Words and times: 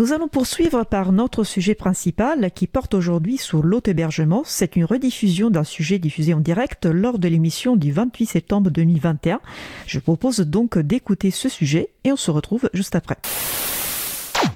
Nous 0.00 0.14
allons 0.14 0.28
poursuivre 0.28 0.84
par 0.84 1.12
notre 1.12 1.44
sujet 1.44 1.74
principal 1.74 2.50
qui 2.52 2.66
porte 2.66 2.94
aujourd'hui 2.94 3.36
sur 3.36 3.62
l'auto-hébergement. 3.62 4.44
C'est 4.46 4.74
une 4.74 4.86
rediffusion 4.86 5.50
d'un 5.50 5.62
sujet 5.62 5.98
diffusé 5.98 6.32
en 6.32 6.40
direct 6.40 6.86
lors 6.86 7.18
de 7.18 7.28
l'émission 7.28 7.76
du 7.76 7.92
28 7.92 8.24
septembre 8.24 8.70
2021. 8.70 9.42
Je 9.86 9.98
propose 9.98 10.40
donc 10.40 10.78
d'écouter 10.78 11.30
ce 11.30 11.50
sujet 11.50 11.90
et 12.04 12.12
on 12.12 12.16
se 12.16 12.30
retrouve 12.30 12.70
juste 12.72 12.94
après. 12.94 13.18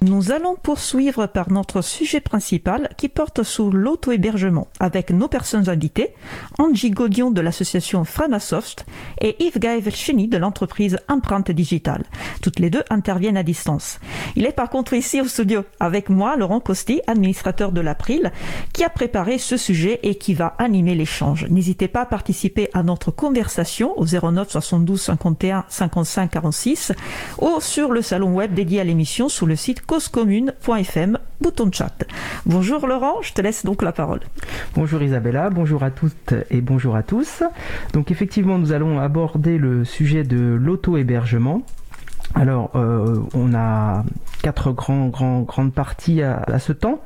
Nous 0.01 0.31
allons 0.31 0.55
poursuivre 0.55 1.27
par 1.27 1.51
notre 1.51 1.81
sujet 1.81 2.19
principal 2.19 2.89
qui 2.97 3.09
porte 3.09 3.43
sur 3.43 3.71
l'auto-hébergement 3.71 4.67
avec 4.79 5.11
nos 5.11 5.27
personnes 5.27 5.69
invitées, 5.69 6.13
Angie 6.57 6.91
Godion 6.91 7.31
de 7.31 7.41
l'association 7.41 8.03
Framasoft 8.03 8.85
et 9.21 9.35
Yves 9.43 9.59
Gaël 9.59 9.83
Cheny 9.93 10.27
de 10.27 10.37
l'entreprise 10.37 10.99
Empreinte 11.07 11.51
Digitale. 11.51 12.03
Toutes 12.41 12.59
les 12.59 12.69
deux 12.69 12.83
interviennent 12.89 13.37
à 13.37 13.43
distance. 13.43 13.99
Il 14.35 14.45
est 14.45 14.51
par 14.51 14.69
contre 14.69 14.93
ici 14.93 15.21
au 15.21 15.27
studio 15.27 15.63
avec 15.79 16.09
moi, 16.09 16.35
Laurent 16.35 16.59
Costi, 16.59 17.01
administrateur 17.07 17.71
de 17.71 17.81
l'April, 17.81 18.31
qui 18.73 18.83
a 18.83 18.89
préparé 18.89 19.37
ce 19.37 19.57
sujet 19.57 19.99
et 20.03 20.15
qui 20.15 20.33
va 20.33 20.55
animer 20.57 20.95
l'échange. 20.95 21.47
N'hésitez 21.49 21.87
pas 21.87 22.01
à 22.01 22.05
participer 22.05 22.69
à 22.73 22.83
notre 22.83 23.11
conversation 23.11 23.97
au 23.99 24.05
09 24.05 24.49
72 24.49 25.01
51 25.01 25.65
55 25.67 26.31
46 26.31 26.91
ou 27.39 27.59
sur 27.59 27.91
le 27.91 28.01
salon 28.01 28.33
web 28.33 28.53
dédié 28.53 28.81
à 28.81 28.83
l'émission 28.83 29.29
sur 29.29 29.45
le 29.45 29.55
site 29.55 29.74
causecommune.fm, 29.81 31.17
bouton 31.41 31.67
de 31.67 31.73
chat. 31.73 32.03
Bonjour 32.45 32.87
Laurent, 32.87 33.21
je 33.21 33.33
te 33.33 33.41
laisse 33.41 33.65
donc 33.65 33.81
la 33.81 33.91
parole. 33.91 34.21
Bonjour 34.75 35.01
Isabella, 35.01 35.49
bonjour 35.49 35.83
à 35.83 35.91
toutes 35.91 36.33
et 36.49 36.61
bonjour 36.61 36.95
à 36.95 37.03
tous. 37.03 37.43
Donc 37.93 38.11
effectivement, 38.11 38.57
nous 38.57 38.71
allons 38.71 38.99
aborder 38.99 39.57
le 39.57 39.85
sujet 39.85 40.23
de 40.23 40.37
l'auto-hébergement. 40.37 41.63
Alors, 42.33 42.71
euh, 42.75 43.21
on 43.33 43.53
a 43.53 44.03
quatre 44.41 44.71
grands, 44.71 45.07
grands, 45.07 45.41
grandes 45.41 45.73
parties 45.73 46.21
à, 46.21 46.59
ce 46.59 46.73
temps. 46.73 46.99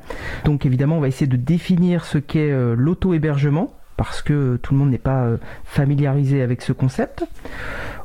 Donc, 0.44 0.66
évidemment, 0.66 0.96
on 0.96 1.00
va 1.00 1.08
essayer 1.08 1.28
de 1.28 1.36
définir 1.36 2.04
ce 2.04 2.18
qu'est 2.18 2.50
euh, 2.50 2.74
l'auto-hébergement 2.76 3.72
parce 3.96 4.22
que 4.22 4.56
tout 4.62 4.72
le 4.72 4.80
monde 4.80 4.90
n'est 4.90 4.98
pas 4.98 5.24
euh, 5.24 5.36
familiarisé 5.64 6.42
avec 6.42 6.62
ce 6.62 6.72
concept. 6.72 7.24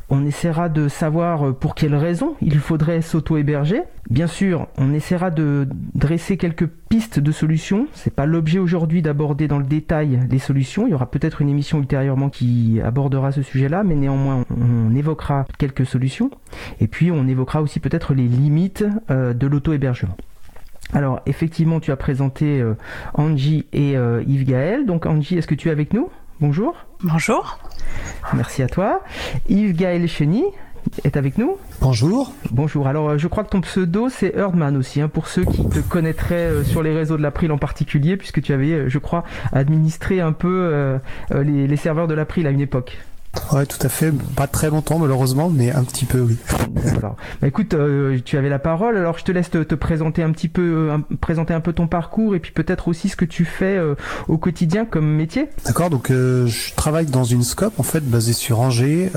On 0.10 0.24
essaiera 0.26 0.70
de 0.70 0.88
savoir 0.88 1.48
euh, 1.48 1.54
pour 1.54 1.74
quelles 1.74 1.96
raisons 1.96 2.36
il 2.42 2.60
faudrait 2.60 3.02
s'auto-héberger. 3.02 3.82
Bien 4.10 4.28
sûr, 4.28 4.68
on 4.78 4.94
essaiera 4.94 5.32
de 5.32 5.68
dresser 5.96 6.38
quelques 6.38 6.68
pistes 6.68 7.20
de 7.20 7.32
solutions. 7.32 7.88
C'est 7.94 8.14
pas 8.14 8.28
l'objet 8.28 8.60
aujourd'hui 8.60 9.02
d'aborder 9.02 9.48
dans 9.48 9.58
le 9.58 9.66
détail 9.66 10.20
les 10.30 10.38
solutions. 10.38 10.86
Il 10.86 10.92
y 10.92 10.94
aura 10.94 11.10
peut-être 11.10 11.42
une 11.42 11.50
émission 11.50 11.80
ultérieurement 11.80 12.30
qui 12.30 12.80
abordera 12.84 13.32
ce 13.32 13.42
sujet-là, 13.42 13.84
mais 13.84 13.96
néanmoins, 13.96 14.46
on 14.56 14.96
évoquera 14.96 15.46
quelques 15.58 15.88
solutions. 15.88 16.30
Et 16.80 16.88
puis, 16.88 17.12
on 17.12 17.28
évoquera 17.28 17.64
aussi 17.64 17.80
peut-être 17.80 18.14
les 18.14 18.28
limites 18.28 18.86
euh, 19.10 19.34
de 19.34 19.48
l'auto-hébergement. 19.48 20.16
Alors, 20.94 21.20
effectivement, 21.26 21.80
tu 21.80 21.92
as 21.92 21.98
présenté 21.98 22.62
euh, 22.62 22.76
Angie 23.16 23.66
et 23.74 23.96
Yves 24.28 24.46
Gaël. 24.46 24.86
Donc, 24.86 25.08
Angie, 25.08 25.36
est-ce 25.36 25.48
que 25.48 25.56
tu 25.56 25.70
es 25.70 25.72
avec 25.72 25.94
nous? 25.94 26.10
Bonjour. 26.42 26.76
Bonjour. 27.02 27.60
Merci 28.34 28.62
à 28.62 28.68
toi. 28.68 29.02
Yves 29.48 29.74
Gaël 29.74 30.06
Cheny 30.06 30.44
est 31.06 31.16
avec 31.16 31.38
nous. 31.38 31.58
Bonjour. 31.80 32.34
Bonjour. 32.52 32.88
Alors, 32.88 33.12
euh, 33.12 33.18
je 33.18 33.28
crois 33.28 33.46
que 33.46 33.50
ton 33.50 33.62
pseudo, 33.62 34.10
c'est 34.10 34.36
Erdman 34.36 34.76
aussi, 34.76 35.00
hein, 35.00 35.08
pour 35.08 35.28
ceux 35.28 35.46
qui 35.46 35.68
te 35.70 35.80
connaîtraient 35.80 36.36
euh, 36.36 36.64
sur 36.66 36.84
les 36.84 36.94
réseaux 36.94 37.16
de 37.16 37.22
l'April 37.22 37.54
en 37.54 37.58
particulier, 37.58 38.18
puisque 38.18 38.42
tu 38.42 38.52
avais, 38.52 38.74
euh, 38.74 38.90
je 38.90 39.00
crois, 39.00 39.24
administré 39.54 40.20
un 40.20 40.34
peu 40.34 41.00
les, 41.32 41.68
les 41.68 41.78
serveurs 41.78 42.08
de 42.08 42.14
l'April 42.14 42.48
à 42.48 42.50
une 42.50 42.60
époque. 42.60 42.98
Ouais, 43.52 43.66
tout 43.66 43.78
à 43.82 43.90
fait. 43.90 44.12
Pas 44.36 44.48
très 44.48 44.70
longtemps, 44.70 45.00
malheureusement, 45.00 45.50
mais 45.50 45.72
un 45.72 45.84
petit 45.84 46.06
peu, 46.06 46.20
oui. 46.20 46.38
Bah, 47.42 47.48
écoute, 47.48 47.74
euh, 47.74 48.20
tu 48.24 48.38
avais 48.38 48.50
la 48.50 48.60
parole, 48.60 48.98
alors 48.98 49.18
je 49.18 49.24
te 49.24 49.32
laisse 49.32 49.50
te, 49.50 49.76
présenter 49.76 50.24
un 50.24 50.32
petit 50.32 50.48
peu, 50.48 50.90
présenter 51.22 51.54
un 51.54 51.60
peu 51.60 51.74
ton 51.74 51.88
parcours 51.88 52.36
et 52.36 52.40
puis 52.40 52.52
peut-être 52.52 52.88
aussi 52.88 53.10
ce 53.10 53.16
que 53.16 53.26
tu 53.26 53.46
fais 53.46 53.78
euh, 53.78 53.96
au 54.28 54.38
quotidien 54.38 54.86
comme 54.86 55.08
métier. 55.08 55.50
D'accord, 55.66 55.90
donc 55.90 56.12
euh, 56.12 56.48
je 56.48 56.74
travaille 56.76 57.06
dans 57.06 57.24
une 57.24 57.44
scope 57.44 57.80
en 57.80 57.84
fait 57.84 58.02
basée 58.02 58.34
sur 58.34 58.60
Angers, 58.60 59.12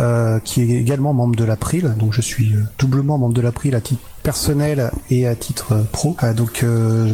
qui 0.44 0.62
est 0.62 0.80
également 0.80 1.12
membre 1.12 1.36
de 1.36 1.44
l'April. 1.44 1.94
Donc 1.98 2.12
je 2.12 2.20
suis 2.20 2.54
doublement 2.78 3.18
membre 3.18 3.34
de 3.34 3.40
l'April 3.40 3.74
à 3.74 3.80
titre 3.80 4.02
personnel 4.22 4.90
et 5.10 5.26
à 5.26 5.34
titre 5.34 5.86
pro. 5.92 6.16
donc 6.36 6.64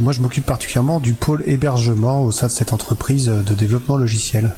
moi 0.01 0.13
je 0.13 0.21
m'occupe 0.21 0.47
particulièrement 0.47 1.01
du 1.01 1.13
pôle 1.15 1.43
hébergement 1.47 2.25
au 2.25 2.33
sein 2.33 2.47
de 2.47 2.53
cette 2.53 2.73
entreprise 2.73 3.27
de 3.27 3.55
développement 3.55 3.97
logiciel. 3.97 4.55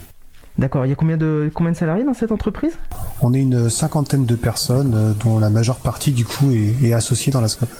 D'accord. 0.58 0.86
Il 0.86 0.88
y 0.88 0.92
a 0.92 0.94
combien 0.94 1.16
de, 1.16 1.50
combien 1.52 1.72
de 1.72 1.76
salariés 1.76 2.04
dans 2.04 2.14
cette 2.14 2.32
entreprise? 2.32 2.78
On 3.20 3.34
est 3.34 3.40
une 3.40 3.68
cinquantaine 3.68 4.24
de 4.24 4.36
personnes, 4.36 4.94
euh, 4.94 5.12
dont 5.12 5.38
la 5.38 5.50
majeure 5.50 5.76
partie 5.76 6.12
du 6.12 6.24
coup 6.24 6.50
est, 6.52 6.92
associée 6.92 7.32
dans 7.32 7.40
la 7.40 7.48
scope. 7.48 7.70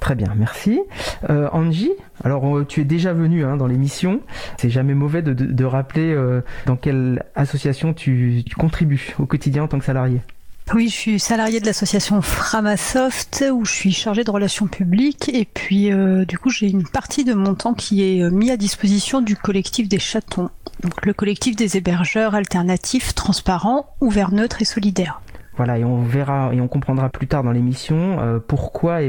Très 0.00 0.14
bien, 0.14 0.34
merci. 0.36 0.80
Euh, 1.30 1.48
Angie, 1.52 1.92
alors 2.24 2.58
euh, 2.58 2.66
tu 2.66 2.80
es 2.80 2.84
déjà 2.84 3.12
venu 3.12 3.44
hein, 3.44 3.56
dans 3.56 3.66
l'émission. 3.66 4.20
C'est 4.58 4.70
jamais 4.70 4.94
mauvais 4.94 5.22
de, 5.22 5.64
rappeler 5.64 6.14
dans 6.66 6.76
quelle 6.76 7.24
association 7.34 7.94
tu, 7.94 8.42
tu 8.44 8.54
contribues 8.54 9.14
au 9.18 9.26
quotidien 9.26 9.62
en 9.62 9.68
tant 9.68 9.78
que 9.78 9.84
salarié. 9.84 10.20
Oui, 10.72 10.88
je 10.88 10.94
suis 10.94 11.20
salarié 11.20 11.60
de 11.60 11.66
l'association 11.66 12.22
Framasoft 12.22 13.44
où 13.52 13.66
je 13.66 13.70
suis 13.70 13.92
chargé 13.92 14.24
de 14.24 14.30
relations 14.30 14.66
publiques 14.66 15.28
et 15.28 15.44
puis 15.44 15.92
euh, 15.92 16.24
du 16.24 16.38
coup 16.38 16.48
j'ai 16.48 16.70
une 16.70 16.88
partie 16.88 17.22
de 17.22 17.34
mon 17.34 17.54
temps 17.54 17.74
qui 17.74 18.02
est 18.02 18.22
euh, 18.22 18.30
mis 18.30 18.50
à 18.50 18.56
disposition 18.56 19.20
du 19.20 19.36
collectif 19.36 19.88
des 19.88 19.98
chatons, 19.98 20.48
donc 20.82 21.04
le 21.04 21.12
collectif 21.12 21.54
des 21.54 21.76
hébergeurs 21.76 22.34
alternatifs, 22.34 23.14
transparents, 23.14 23.94
ouverts, 24.00 24.32
neutres 24.32 24.62
et 24.62 24.64
solidaires. 24.64 25.20
Voilà, 25.56 25.78
et 25.78 25.84
on 25.84 26.02
verra 26.02 26.52
et 26.52 26.60
on 26.62 26.66
comprendra 26.66 27.10
plus 27.10 27.28
tard 27.28 27.44
dans 27.44 27.52
l'émission 27.52 28.18
euh, 28.20 28.40
pourquoi 28.40 29.00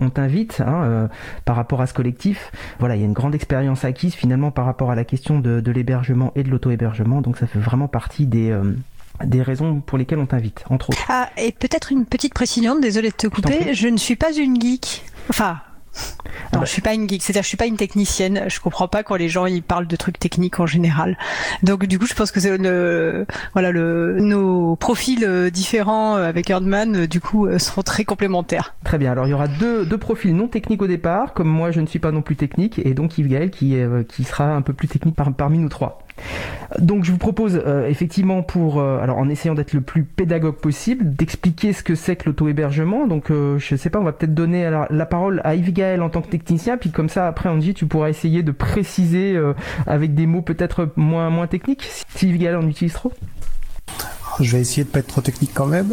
on, 0.00 0.10
t'invite 0.10 0.60
hein, 0.66 1.08
par 1.44 1.54
rapport 1.54 1.80
à 1.80 1.86
ce 1.86 1.94
collectif. 1.94 2.50
Voilà, 2.80 2.96
il 2.96 3.00
y 3.00 3.02
a 3.02 3.06
une 3.06 3.12
grande 3.12 3.36
expérience 3.36 3.84
acquise 3.84 4.14
finalement 4.14 4.50
par 4.50 4.64
rapport 4.64 4.90
à 4.90 4.96
la 4.96 5.04
question 5.04 5.38
de, 5.38 5.60
de 5.60 5.70
l'hébergement 5.70 6.32
et 6.34 6.42
de 6.42 6.48
l'auto-hébergement, 6.48 7.20
donc 7.20 7.36
ça 7.36 7.46
fait 7.46 7.60
vraiment 7.60 7.86
partie 7.86 8.26
des, 8.26 8.50
des 9.24 9.42
raisons 9.42 9.80
pour 9.80 9.98
lesquelles 9.98 10.18
on 10.18 10.26
t'invite, 10.26 10.64
entre 10.70 10.90
autres. 10.90 11.04
Ah, 11.08 11.30
et 11.36 11.52
peut-être 11.52 11.92
une 11.92 12.06
petite 12.06 12.34
précision, 12.34 12.78
désolé 12.78 13.10
de 13.10 13.16
te 13.16 13.26
couper, 13.26 13.74
je 13.74 13.88
ne 13.88 13.96
suis 13.96 14.16
pas 14.16 14.32
une 14.32 14.60
geek. 14.60 15.04
Enfin, 15.28 15.60
non, 16.52 16.60
je 16.60 16.66
suis 16.66 16.82
pas 16.82 16.94
une 16.94 17.08
geek, 17.08 17.22
c'est-à-dire 17.22 17.42
je 17.42 17.48
suis 17.48 17.56
pas 17.56 17.66
une 17.66 17.76
technicienne. 17.76 18.44
Je 18.48 18.60
comprends 18.60 18.88
pas 18.88 19.02
quand 19.02 19.16
les 19.16 19.28
gens 19.28 19.46
ils 19.46 19.62
parlent 19.62 19.86
de 19.86 19.96
trucs 19.96 20.18
techniques 20.18 20.60
en 20.60 20.66
général. 20.66 21.16
Donc 21.62 21.86
du 21.86 21.98
coup, 21.98 22.06
je 22.06 22.14
pense 22.14 22.30
que 22.30 22.40
c'est 22.40 22.56
le 22.56 23.26
voilà 23.52 23.70
le 23.70 24.18
nos 24.20 24.76
profils 24.76 25.24
euh, 25.24 25.50
différents 25.50 26.16
euh, 26.16 26.28
avec 26.28 26.50
euh, 26.50 27.06
du 27.06 27.20
coup 27.20 27.48
seront 27.58 27.82
très 27.82 28.04
complémentaires. 28.04 28.74
Très 28.84 28.98
bien. 28.98 29.12
Alors 29.12 29.26
il 29.26 29.30
y 29.30 29.34
aura 29.34 29.48
deux, 29.48 29.84
deux 29.86 29.98
profils 29.98 30.34
non 30.34 30.48
techniques 30.48 30.82
au 30.82 30.86
départ, 30.86 31.32
comme 31.32 31.48
moi 31.48 31.70
je 31.70 31.80
ne 31.80 31.86
suis 31.86 31.98
pas 31.98 32.10
non 32.10 32.22
plus 32.22 32.36
technique, 32.36 32.78
et 32.78 32.94
donc 32.94 33.16
Yves 33.18 33.28
Gaël 33.28 33.50
qui 33.50 33.76
qui 34.08 34.24
sera 34.24 34.54
un 34.54 34.62
peu 34.62 34.72
plus 34.72 34.88
technique 34.88 35.16
parmi 35.16 35.58
nous 35.58 35.68
trois. 35.68 36.02
Donc 36.78 37.04
je 37.04 37.12
vous 37.12 37.18
propose 37.18 37.60
euh, 37.66 37.86
effectivement 37.86 38.42
pour, 38.42 38.80
euh, 38.80 38.98
alors 39.00 39.18
en 39.18 39.28
essayant 39.28 39.54
d'être 39.54 39.72
le 39.72 39.80
plus 39.80 40.04
pédagogue 40.04 40.56
possible, 40.56 41.14
d'expliquer 41.14 41.72
ce 41.72 41.82
que 41.82 41.94
c'est 41.94 42.16
que 42.16 42.26
l'auto-hébergement. 42.26 43.06
Donc 43.06 43.30
euh, 43.30 43.58
je 43.58 43.76
sais 43.76 43.90
pas, 43.90 43.98
on 43.98 44.04
va 44.04 44.12
peut-être 44.12 44.34
donner 44.34 44.70
la, 44.70 45.06
parole 45.06 45.40
à 45.44 45.54
Yves 45.54 45.72
Gaël 45.72 46.02
en 46.02 46.08
tant 46.08 46.22
que 46.22 46.30
technicien, 46.30 46.76
puis 46.76 46.90
comme 46.90 47.08
ça 47.08 47.26
après 47.26 47.48
Angie 47.48 47.74
tu 47.74 47.86
pourras 47.86 48.08
essayer 48.08 48.42
de 48.42 48.52
préciser 48.52 49.38
avec 49.86 50.14
des 50.14 50.26
mots 50.26 50.42
peut-être 50.42 50.90
moins, 50.96 51.28
moins 51.28 51.46
techniques, 51.46 51.88
si 52.14 52.28
Yves 52.28 52.38
Gaël 52.38 52.56
en 52.56 52.66
utilise 52.66 52.94
trop. 52.94 53.12
Je 54.40 54.56
vais 54.56 54.62
essayer 54.62 54.84
de 54.84 54.88
pas 54.88 55.00
être 55.00 55.08
trop 55.08 55.20
technique 55.20 55.50
quand 55.54 55.66
même. 55.66 55.92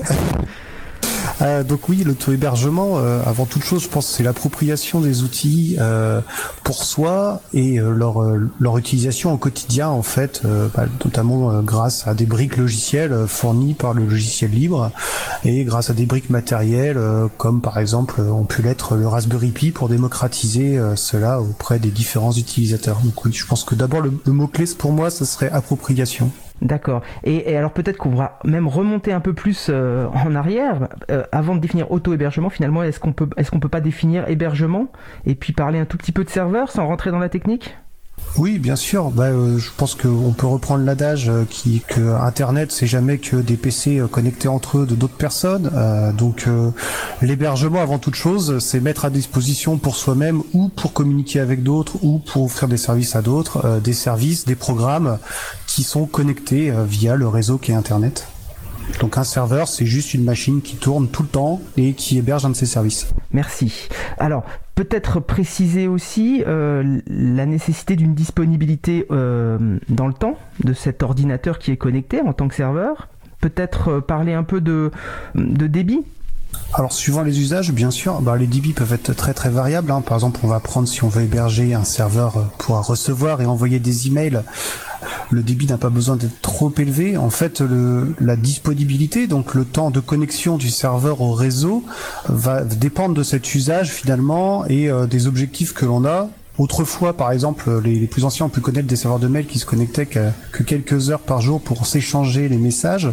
Euh, 1.42 1.64
donc 1.64 1.90
oui, 1.90 2.04
l'auto-hébergement, 2.04 2.98
euh, 2.98 3.22
avant 3.26 3.46
toute 3.46 3.64
chose, 3.64 3.84
je 3.84 3.90
pense 3.90 4.08
que 4.08 4.14
c'est 4.14 4.24
l'appropriation 4.24 5.00
des 5.00 5.24
outils 5.24 5.78
euh, 5.80 6.22
pour 6.64 6.84
soi 6.84 7.42
et 7.54 7.78
leur, 7.78 8.22
leur 8.60 8.78
utilisation 8.78 9.34
au 9.34 9.38
quotidien, 9.38 9.90
en 9.90 10.04
fait, 10.04 10.42
bah, 10.76 10.86
notamment 11.04 11.62
grâce 11.62 12.08
à 12.08 12.14
des 12.14 12.26
briques 12.26 12.58
logicielles 12.58 13.26
fournies 13.28 13.74
par 13.74 13.94
le 13.94 14.06
logiciel 14.06 14.52
libre 14.52 14.92
et 15.44 15.64
grâce 15.64 15.90
à 15.90 15.94
des 15.94 16.06
briques 16.06 16.30
matérielles, 16.30 17.00
comme 17.38 17.62
par 17.62 17.80
exemple 17.80 18.22
ont 18.22 18.46
pu 18.46 18.62
l'être 18.62 18.96
le 18.96 19.08
Raspberry 19.08 19.52
Pi 19.52 19.72
pour 19.72 19.90
démocratiser 19.90 20.80
cela 20.96 21.42
auprès 21.42 21.80
des 21.80 21.90
différents 21.90 22.34
utilisateurs. 22.34 23.00
Donc 23.04 23.26
oui, 23.26 23.34
je 23.34 23.46
pense 23.46 23.64
que 23.64 23.76
d'abord 23.76 24.02
le, 24.02 24.14
le 24.26 24.32
mot-clé 24.32 24.66
pour 24.78 24.92
moi, 24.92 25.10
ce 25.10 25.26
serait 25.26 25.50
appropriation. 25.50 26.32
D'accord. 26.62 27.02
Et, 27.24 27.56
alors 27.56 27.72
peut-être 27.72 27.98
qu'on 27.98 28.10
va 28.10 28.40
même 28.44 28.68
remonter 28.68 29.14
un 29.14 29.20
peu 29.22 29.34
plus 29.34 29.68
euh, 29.70 30.08
en 30.08 30.36
arrière, 30.36 30.90
euh, 31.10 31.24
avant 31.32 31.56
de 31.56 31.62
définir 31.62 31.92
auto-hébergement. 31.92 32.50
Finalement, 32.50 32.84
est-ce 32.84 33.00
qu'on 33.00 33.14
peut, 33.14 33.30
est-ce 33.38 33.52
qu'on 33.52 33.60
peut 33.60 33.70
pas 33.70 33.82
définir 33.82 34.28
hébergement 34.28 34.88
et 35.26 35.36
puis 35.36 35.54
parler 35.54 35.80
un 35.80 35.86
tout 35.86 35.98
petit 35.98 36.12
peu 36.12 36.24
de 36.24 36.30
serveur 36.30 36.72
sans 36.72 36.88
rentrer 36.88 37.12
dans 37.12 37.20
la 37.20 37.30
technique? 37.30 37.78
Oui, 38.38 38.60
bien 38.60 38.76
sûr. 38.76 39.10
Bah, 39.12 39.26
euh, 39.26 39.58
je 39.58 39.70
pense 39.76 39.96
qu'on 39.96 40.34
peut 40.34 40.48
reprendre 40.48 40.86
l'adage 40.86 41.30
euh, 41.30 41.46
qui 41.50 41.82
que 41.86 42.16
Internet, 42.22 42.72
c'est 42.72 42.88
jamais 42.88 43.18
que 43.18 43.36
des 43.36 43.58
PC 43.58 44.00
euh, 44.00 44.08
connectés 44.08 44.48
entre 44.48 44.80
eux 44.80 44.86
de 44.86 44.96
d'autres 44.96 45.18
personnes. 45.18 45.70
donc, 46.18 46.48
l'hébergement, 47.22 47.82
avant 47.82 48.00
toute 48.00 48.16
chose, 48.16 48.60
c'est 48.60 48.80
mettre 48.80 49.06
à 49.06 49.10
disposition 49.10 49.78
pour 49.78 49.96
soi-même 49.96 50.42
ou 50.54 50.70
pour 50.70 50.94
communiquer 50.94 51.40
avec 51.40 51.64
d'autres 51.64 51.98
ou 52.04 52.20
pour 52.20 52.44
offrir 52.44 52.68
des 52.68 52.78
services 52.78 53.16
à 53.16 53.22
d'autres, 53.22 53.80
des 53.84 53.94
services, 53.94 54.46
des 54.46 54.56
programmes 54.56 55.18
qui 55.68 55.84
sont 55.84 56.06
connectés 56.06 56.72
via 56.88 57.16
le 57.16 57.28
réseau 57.28 57.58
qui 57.58 57.72
est 57.72 57.76
Internet. 57.76 58.28
Donc 59.00 59.18
un 59.18 59.24
serveur, 59.24 59.68
c'est 59.68 59.86
juste 59.86 60.14
une 60.14 60.24
machine 60.24 60.62
qui 60.62 60.76
tourne 60.76 61.08
tout 61.08 61.24
le 61.24 61.30
temps 61.30 61.62
et 61.78 61.94
qui 61.94 62.18
héberge 62.18 62.46
un 62.46 62.50
de 62.50 62.56
ses 62.56 62.66
services. 62.66 63.08
Merci. 63.32 63.88
Alors, 64.18 64.44
peut-être 64.76 65.20
préciser 65.20 65.88
aussi 65.88 66.44
euh, 66.48 67.00
la 67.08 67.46
nécessité 67.46 67.96
d'une 67.96 68.14
disponibilité 68.14 69.06
euh, 69.12 69.78
dans 69.90 70.08
le 70.08 70.14
temps 70.14 70.38
de 70.64 70.74
cet 70.74 71.04
ordinateur 71.04 71.60
qui 71.60 71.72
est 71.72 71.78
connecté 71.78 72.22
en 72.22 72.34
tant 72.34 72.48
que 72.48 72.56
serveur. 72.56 73.10
Peut-être 73.42 73.90
euh, 73.90 74.02
parler 74.02 74.34
un 74.34 74.44
peu 74.44 74.62
de, 74.62 74.92
de 75.36 75.68
débit 75.68 76.02
alors 76.74 76.92
suivant 76.94 77.22
les 77.22 77.40
usages, 77.40 77.72
bien 77.72 77.92
sûr, 77.92 78.22
bah, 78.22 78.36
les 78.36 78.48
débits 78.48 78.74
peuvent 78.74 78.94
être 78.94 79.14
très 79.14 79.34
très 79.34 79.50
variables. 79.50 79.92
Hein. 79.92 80.02
Par 80.02 80.18
exemple, 80.18 80.40
on 80.44 80.48
va 80.48 80.60
prendre 80.60 80.88
si 80.88 81.04
on 81.04 81.08
veut 81.08 81.24
héberger 81.24 81.74
un 81.74 81.84
serveur 81.84 82.50
pour 82.58 82.86
recevoir 82.86 83.42
et 83.42 83.46
envoyer 83.46 83.80
des 83.80 84.08
emails. 84.08 84.42
Le 85.32 85.44
débit 85.44 85.68
n'a 85.68 85.78
pas 85.78 85.90
besoin 85.90 86.16
d'être 86.16 86.42
trop 86.42 86.74
élevé. 86.78 87.18
En 87.18 87.30
fait, 87.30 87.62
le, 87.62 88.16
la 88.20 88.36
disponibilité, 88.36 89.28
donc 89.28 89.54
le 89.54 89.66
temps 89.66 89.92
de 89.92 90.00
connexion 90.00 90.58
du 90.58 90.70
serveur 90.70 91.22
au 91.22 91.34
réseau, 91.34 91.84
va 92.28 92.64
dépendre 92.64 93.14
de 93.16 93.24
cet 93.24 93.54
usage 93.54 93.92
finalement 93.92 94.66
et 94.68 94.90
euh, 94.90 95.06
des 95.06 95.28
objectifs 95.28 95.74
que 95.74 95.86
l'on 95.86 96.06
a 96.06 96.30
Autrefois, 96.60 97.14
par 97.14 97.32
exemple, 97.32 97.80
les, 97.82 98.06
plus 98.06 98.26
anciens 98.26 98.48
ont 98.48 98.50
pu 98.50 98.60
connaître 98.60 98.88
des 98.88 98.98
serveurs 98.98 99.20
de 99.20 99.30
mail 99.30 99.48
qui 99.48 99.60
se 99.60 99.66
connectaient 99.66 100.06
que, 100.06 100.30
quelques 100.64 101.10
heures 101.10 101.22
par 101.22 101.40
jour 101.40 101.62
pour 101.62 101.86
s'échanger 101.86 102.50
les 102.50 102.58
messages. 102.58 103.10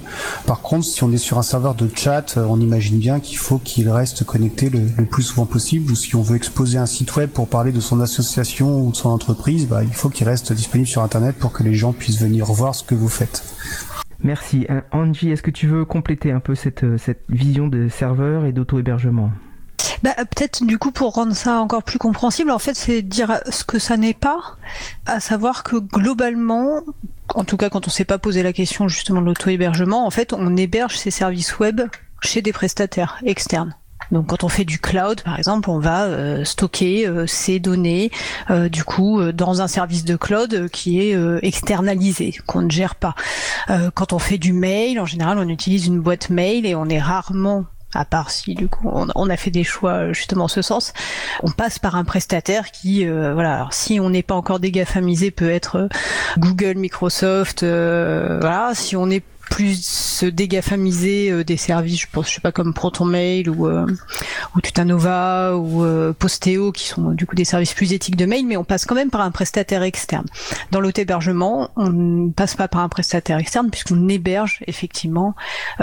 Par 0.47 0.63
contre, 0.63 0.85
si 0.85 1.05
on 1.05 1.13
est 1.13 1.17
sur 1.17 1.39
un 1.39 1.43
serveur 1.43 1.77
de 1.77 1.89
chat, 1.95 2.37
on 2.37 2.61
imagine 2.61 2.99
bien 2.99 3.21
qu'il 3.21 3.39
faut 3.39 3.59
qu'il 3.59 3.89
reste 3.89 4.25
connecté 4.25 4.69
le, 4.69 5.05
plus 5.05 5.23
souvent 5.23 5.47
possible. 5.47 5.93
Ou 5.93 5.95
si 5.95 6.17
on 6.17 6.23
veut 6.23 6.35
exposer 6.35 6.77
un 6.77 6.87
site 6.87 7.15
web 7.15 7.31
pour 7.31 7.47
parler 7.47 7.71
de 7.71 7.79
son 7.79 8.01
association 8.01 8.81
ou 8.81 8.91
de 8.91 8.97
son 8.97 9.11
entreprise, 9.11 9.69
bah, 9.69 9.85
il 9.85 9.95
faut 9.95 10.09
qu'il 10.09 10.27
reste 10.27 10.53
disponible 10.53 10.89
sur 10.89 11.03
Internet 11.03 11.37
pour 11.37 11.53
que 11.53 11.63
les 11.63 11.75
gens 11.75 11.93
puissent 11.93 12.21
venir 12.21 12.47
voir 12.47 12.75
ce 12.75 12.83
que 12.83 12.97
vous 12.97 13.09
faites. 13.09 13.45
Merci. 14.25 14.67
Euh, 14.71 14.81
Angie, 14.91 15.31
est-ce 15.31 15.43
que 15.43 15.53
tu 15.53 15.69
veux 15.69 15.85
compléter 15.85 16.33
un 16.33 16.41
peu 16.41 16.57
cette, 16.57 16.83
euh, 16.83 16.99
cette 16.99 17.23
vision 17.29 17.69
de 17.69 17.89
serveur 17.89 18.45
et 18.45 18.53
d'auto-hébergement? 18.53 19.31
Bah, 20.03 20.15
peut-être 20.17 20.65
du 20.65 20.79
coup 20.79 20.91
pour 20.91 21.15
rendre 21.15 21.35
ça 21.35 21.61
encore 21.61 21.83
plus 21.83 21.99
compréhensible, 21.99 22.51
en 22.51 22.59
fait, 22.59 22.75
c'est 22.75 23.03
dire 23.03 23.41
ce 23.51 23.65
que 23.65 23.79
ça 23.79 23.97
n'est 23.97 24.15
pas, 24.15 24.57
à 25.07 25.21
savoir 25.21 25.63
que 25.63 25.77
globalement, 25.77 26.83
en 27.35 27.45
tout 27.45 27.57
cas 27.57 27.71
quand 27.71 27.87
on 27.87 27.91
s'est 27.91 28.05
pas 28.05 28.19
posé 28.19 28.43
la 28.43 28.53
question 28.53 28.89
justement 28.89 29.21
de 29.21 29.27
l'auto-hébergement, 29.27 30.07
en 30.07 30.11
fait, 30.11 30.33
on 30.33 30.57
héberge 30.57 30.97
ses 30.97 31.11
services 31.11 31.59
web 31.59 31.83
chez 32.23 32.43
des 32.43 32.53
prestataires 32.53 33.19
externes. 33.25 33.75
Donc 34.13 34.29
quand 34.29 34.45
on 34.45 34.49
fait 34.49 34.65
du 34.65 34.79
cloud, 34.79 35.23
par 35.23 35.39
exemple, 35.39 35.71
on 35.71 35.79
va 35.79 36.05
euh, 36.05 36.45
stocker 36.45 37.07
euh, 37.07 37.27
ces 37.27 37.59
données 37.59 38.11
euh, 38.51 38.69
du 38.69 38.85
coup 38.85 39.21
dans 39.33 39.63
un 39.63 39.69
service 39.69 40.05
de 40.05 40.17
cloud 40.17 40.69
qui 40.71 41.01
est 41.01 41.17
externalisé, 41.43 42.35
qu'on 42.47 42.63
ne 42.63 42.71
gère 42.71 42.95
pas. 42.95 43.15
quand 43.95 44.13
on 44.13 44.19
fait 44.19 44.39
du 44.39 44.53
mail, 44.53 45.01
en 45.01 45.07
général, 45.07 45.39
on 45.39 45.49
utilise 45.49 45.87
une 45.87 46.01
boîte 46.01 46.31
mail 46.31 46.67
et 46.67 46.75
on 46.75 46.89
est 46.89 47.01
rarement 47.01 47.65
à 47.97 48.05
part 48.05 48.31
si 48.31 48.55
du 48.55 48.69
coup 48.69 48.91
on, 48.93 49.31
a 49.31 49.37
fait 49.37 49.51
des 49.51 49.65
choix 49.65 49.93
euh, 49.93 50.13
justement 50.13 50.45
en 50.45 50.49
ce 50.49 50.63
sens, 50.63 50.93
on 51.43 51.51
passe 51.51 51.79
par 51.79 51.97
un 51.97 52.05
prestataire 52.05 52.71
qui, 52.71 53.07
euh, 53.07 53.35
voilà, 53.35 53.67
si 53.71 53.99
on 54.01 54.11
n'est 54.11 54.23
pas 54.23 54.35
encore 54.35 54.61
dégafamisé, 54.61 55.31
peut 55.31 55.51
être 55.51 55.77
euh, 55.77 55.89
Google, 56.39 56.75
Microsoft, 56.77 57.63
voilà, 57.63 58.73
si 58.75 58.97
on 58.97 59.11
est 59.11 59.23
plus 59.51 60.25
dégafamiser 60.25 61.31
euh, 61.31 61.45
des 61.45 61.57
services, 61.57 62.01
je 62.01 62.07
pense, 62.11 62.29
je 62.29 62.35
sais 62.35 62.41
pas 62.41 62.53
comme 62.53 62.75
ProtonMail 62.75 63.49
ou 63.49 63.67
euh, 63.67 63.87
ou 64.55 64.61
Tutanova 64.61 65.57
ou 65.57 65.85
euh, 65.85 66.13
Posteo 66.13 66.73
qui 66.73 66.87
sont 66.87 67.11
du 67.13 67.27
coup 67.27 67.35
des 67.35 67.45
services 67.45 67.75
plus 67.75 67.93
éthiques 67.93 68.17
de 68.17 68.27
mail, 68.27 68.47
mais 68.47 68.57
on 68.57 68.65
passe 68.65 68.85
quand 68.85 68.95
même 68.95 69.11
par 69.11 69.21
un 69.21 69.31
prestataire 69.31 69.83
externe. 69.83 70.27
Dans 70.71 70.81
l'auto-hébergement, 70.81 71.71
on 71.77 71.91
ne 71.91 72.31
passe 72.31 72.55
pas 72.55 72.69
par 72.69 72.83
un 72.83 72.89
prestataire 72.89 73.39
externe 73.39 73.71
puisqu'on 73.71 74.09
héberge 74.09 74.61
effectivement 74.67 75.35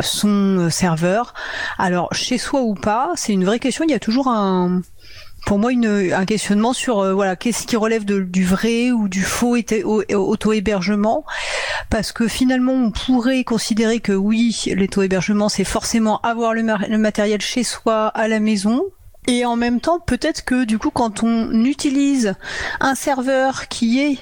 son 0.01 0.69
serveur. 0.69 1.33
Alors 1.77 2.13
chez 2.13 2.37
soi 2.37 2.61
ou 2.61 2.75
pas, 2.75 3.11
c'est 3.15 3.33
une 3.33 3.45
vraie 3.45 3.59
question. 3.59 3.85
Il 3.87 3.91
y 3.91 3.95
a 3.95 3.99
toujours 3.99 4.27
un 4.27 4.81
pour 5.45 5.59
moi 5.59 5.71
une, 5.71 6.13
un 6.13 6.25
questionnement 6.25 6.73
sur 6.73 6.99
euh, 6.99 7.13
voilà 7.13 7.35
qu'est-ce 7.35 7.67
qui 7.67 7.75
relève 7.75 8.05
du 8.05 8.45
vrai 8.45 8.91
ou 8.91 9.07
du 9.07 9.23
faux 9.23 9.55
auto-hébergement. 10.13 11.25
Parce 11.89 12.11
que 12.11 12.27
finalement 12.27 12.73
on 12.73 12.91
pourrait 12.91 13.43
considérer 13.43 13.99
que 13.99 14.13
oui 14.13 14.63
l'auto-hébergement 14.75 15.49
c'est 15.49 15.63
forcément 15.63 16.19
avoir 16.21 16.53
le 16.53 16.97
matériel 16.97 17.41
chez 17.41 17.63
soi 17.63 18.07
à 18.07 18.27
la 18.27 18.39
maison. 18.39 18.83
Et 19.27 19.45
en 19.45 19.55
même 19.55 19.79
temps 19.79 19.99
peut-être 19.99 20.43
que 20.43 20.65
du 20.65 20.77
coup 20.77 20.91
quand 20.91 21.23
on 21.23 21.63
utilise 21.63 22.35
un 22.79 22.95
serveur 22.95 23.67
qui 23.67 24.01
est 24.01 24.17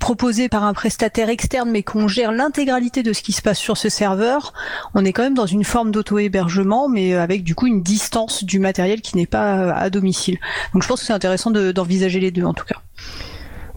proposé 0.00 0.48
par 0.48 0.64
un 0.64 0.74
prestataire 0.74 1.28
externe 1.28 1.70
mais 1.70 1.84
qu'on 1.84 2.08
gère 2.08 2.32
l'intégralité 2.32 3.04
de 3.04 3.12
ce 3.12 3.22
qui 3.22 3.32
se 3.32 3.42
passe 3.42 3.58
sur 3.58 3.76
ce 3.76 3.88
serveur, 3.88 4.52
on 4.94 5.04
est 5.04 5.12
quand 5.12 5.22
même 5.22 5.34
dans 5.34 5.46
une 5.46 5.62
forme 5.62 5.92
d'auto-hébergement 5.92 6.88
mais 6.88 7.14
avec 7.14 7.44
du 7.44 7.54
coup 7.54 7.68
une 7.68 7.82
distance 7.82 8.42
du 8.42 8.58
matériel 8.58 9.00
qui 9.00 9.16
n'est 9.16 9.26
pas 9.26 9.72
à 9.72 9.90
domicile. 9.90 10.38
Donc 10.74 10.82
je 10.82 10.88
pense 10.88 11.00
que 11.00 11.06
c'est 11.06 11.12
intéressant 11.12 11.52
d'envisager 11.52 12.18
les 12.18 12.32
deux 12.32 12.44
en 12.44 12.54
tout 12.54 12.64
cas. 12.64 12.82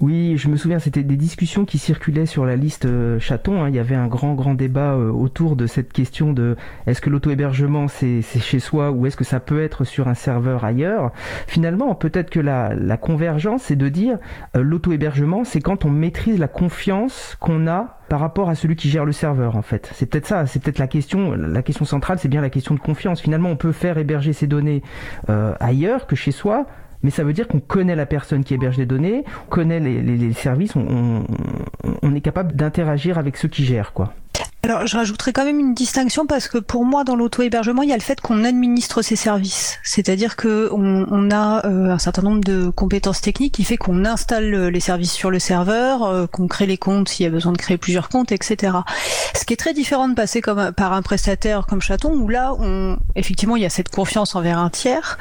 Oui, 0.03 0.35
je 0.35 0.49
me 0.49 0.57
souviens, 0.57 0.79
c'était 0.79 1.01
des 1.01 1.15
discussions 1.15 1.63
qui 1.63 1.77
circulaient 1.77 2.25
sur 2.25 2.45
la 2.45 2.57
liste 2.57 2.83
euh, 2.83 3.21
chaton. 3.21 3.63
Hein. 3.63 3.69
Il 3.69 3.75
y 3.75 3.79
avait 3.79 3.95
un 3.95 4.07
grand, 4.07 4.33
grand 4.33 4.53
débat 4.53 4.95
euh, 4.95 5.09
autour 5.09 5.55
de 5.55 5.65
cette 5.65 5.93
question 5.93 6.33
de 6.33 6.57
est-ce 6.87 6.99
que 6.99 7.09
l'auto-hébergement 7.09 7.87
c'est 7.87 8.21
chez 8.21 8.59
soi 8.59 8.91
ou 8.91 9.05
est-ce 9.05 9.15
que 9.15 9.23
ça 9.23 9.39
peut 9.39 9.63
être 9.63 9.85
sur 9.85 10.09
un 10.09 10.13
serveur 10.13 10.65
ailleurs? 10.65 11.13
Finalement, 11.47 11.95
peut-être 11.95 12.29
que 12.31 12.41
la, 12.41 12.97
convergence, 12.97 13.63
c'est 13.63 13.77
de 13.77 13.87
dire 13.87 14.17
euh, 14.57 14.61
l'auto-hébergement, 14.61 15.45
c'est 15.45 15.61
quand 15.61 15.85
on 15.85 15.89
maîtrise 15.89 16.37
la 16.37 16.49
confiance 16.49 17.37
qu'on 17.39 17.65
a 17.65 17.99
par 18.09 18.19
rapport 18.19 18.49
à 18.49 18.55
celui 18.55 18.75
qui 18.75 18.89
gère 18.89 19.05
le 19.05 19.13
serveur 19.13 19.55
en 19.55 19.61
fait. 19.61 19.89
C'est 19.93 20.07
peut-être 20.07 20.27
ça, 20.27 20.45
c'est 20.47 20.61
peut-être 20.61 20.79
la 20.79 20.87
question, 20.87 21.31
la 21.31 21.61
question 21.61 21.85
centrale, 21.85 22.19
c'est 22.19 22.27
bien 22.27 22.41
la 22.41 22.49
question 22.49 22.75
de 22.75 22.81
confiance. 22.81 23.21
Finalement, 23.21 23.51
on 23.51 23.55
peut 23.55 23.71
faire 23.71 23.97
héberger 23.97 24.33
ces 24.33 24.47
données 24.47 24.83
ailleurs 25.29 26.07
que 26.07 26.17
chez 26.17 26.31
soi, 26.31 26.67
mais 27.03 27.09
ça 27.09 27.23
veut 27.23 27.33
dire 27.33 27.47
qu'on 27.47 27.59
connaît 27.59 27.95
la 27.95 28.05
personne 28.05 28.43
qui 28.43 28.53
héberge 28.53 28.77
les 28.77 28.85
données, 28.85 29.23
on 29.47 29.49
connaît 29.49 29.79
les, 29.79 30.33
services, 30.33 30.75
on, 30.75 31.25
on 32.01 32.15
est 32.15 32.21
capable 32.21 32.55
d'interagir 32.55 33.17
avec 33.17 33.37
ceux 33.37 33.49
qui 33.49 33.65
gèrent, 33.65 33.93
quoi. 33.93 34.13
Alors, 34.65 34.87
je 34.87 34.95
rajouterais 34.95 35.33
quand 35.33 35.43
même 35.43 35.59
une 35.59 35.73
distinction 35.73 36.25
parce 36.25 36.47
que 36.47 36.57
pour 36.57 36.85
moi, 36.85 37.03
dans 37.03 37.17
l'auto-hébergement, 37.17 37.81
il 37.81 37.89
y 37.89 37.91
a 37.91 37.97
le 37.97 38.01
fait 38.01 38.21
qu'on 38.21 38.45
administre 38.45 39.01
ces 39.01 39.17
services. 39.17 39.77
C'est-à-dire 39.83 40.37
que 40.37 40.69
on, 40.71 41.31
a 41.31 41.65
euh, 41.65 41.89
un 41.89 41.99
certain 41.99 42.21
nombre 42.21 42.39
de 42.39 42.69
compétences 42.69 43.19
techniques 43.19 43.55
qui 43.55 43.65
fait 43.65 43.75
qu'on 43.75 44.05
installe 44.05 44.53
euh, 44.53 44.69
les 44.69 44.79
services 44.79 45.11
sur 45.11 45.31
le 45.31 45.39
serveur, 45.39 46.03
euh, 46.03 46.27
qu'on 46.27 46.47
crée 46.47 46.65
les 46.65 46.77
comptes 46.77 47.09
s'il 47.09 47.25
y 47.25 47.27
a 47.27 47.29
besoin 47.29 47.51
de 47.51 47.57
créer 47.57 47.77
plusieurs 47.77 48.07
comptes, 48.07 48.31
etc. 48.31 48.77
Ce 49.35 49.43
qui 49.43 49.51
est 49.51 49.57
très 49.57 49.73
différent 49.73 50.07
de 50.07 50.13
passer 50.13 50.39
par 50.41 50.93
un 50.93 51.01
prestataire 51.01 51.65
comme 51.65 51.81
Chaton, 51.81 52.13
où 52.13 52.29
là, 52.29 52.53
on, 52.57 52.97
effectivement, 53.17 53.57
il 53.57 53.63
y 53.63 53.65
a 53.65 53.69
cette 53.69 53.89
confiance 53.89 54.33
envers 54.33 54.59
un 54.59 54.69
tiers, 54.69 55.17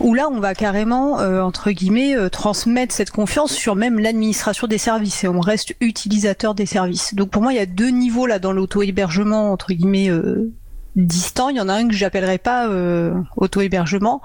où 0.00 0.14
là, 0.14 0.30
on 0.32 0.40
va 0.40 0.54
carrément, 0.54 1.16
entre 1.44 1.72
guillemets, 1.72 2.16
transmettre 2.30 2.94
cette 2.94 3.10
confiance 3.10 3.52
sur 3.52 3.76
même 3.76 3.98
l'administration 3.98 4.66
des 4.66 4.78
services 4.78 5.24
et 5.24 5.28
on 5.28 5.40
reste 5.40 5.74
utilisateur 5.80 6.54
des 6.54 6.64
services. 6.64 7.14
Donc 7.14 7.28
pour 7.28 7.42
moi, 7.42 7.52
il 7.52 7.56
y 7.56 7.60
a 7.60 7.66
deux 7.66 7.90
niveaux 7.90 8.24
là 8.24 8.38
dans 8.48 8.54
l'auto 8.54 8.80
auto-hébergement 8.80 9.52
entre 9.52 9.74
guillemets 9.74 10.10
euh, 10.10 10.50
distant. 10.96 11.50
Il 11.50 11.56
y 11.56 11.60
en 11.60 11.68
a 11.68 11.74
un 11.74 11.86
que 11.86 11.94
j'appellerais 11.94 12.38
pas 12.38 12.68
euh, 12.68 13.14
auto-hébergement, 13.36 14.22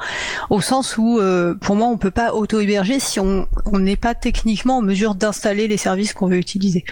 au 0.50 0.62
sens 0.62 0.98
où 0.98 1.20
euh, 1.20 1.56
pour 1.56 1.76
moi 1.76 1.88
on 1.88 1.98
peut 1.98 2.12
pas 2.12 2.34
auto-héberger 2.34 3.00
si 3.00 3.20
on 3.20 3.48
n'est 3.74 3.98
pas 3.98 4.16
techniquement 4.16 4.78
en 4.78 4.82
mesure 4.82 5.16
d'installer 5.16 5.68
les 5.68 5.78
services 5.78 6.14
qu'on 6.14 6.28
veut 6.28 6.38
utiliser. 6.38 6.86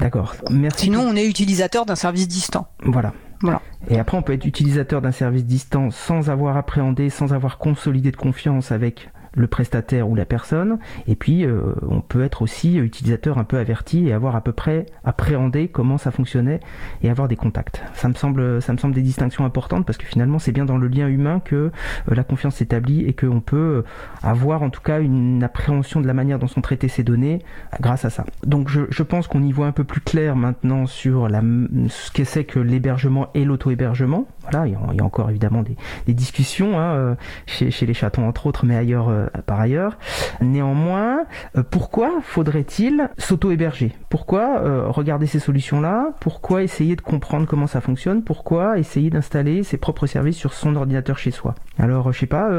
D'accord. 0.00 0.34
Merci. 0.50 0.86
Sinon, 0.86 1.06
on 1.08 1.14
est 1.14 1.24
utilisateur 1.24 1.86
d'un 1.86 1.94
service 1.94 2.26
distant. 2.26 2.66
Voilà. 2.82 3.12
Voilà. 3.42 3.62
Et 3.88 4.00
après, 4.00 4.16
on 4.16 4.22
peut 4.22 4.32
être 4.32 4.44
utilisateur 4.44 5.00
d'un 5.00 5.12
service 5.12 5.44
distant 5.44 5.92
sans 5.92 6.30
avoir 6.30 6.56
appréhendé, 6.56 7.10
sans 7.10 7.32
avoir 7.32 7.58
consolidé 7.58 8.10
de 8.10 8.16
confiance 8.16 8.72
avec 8.72 9.08
le 9.34 9.46
prestataire 9.46 10.08
ou 10.08 10.14
la 10.14 10.24
personne. 10.24 10.78
Et 11.06 11.16
puis, 11.16 11.44
euh, 11.44 11.74
on 11.88 12.00
peut 12.00 12.22
être 12.22 12.42
aussi 12.42 12.76
utilisateur 12.76 13.38
un 13.38 13.44
peu 13.44 13.58
averti 13.58 14.08
et 14.08 14.12
avoir 14.12 14.36
à 14.36 14.40
peu 14.40 14.52
près 14.52 14.86
appréhendé 15.04 15.68
comment 15.68 15.98
ça 15.98 16.10
fonctionnait 16.10 16.60
et 17.02 17.10
avoir 17.10 17.28
des 17.28 17.36
contacts. 17.36 17.82
Ça 17.94 18.08
me 18.08 18.14
semble, 18.14 18.62
ça 18.62 18.72
me 18.72 18.78
semble 18.78 18.94
des 18.94 19.02
distinctions 19.02 19.44
importantes 19.44 19.86
parce 19.86 19.98
que 19.98 20.06
finalement, 20.06 20.38
c'est 20.38 20.52
bien 20.52 20.64
dans 20.64 20.78
le 20.78 20.88
lien 20.88 21.08
humain 21.08 21.40
que 21.44 21.54
euh, 21.54 21.70
la 22.14 22.24
confiance 22.24 22.56
s'établit 22.56 23.04
et 23.04 23.12
qu'on 23.12 23.40
peut 23.40 23.56
euh, 23.56 23.82
avoir 24.22 24.62
en 24.62 24.70
tout 24.70 24.80
cas 24.80 25.00
une 25.00 25.42
appréhension 25.42 26.00
de 26.00 26.06
la 26.06 26.14
manière 26.14 26.38
dont 26.38 26.46
sont 26.46 26.60
traitées 26.60 26.88
ces 26.88 27.02
données 27.02 27.40
grâce 27.80 28.04
à 28.04 28.10
ça. 28.10 28.24
Donc, 28.46 28.68
je, 28.68 28.82
je 28.90 29.02
pense 29.02 29.26
qu'on 29.26 29.42
y 29.42 29.52
voit 29.52 29.66
un 29.66 29.72
peu 29.72 29.84
plus 29.84 30.00
clair 30.00 30.36
maintenant 30.36 30.86
sur 30.86 31.28
la, 31.28 31.42
ce 31.88 32.10
que 32.10 32.24
c'est 32.24 32.44
que 32.44 32.60
l'hébergement 32.60 33.28
et 33.34 33.44
l'auto-hébergement. 33.44 34.26
Voilà, 34.50 34.66
il 34.66 34.72
y, 34.96 35.00
a, 35.00 35.04
encore 35.04 35.30
évidemment 35.30 35.62
des, 35.62 36.14
discussions 36.14 36.78
hein, 36.78 37.16
chez, 37.46 37.70
chez 37.70 37.86
les 37.86 37.94
chatons 37.94 38.26
entre 38.28 38.46
autres, 38.46 38.64
mais 38.64 38.76
ailleurs 38.76 39.08
euh, 39.08 39.26
par 39.46 39.60
ailleurs. 39.60 39.98
Néanmoins, 40.40 41.24
euh, 41.56 41.62
pourquoi 41.68 42.20
faudrait-il 42.22 43.08
s'auto-héberger? 43.18 43.92
Pourquoi 44.08 44.60
euh, 44.60 44.88
regarder 44.88 45.26
ces 45.26 45.38
solutions-là? 45.38 46.10
Pourquoi 46.20 46.62
essayer 46.62 46.96
de 46.96 47.00
comprendre 47.00 47.46
comment 47.46 47.66
ça 47.66 47.80
fonctionne? 47.80 48.22
Pourquoi 48.22 48.78
essayer 48.78 49.10
d'installer 49.10 49.62
ses 49.62 49.76
propres 49.76 50.06
services 50.06 50.36
sur 50.36 50.52
son 50.52 50.76
ordinateur 50.76 51.18
chez 51.18 51.30
soi? 51.30 51.54
Alors, 51.78 52.12
je 52.12 52.20
sais 52.20 52.26
pas, 52.26 52.50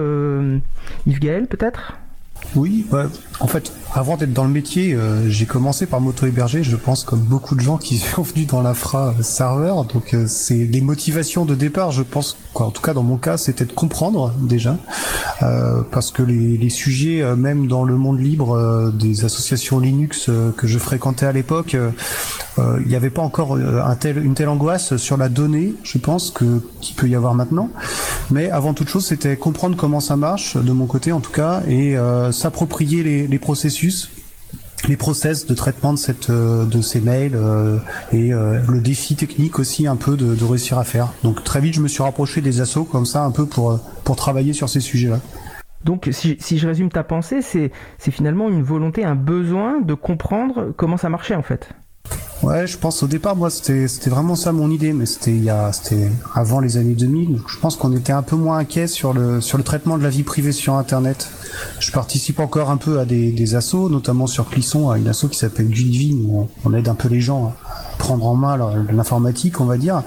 Yves 1.05 1.19
Gaël 1.19 1.47
peut-être? 1.47 1.97
Oui, 2.55 2.85
bah, 2.89 3.07
en 3.39 3.47
fait, 3.47 3.71
avant 3.93 4.17
d'être 4.17 4.33
dans 4.33 4.43
le 4.43 4.49
métier, 4.49 4.93
euh, 4.93 5.29
j'ai 5.29 5.45
commencé 5.45 5.85
par 5.85 6.01
m'auto-héberger, 6.01 6.63
je 6.63 6.75
pense, 6.75 7.03
comme 7.03 7.21
beaucoup 7.21 7.55
de 7.55 7.61
gens 7.61 7.77
qui 7.77 7.97
sont 8.15 8.23
venus 8.23 8.47
dans 8.47 8.61
l'infra 8.61 9.13
serveur. 9.21 9.85
Donc, 9.85 10.13
euh, 10.13 10.25
c'est 10.27 10.65
les 10.65 10.81
motivations 10.81 11.45
de 11.45 11.55
départ, 11.55 11.91
je 11.91 12.03
pense, 12.03 12.37
en 12.53 12.71
tout 12.71 12.81
cas 12.81 12.93
dans 12.93 13.03
mon 13.03 13.17
cas, 13.17 13.37
c'était 13.37 13.65
de 13.65 13.73
comprendre 13.73 14.33
déjà, 14.39 14.77
euh, 15.43 15.81
parce 15.91 16.11
que 16.11 16.23
les, 16.23 16.69
sujets, 16.69 17.23
même 17.35 17.67
dans 17.67 17.83
le 17.83 17.95
monde 17.95 18.19
libre 18.19 18.91
des 18.91 19.23
associations 19.23 19.79
Linux 19.79 20.29
que 20.57 20.67
je 20.67 20.79
fréquentais 20.79 21.25
à 21.25 21.31
l'époque, 21.31 21.77
il 22.57 22.87
n'y 22.87 22.95
avait 22.95 23.11
pas 23.11 23.21
encore 23.21 23.55
une 23.55 24.33
telle 24.33 24.49
angoisse 24.49 24.97
sur 24.97 25.15
la 25.15 25.29
donnée, 25.29 25.75
je 25.83 25.99
pense, 25.99 26.31
qu'il 26.31 26.95
peut 26.95 27.07
y 27.07 27.15
avoir 27.15 27.35
maintenant. 27.35 27.69
Mais 28.31 28.49
avant 28.49 28.73
toute 28.73 28.89
chose, 28.89 29.05
c'était 29.05 29.37
comprendre 29.37 29.77
comment 29.77 29.99
ça 29.99 30.15
marche, 30.15 30.57
de 30.57 30.71
mon 30.71 30.87
côté 30.87 31.11
en 31.11 31.19
tout 31.19 31.31
cas, 31.31 31.61
et 31.67 31.95
s'approprier 32.35 33.27
les, 33.27 33.39
processus 33.39 34.11
les 34.87 34.97
process 34.97 35.47
de 35.47 35.55
traitement 35.55 35.93
de 35.93 35.97
cette 35.97 36.29
euh, 36.29 36.65
de 36.65 36.81
ces 36.81 37.01
mails 37.01 37.35
euh, 37.35 37.79
et 38.11 38.33
euh, 38.33 38.61
le 38.69 38.81
défi 38.81 39.15
technique 39.15 39.57
aussi 39.57 39.87
un 39.87 39.95
peu 39.95 40.15
de, 40.15 40.43
réussir 40.43 40.77
à 40.77 40.83
faire. 40.83 41.11
Donc 41.23 41.43
très 41.43 41.59
vite 41.59 41.73
je 41.73 41.81
me 41.81 41.87
suis 41.87 42.03
rapproché 42.03 42.41
des 42.41 42.61
assos 42.61 42.83
comme 42.83 43.05
ça 43.05 43.23
un 43.23 43.31
peu 43.31 43.47
pour 43.47 43.79
pour 44.03 44.15
travailler 44.15 44.53
sur 44.53 44.69
ces 44.69 44.81
sujets-là. 44.81 45.19
Donc 45.83 46.09
si, 46.11 46.37
si, 46.39 46.57
je 46.57 46.67
résume 46.67 46.89
ta 46.89 47.03
pensée, 47.03 47.41
c'est 47.41 47.71
finalement 48.11 48.49
une 48.49 48.63
volonté, 48.63 49.05
un 49.05 49.15
besoin 49.15 49.81
de 49.81 49.93
comprendre 49.93 50.73
comment 50.75 50.97
ça 50.97 51.09
marchait 51.09 51.35
en 51.35 51.43
fait. 51.43 51.69
Ouais, 52.43 52.67
je 52.67 52.77
pense 52.77 53.01
au 53.01 53.07
départ, 53.07 53.35
moi, 53.35 53.49
c'était 53.49 53.87
vraiment 54.09 54.35
ça 54.35 54.51
mon 54.51 54.69
idée, 54.69 54.93
mais 54.93 55.05
c'était 55.05 55.41
avant 56.33 56.59
les 56.59 56.77
années 56.77 56.93
2000. 56.93 57.39
Je 57.47 57.59
pense 57.59 57.75
qu'on 57.75 57.95
était 57.95 58.13
un 58.13 58.21
peu 58.21 58.35
moins 58.35 58.57
inquiet 58.57 58.87
sur 58.87 59.13
le 59.13 59.41
sur 59.41 59.57
le 59.57 59.63
traitement 59.63 59.97
de 59.97 60.03
la 60.03 60.09
vie 60.09 60.23
privée 60.23 60.51
sur 60.51 60.75
Internet. 60.75 61.29
Je 61.79 61.91
participe 61.91 62.39
encore 62.39 62.69
un 62.69 62.77
peu 62.77 62.99
à 62.99 63.05
des, 63.05 63.31
des 63.31 63.55
assos, 63.55 63.89
notamment 63.89 64.27
sur 64.27 64.49
Clisson, 64.49 64.89
à 64.89 64.97
une 64.97 65.07
asso 65.07 65.27
qui 65.31 65.37
s'appelle 65.37 65.69
Gulivine, 65.69 66.25
où 66.27 66.49
on, 66.65 66.73
aide 66.73 66.89
un 66.89 66.95
peu 66.95 67.07
les 67.07 67.21
gens 67.21 67.55
prendre 67.97 68.25
en 68.25 68.35
main 68.35 68.57
l'informatique, 68.91 69.61
on 69.61 69.65
va 69.65 69.77
dire. 69.77 70.03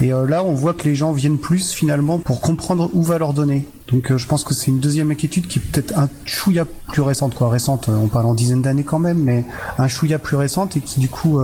Et 0.00 0.12
euh, 0.12 0.26
là, 0.26 0.44
on 0.44 0.52
voit 0.52 0.74
que 0.74 0.84
les 0.84 0.94
gens 0.94 1.12
viennent 1.12 1.38
plus 1.38 1.72
finalement 1.72 2.18
pour 2.18 2.40
comprendre 2.40 2.90
où 2.92 3.02
va 3.02 3.18
leur 3.18 3.32
donner. 3.32 3.66
Donc 3.88 4.12
euh, 4.12 4.18
je 4.18 4.26
pense 4.26 4.44
que 4.44 4.54
c'est 4.54 4.70
une 4.70 4.78
deuxième 4.78 5.10
inquiétude 5.10 5.46
qui 5.46 5.58
est 5.58 5.62
peut-être 5.62 5.98
un 5.98 6.08
chouïa 6.24 6.66
plus 6.92 7.02
récente, 7.02 7.34
quoi. 7.34 7.48
Récente, 7.48 7.88
euh, 7.88 7.96
on 7.96 8.08
parle 8.08 8.26
en 8.26 8.34
dizaine 8.34 8.62
d'années 8.62 8.84
quand 8.84 9.00
même, 9.00 9.18
mais 9.18 9.44
un 9.76 9.88
chouïa 9.88 10.18
plus 10.18 10.36
récente 10.36 10.76
et 10.76 10.80
qui 10.80 11.00
du 11.00 11.08
coup 11.08 11.40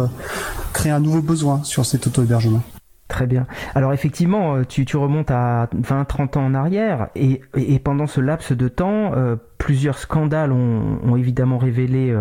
crée 0.72 0.90
un 0.90 1.00
nouveau 1.00 1.20
besoin 1.20 1.62
sur 1.64 1.84
cet 1.84 2.06
auto-hébergement. 2.06 2.62
Très 3.08 3.26
bien. 3.26 3.46
Alors 3.74 3.92
effectivement, 3.92 4.64
tu, 4.64 4.84
remontes 4.96 5.30
à 5.30 5.68
20-30 5.76 6.38
ans 6.38 6.46
en 6.46 6.54
arrière 6.54 7.08
et, 7.14 7.40
pendant 7.80 8.06
ce 8.06 8.20
laps 8.20 8.52
de 8.52 8.68
temps, 8.68 9.12
plusieurs 9.58 9.98
scandales 9.98 10.52
ont, 10.52 11.16
évidemment 11.16 11.58
révélé 11.58 12.16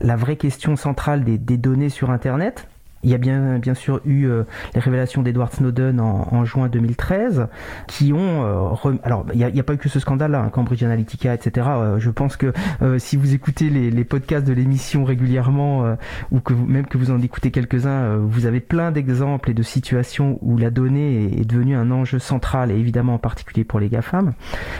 la 0.00 0.16
vraie 0.16 0.36
question 0.36 0.76
centrale 0.76 1.24
des 1.24 1.56
données 1.56 1.88
sur 1.88 2.10
Internet. 2.10 2.66
Il 3.04 3.10
y 3.10 3.14
a 3.14 3.18
bien, 3.18 3.58
bien 3.58 3.74
sûr 3.74 4.00
eu 4.04 4.24
euh, 4.24 4.44
les 4.74 4.80
révélations 4.80 5.22
d'Edward 5.22 5.52
Snowden 5.52 6.00
en, 6.00 6.28
en, 6.30 6.44
juin 6.44 6.68
2013, 6.68 7.48
qui 7.86 8.12
ont... 8.12 8.44
Euh, 8.44 8.96
alors, 9.02 9.26
il 9.32 9.38
n'y 9.38 9.44
a, 9.44 9.48
a, 9.48 9.62
pas 9.62 9.74
eu 9.74 9.78
que 9.78 9.88
ce 9.88 10.00
scandale-là, 10.00 10.40
hein, 10.40 10.48
Cambridge 10.48 10.82
Analytica, 10.82 11.34
etc. 11.34 11.66
Euh, 11.70 11.98
je 11.98 12.10
pense 12.10 12.36
que 12.36 12.52
si 12.98 13.16
vous 13.16 13.34
écoutez 13.34 13.70
les, 13.70 13.90
les 13.90 14.04
podcasts 14.04 14.46
de 14.46 14.52
l'émission 14.52 15.04
régulièrement, 15.04 15.96
ou 16.30 16.40
que 16.40 16.52
vous, 16.52 16.66
même 16.66 16.86
que 16.86 16.98
vous 16.98 17.10
en 17.10 17.20
écoutez 17.20 17.50
quelques-uns, 17.50 18.16
vous 18.16 18.46
avez 18.46 18.60
plein 18.60 18.90
d'exemples 18.90 19.50
et 19.50 19.54
de 19.54 19.62
situations 19.62 20.38
où 20.42 20.56
la 20.56 20.70
donnée 20.70 21.24
est, 21.24 21.40
est 21.40 21.44
devenue 21.44 21.76
un 21.76 21.90
enjeu 21.90 22.18
central, 22.18 22.70
et 22.70 22.74
évidemment 22.74 23.14
en 23.14 23.18
particulier 23.18 23.64
pour 23.64 23.80
les 23.80 23.88
GAFAM. 23.88 24.32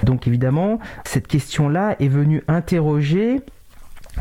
Donc 0.03 0.27
évidemment, 0.27 0.79
cette 1.05 1.27
question-là 1.27 1.97
est 2.01 2.09
venue 2.09 2.43
interroger 2.49 3.41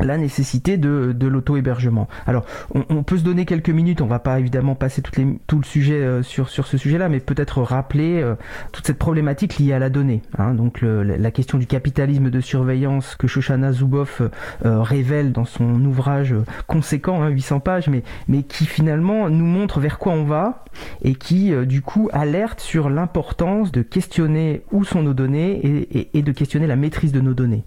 la 0.00 0.16
nécessité 0.16 0.76
de, 0.76 1.14
l'auto-hébergement. 1.26 2.08
Alors, 2.26 2.44
on, 2.74 3.02
peut 3.02 3.16
se 3.16 3.24
donner 3.24 3.44
quelques 3.44 3.70
minutes, 3.70 4.00
on 4.00 4.06
va 4.06 4.18
pas 4.18 4.38
évidemment 4.38 4.74
passer 4.74 5.02
tout 5.02 5.58
le 5.58 5.64
sujet 5.64 6.00
euh, 6.00 6.22
sur, 6.22 6.48
ce 6.48 6.76
sujet-là, 6.76 7.08
mais 7.08 7.20
peut-être 7.20 7.62
rappeler 7.62 8.20
euh, 8.22 8.34
toute 8.72 8.86
cette 8.86 8.98
problématique 8.98 9.58
liée 9.58 9.72
à 9.72 9.78
la 9.78 9.90
donnée. 9.90 10.22
Hein, 10.38 10.54
donc, 10.54 10.80
la 10.82 11.30
question 11.30 11.58
du 11.58 11.66
capitalisme 11.66 12.30
de 12.30 12.40
surveillance 12.40 13.16
que 13.16 13.26
Shoshana 13.26 13.72
Zuboff 13.72 14.20
euh, 14.20 14.82
révèle 14.82 15.32
dans 15.32 15.44
son 15.44 15.84
ouvrage 15.84 16.34
conséquent, 16.66 17.22
hein, 17.22 17.28
800 17.28 17.60
pages, 17.60 17.88
mais, 17.88 18.42
qui 18.42 18.66
finalement 18.66 19.30
nous 19.30 19.46
montre 19.46 19.80
vers 19.80 19.98
quoi 19.98 20.12
on 20.12 20.24
va 20.24 20.64
et 21.02 21.14
qui, 21.14 21.52
du 21.66 21.82
coup, 21.82 22.08
alerte 22.12 22.60
sur 22.60 22.90
l'importance 22.90 23.72
de 23.72 23.82
questionner 23.82 24.62
où 24.72 24.84
sont 24.84 25.02
nos 25.02 25.14
données 25.14 25.88
et 26.12 26.22
de 26.22 26.32
questionner 26.32 26.66
la 26.66 26.76
maîtrise 26.76 27.12
de 27.12 27.20
nos 27.20 27.34
données. 27.34 27.64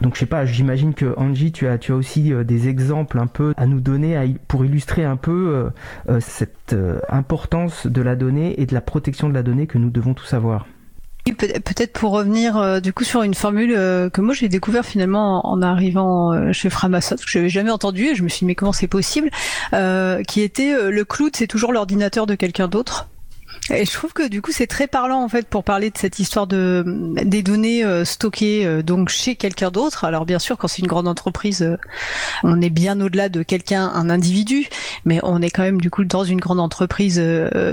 Donc 0.00 0.14
je 0.14 0.20
sais 0.20 0.26
pas, 0.26 0.44
j'imagine 0.44 0.94
que 0.94 1.14
Angie, 1.16 1.52
tu 1.52 1.66
as, 1.66 1.78
aussi 1.90 2.32
euh, 2.32 2.44
des 2.44 2.68
exemples 2.68 3.18
un 3.18 3.26
peu 3.26 3.54
à 3.56 3.66
nous 3.66 3.80
donner 3.80 4.34
pour 4.48 4.64
illustrer 4.64 5.04
un 5.04 5.16
peu 5.16 5.30
euh, 5.32 5.70
euh, 6.08 6.20
cette 6.20 6.76
importance 7.08 7.86
de 7.86 8.02
la 8.02 8.16
donnée 8.16 8.60
et 8.60 8.66
de 8.66 8.74
la 8.74 8.80
protection 8.80 9.28
de 9.28 9.34
la 9.34 9.42
donnée 9.42 9.66
que 9.66 9.78
nous 9.78 9.90
devons 9.90 10.14
tous 10.14 10.34
avoir. 10.34 10.66
Peut-être 11.38 11.92
pour 11.92 12.12
revenir 12.12 12.80
du 12.80 12.92
coup 12.92 13.02
sur 13.02 13.24
une 13.24 13.34
formule 13.34 13.72
que 13.72 14.20
moi 14.20 14.32
j'ai 14.32 14.48
découvert 14.48 14.84
finalement 14.84 15.44
en, 15.44 15.60
arrivant 15.60 16.52
chez 16.52 16.70
Framasoft, 16.70 17.24
que 17.24 17.30
je 17.30 17.38
n'avais 17.38 17.48
jamais 17.48 17.70
entendu 17.70 18.04
et 18.04 18.14
je 18.14 18.22
me 18.22 18.28
suis 18.28 18.40
dit 18.40 18.44
mais 18.44 18.54
comment 18.54 18.72
c'est 18.72 18.86
possible, 18.86 19.30
qui 19.72 20.40
était 20.40 20.88
le 20.88 21.04
cloud 21.04 21.34
c'est 21.34 21.48
toujours 21.48 21.72
l'ordinateur 21.72 22.26
de 22.26 22.36
quelqu'un 22.36 22.68
d'autre. 22.68 23.08
Et 23.70 23.84
je 23.84 23.92
trouve 23.92 24.12
que 24.12 24.28
du 24.28 24.42
coup 24.42 24.52
c'est 24.52 24.66
très 24.66 24.86
parlant 24.86 25.22
en 25.22 25.28
fait 25.28 25.46
pour 25.48 25.64
parler 25.64 25.90
de 25.90 25.98
cette 25.98 26.18
histoire 26.18 26.46
de 26.46 26.84
des 27.24 27.42
données 27.42 27.84
euh, 27.84 28.04
stockées 28.04 28.64
euh, 28.64 28.82
donc 28.82 29.08
chez 29.08 29.34
quelqu'un 29.34 29.70
d'autre. 29.70 30.04
Alors 30.04 30.24
bien 30.24 30.38
sûr 30.38 30.56
quand 30.56 30.68
c'est 30.68 30.82
une 30.82 30.88
grande 30.88 31.08
entreprise, 31.08 31.62
euh, 31.62 31.76
on 32.44 32.60
est 32.60 32.70
bien 32.70 33.00
au-delà 33.00 33.28
de 33.28 33.42
quelqu'un, 33.42 33.90
un 33.92 34.08
individu, 34.08 34.68
mais 35.04 35.20
on 35.22 35.42
est 35.42 35.50
quand 35.50 35.62
même 35.62 35.80
du 35.80 35.90
coup 35.90 36.04
dans 36.04 36.24
une 36.24 36.40
grande 36.40 36.60
entreprise 36.60 37.20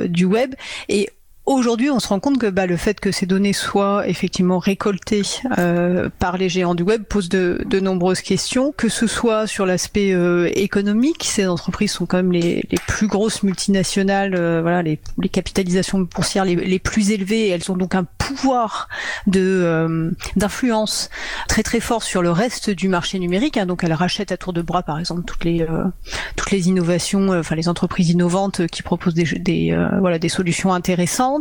du 0.06 0.26
web 0.26 0.56
et 0.90 1.10
Aujourd'hui, 1.46 1.90
on 1.90 2.00
se 2.00 2.08
rend 2.08 2.22
compte 2.22 2.38
que 2.38 2.50
bah, 2.50 2.66
le 2.68 2.78
fait 2.78 3.02
que 3.02 3.12
ces 3.12 3.26
données 3.26 3.52
soient 3.52 4.08
effectivement 4.08 4.60
récoltées 4.60 5.24
euh, 5.58 6.08
par 6.18 6.38
les 6.38 6.48
géants 6.48 6.74
du 6.74 6.84
web 6.84 7.04
pose 7.04 7.28
de, 7.28 7.62
de, 7.66 7.82
nombreuses 7.82 8.22
questions, 8.22 8.72
que 8.72 8.88
ce 8.88 9.08
soit 9.08 9.46
sur 9.46 9.66
l'aspect 9.66 10.14
euh, 10.14 10.50
économique, 10.56 11.26
ces 11.26 11.46
entreprises 11.46 11.92
sont 11.92 12.06
quand 12.06 12.16
même 12.16 12.32
les, 12.32 12.64
les 12.72 12.78
plus 12.88 13.08
grosses 13.08 13.44
multinationales, 13.44 14.36
euh, 14.36 14.62
voilà, 14.62 14.84
les, 14.84 15.02
les, 15.22 15.28
capitalisations 15.28 16.00
boursières 16.00 16.46
les, 16.46 16.56
les, 16.56 16.80
plus 16.80 17.12
élevées, 17.12 17.48
et 17.48 17.50
elles 17.50 17.70
ont 17.70 17.76
donc 17.76 17.94
un 17.94 18.06
pouvoir 18.18 18.88
de 19.28 19.42
euh, 19.42 20.12
d'influence 20.38 21.10
très 21.50 21.62
très 21.62 21.82
fort 21.82 22.04
sur 22.04 22.22
le 22.22 22.32
reste 22.32 22.70
du 22.70 22.88
marché 22.88 23.20
numérique. 23.20 23.58
Hein, 23.58 23.66
donc 23.66 23.84
elles 23.84 23.92
rachètent 23.92 24.32
à 24.32 24.38
tour 24.38 24.54
de 24.54 24.62
bras, 24.62 24.82
par 24.82 24.98
exemple, 24.98 25.24
toutes 25.26 25.44
les 25.44 25.62
euh, 25.64 25.84
toutes 26.38 26.52
les 26.52 26.70
innovations, 26.70 27.38
enfin 27.38 27.56
les 27.56 27.68
entreprises 27.68 28.12
innovantes 28.12 28.66
qui 28.68 28.82
proposent 28.82 29.14
des, 29.14 29.26
des 29.26 29.78
voilà 30.00 30.20
des 30.20 30.30
solutions 30.30 30.74
intéressantes 30.74 31.33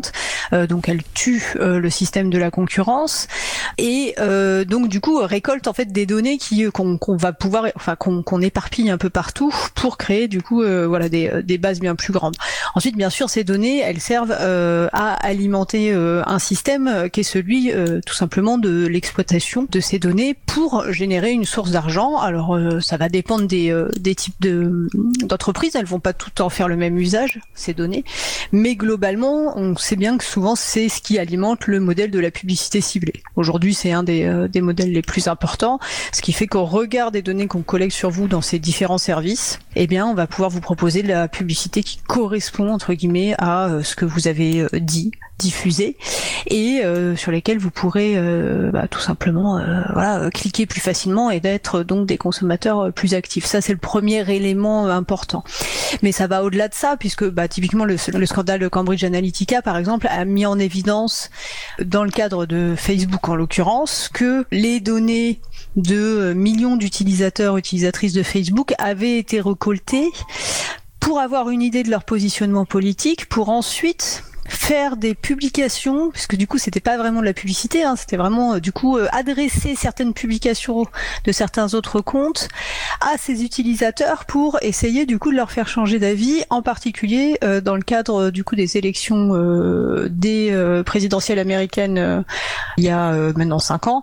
euh, 0.53 0.67
donc 0.67 0.89
elle 0.89 1.03
tue 1.15 1.55
euh, 1.57 1.79
le 1.79 1.91
système 1.91 2.31
de 2.31 2.39
la 2.39 2.51
concurrence 2.51 3.27
et 3.79 4.15
euh, 4.19 4.65
donc 4.65 4.89
du 4.89 5.01
coup 5.01 5.19
récolte 5.19 5.67
en 5.67 5.73
fait 5.73 5.87
des 5.93 6.07
données 6.07 6.39
qui 6.39 6.65
qu'on 6.71 6.99
qu 6.99 7.17
va 7.17 7.33
pouvoir, 7.33 7.67
enfin 7.77 7.97
qu'on 7.97 8.23
qu 8.23 8.43
éparpille 8.43 8.91
un 8.91 8.99
peu 8.99 9.11
partout 9.11 9.53
pour 9.75 9.99
créer 9.99 10.29
du 10.29 10.43
coup 10.43 10.63
voilà 10.63 11.09
des, 11.09 11.59
bases 11.59 11.81
bien 11.81 11.95
plus 11.95 12.13
grandes. 12.13 12.35
Ensuite, 12.75 12.97
bien 12.97 13.11
sûr, 13.11 13.31
ces 13.31 13.45
données, 13.45 13.81
elles 13.81 14.01
servent 14.01 14.33
à 14.33 15.15
alimenter 15.15 15.93
un 15.93 16.39
système 16.39 17.09
qui 17.13 17.21
est 17.21 17.25
celui 17.25 17.71
tout 18.05 18.15
simplement 18.15 18.59
de 18.59 18.87
l'exploitation 18.87 19.67
de 19.71 19.81
ces 19.81 19.99
données 19.99 20.37
pour 20.47 20.91
générer 20.91 21.31
une 21.31 21.45
source 21.45 21.71
d'argent. 21.71 22.17
Alors 22.17 22.59
ça 22.81 22.97
va 22.97 23.09
dépendre 23.09 23.47
des, 23.47 24.15
types 24.17 24.41
de 24.41 24.89
d'entreprises, 25.25 25.77
elles 25.77 25.85
vont 25.85 26.01
pas 26.01 26.13
tout 26.13 26.43
en 26.43 26.49
faire 26.49 26.69
le 26.69 26.77
même 26.77 26.99
usage 26.99 27.41
ces 27.55 27.75
données, 27.75 28.05
mais 28.51 28.75
globalement, 28.75 29.57
on 29.57 29.77
sait 29.83 29.97
bien 29.97 30.17
que 30.17 30.25
souvent 30.25 30.55
c'est 30.55 30.89
ce 30.89 31.01
qui 31.01 31.19
alimente 31.19 31.67
le 31.67 31.81
modèle 31.81 32.11
de 32.11 32.19
la 32.19 32.31
publicité 32.31 32.81
ciblée. 32.81 33.23
Aujourd'hui, 33.37 33.75
c'est 33.75 33.93
un 33.93 34.03
des, 34.03 34.25
euh, 34.25 34.49
des, 34.49 34.61
modèles 34.61 34.93
les 34.93 35.03
plus 35.03 35.29
importants, 35.29 35.79
ce 36.13 36.23
qui 36.23 36.33
fait 36.33 36.47
qu'au 36.47 36.65
regard 36.65 37.11
des 37.11 37.23
données 37.23 37.47
qu'on 37.47 37.63
collecte 37.63 37.95
sur 37.95 38.11
vous 38.11 38.29
dans 38.29 38.41
ces 38.41 38.59
différents 38.59 38.99
services, 38.99 39.59
eh 39.77 39.87
bien, 39.87 40.07
on 40.07 40.15
va 40.15 40.27
pouvoir 40.27 40.51
vous 40.51 40.61
proposer 40.61 41.03
de 41.03 41.09
la 41.09 41.29
publicité 41.29 41.83
qui 41.83 41.99
correspond 41.99 42.73
entre 42.73 42.95
guillemets 42.95 43.35
à 43.39 43.67
euh, 43.67 43.83
ce 43.83 43.97
que 43.97 44.05
vous 44.05 44.29
avez 44.29 44.61
euh, 44.61 44.69
dit, 44.75 45.11
diffusé, 45.43 45.97
et 46.47 46.83
euh, 46.85 47.17
sur 47.17 47.33
lesquels 47.33 47.59
vous 47.59 47.71
pourrez 47.71 48.15
euh, 48.17 48.71
bah, 48.71 48.87
tout 48.89 49.01
simplement 49.01 49.59
euh, 49.59 50.31
cliquer 50.31 50.67
plus 50.67 50.81
facilement 50.81 51.31
et 51.31 51.41
d'être 51.41 51.83
donc 51.83 52.07
des 52.07 52.17
consommateurs 52.17 52.93
plus 52.93 53.15
actifs. 53.15 53.45
Ça, 53.45 53.61
c'est 53.61 53.73
le 53.73 53.79
premier 53.79 54.29
élément 54.33 54.87
important. 54.87 55.43
Mais 56.03 56.13
ça 56.13 56.27
va 56.27 56.45
au-delà 56.45 56.69
de 56.69 56.75
ça, 56.75 56.97
puisque 56.97 57.29
bah, 57.29 57.49
typiquement 57.49 57.85
le, 57.85 57.97
le 58.15 58.27
scandale 58.27 58.61
de 58.61 58.69
Cambridge 58.69 59.05
Analytica, 59.05 59.63
par 59.63 59.77
exemple, 59.77 60.07
a 60.09 60.25
mis 60.25 60.47
en 60.47 60.59
évidence, 60.59 61.31
dans 61.85 62.05
le 62.05 62.11
cadre 62.11 62.47
de 62.47 62.75
Facebook 62.77 63.29
en 63.29 63.35
l'occurrence, 63.35 64.09
que 64.13 64.45
les 64.53 64.81
données 64.81 65.41
de 65.77 66.33
millions 66.35 66.77
d'utilisateurs, 66.77 67.57
utilisatrices 67.57 68.13
de 68.13 68.23
Facebook 68.23 68.75
avaient 68.79 69.19
été 69.19 69.41
récoltées 69.41 70.11
pour 71.01 71.19
avoir 71.19 71.51
une 71.51 71.63
idée 71.63 71.83
de 71.83 71.91
leur 71.91 72.05
positionnement 72.05 72.65
politique, 72.65 73.29
pour 73.29 73.49
ensuite 73.49 74.23
faire 74.49 74.97
des 74.97 75.15
publications, 75.15 76.11
puisque 76.11 76.37
du 76.37 76.47
coup 76.47 76.59
c'était 76.59 76.81
pas 76.81 76.97
vraiment 76.97 77.21
de 77.21 77.25
la 77.25 77.33
publicité, 77.33 77.85
hein, 77.85 77.97
c'était 77.97 78.17
vraiment 78.17 78.59
du 78.59 78.73
coup 78.73 78.99
adresser 79.13 79.75
certaines 79.77 80.15
publications 80.15 80.87
de 81.25 81.33
certains 81.33 81.75
autres 81.75 82.01
comptes 82.01 82.49
à 83.01 83.19
ces 83.19 83.45
utilisateurs 83.45 84.25
pour 84.25 84.59
essayer 84.63 85.07
du 85.07 85.19
coup 85.19 85.31
de 85.31 85.37
leur 85.37 85.51
faire 85.51 85.69
changer 85.69 85.99
d'avis, 85.99 86.43
en 86.51 86.63
particulier 86.63 87.39
dans 87.63 87.77
le 87.77 87.83
cadre 87.83 88.31
du 88.31 88.45
coup 88.45 88.57
des 88.57 88.77
élections 88.77 89.33
des 90.11 90.83
présidentielles 90.85 91.39
américaines 91.39 92.25
il 92.77 92.85
y 92.85 92.91
a 92.91 93.13
maintenant 93.37 93.59
cinq 93.59 93.87
ans 93.87 94.03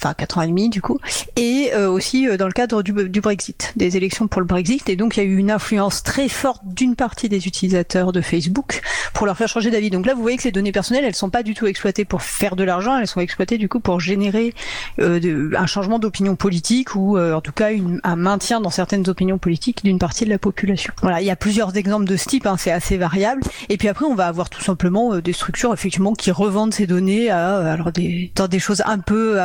enfin 0.00 0.14
quatre 0.14 0.38
ans 0.38 0.42
et 0.42 0.46
demi 0.46 0.68
du 0.68 0.80
coup, 0.80 0.98
et 1.36 1.70
euh, 1.74 1.90
aussi 1.90 2.28
euh, 2.28 2.36
dans 2.36 2.46
le 2.46 2.52
cadre 2.52 2.82
du, 2.82 2.92
du, 3.08 3.20
Brexit, 3.20 3.72
des 3.76 3.96
élections 3.96 4.28
pour 4.28 4.40
le 4.40 4.46
Brexit. 4.46 4.88
Et 4.88 4.96
donc 4.96 5.16
il 5.16 5.20
y 5.20 5.26
a 5.26 5.26
eu 5.26 5.36
une 5.36 5.50
influence 5.50 6.02
très 6.02 6.28
forte 6.28 6.62
d'une 6.64 6.94
partie 6.94 7.28
des 7.28 7.46
utilisateurs 7.46 8.12
de 8.12 8.20
Facebook 8.20 8.80
pour 9.12 9.26
leur 9.26 9.36
faire 9.36 9.48
changer 9.48 9.70
d'avis. 9.70 9.90
Donc 9.90 10.06
là, 10.06 10.14
vous 10.14 10.22
voyez 10.22 10.36
que 10.36 10.42
ces 10.42 10.52
données 10.52 10.72
personnelles, 10.72 11.04
elles 11.04 11.14
sont 11.14 11.30
pas 11.30 11.42
du 11.42 11.54
tout 11.54 11.66
exploitées 11.66 12.04
pour 12.04 12.22
faire 12.22 12.54
de 12.54 12.64
l'argent, 12.64 12.96
elles 12.96 13.08
sont 13.08 13.20
exploitées 13.20 13.58
du 13.58 13.68
coup 13.68 13.80
pour 13.80 13.98
générer 13.98 14.54
euh, 15.00 15.18
de, 15.18 15.50
un 15.56 15.66
changement 15.66 15.98
d'opinion 15.98 16.36
politique 16.36 16.94
ou 16.94 17.18
en 17.18 17.40
tout 17.40 17.52
cas 17.52 17.72
une, 17.72 18.00
un 18.04 18.16
maintien 18.16 18.60
dans 18.60 18.70
certaines 18.70 19.08
opinions 19.08 19.38
politiques 19.38 19.84
d'une 19.84 19.98
partie 19.98 20.24
de 20.24 20.30
la 20.30 20.38
population. 20.38 20.92
Voilà, 21.02 21.20
il 21.20 21.26
y 21.26 21.30
a 21.30 21.36
plusieurs 21.36 21.76
exemples 21.76 22.06
de 22.06 22.16
ce 22.16 22.26
type, 22.26 22.46
hein, 22.46 22.56
c'est 22.56 22.70
assez 22.70 22.96
variable. 22.96 23.42
Et 23.68 23.76
puis 23.76 23.88
après, 23.88 24.04
on 24.04 24.14
va 24.14 24.26
avoir 24.26 24.48
tout 24.50 24.62
simplement 24.62 25.18
des 25.18 25.32
structures 25.32 25.72
effectivement 25.72 26.12
qui 26.12 26.30
revendent 26.30 26.74
ces 26.74 26.86
données 26.86 27.30
à 27.30 27.58
alors 27.72 27.92
des 27.92 28.30
dans 28.34 28.48
des 28.48 28.58
choses 28.58 28.82
un 28.86 28.98
peu 28.98 29.38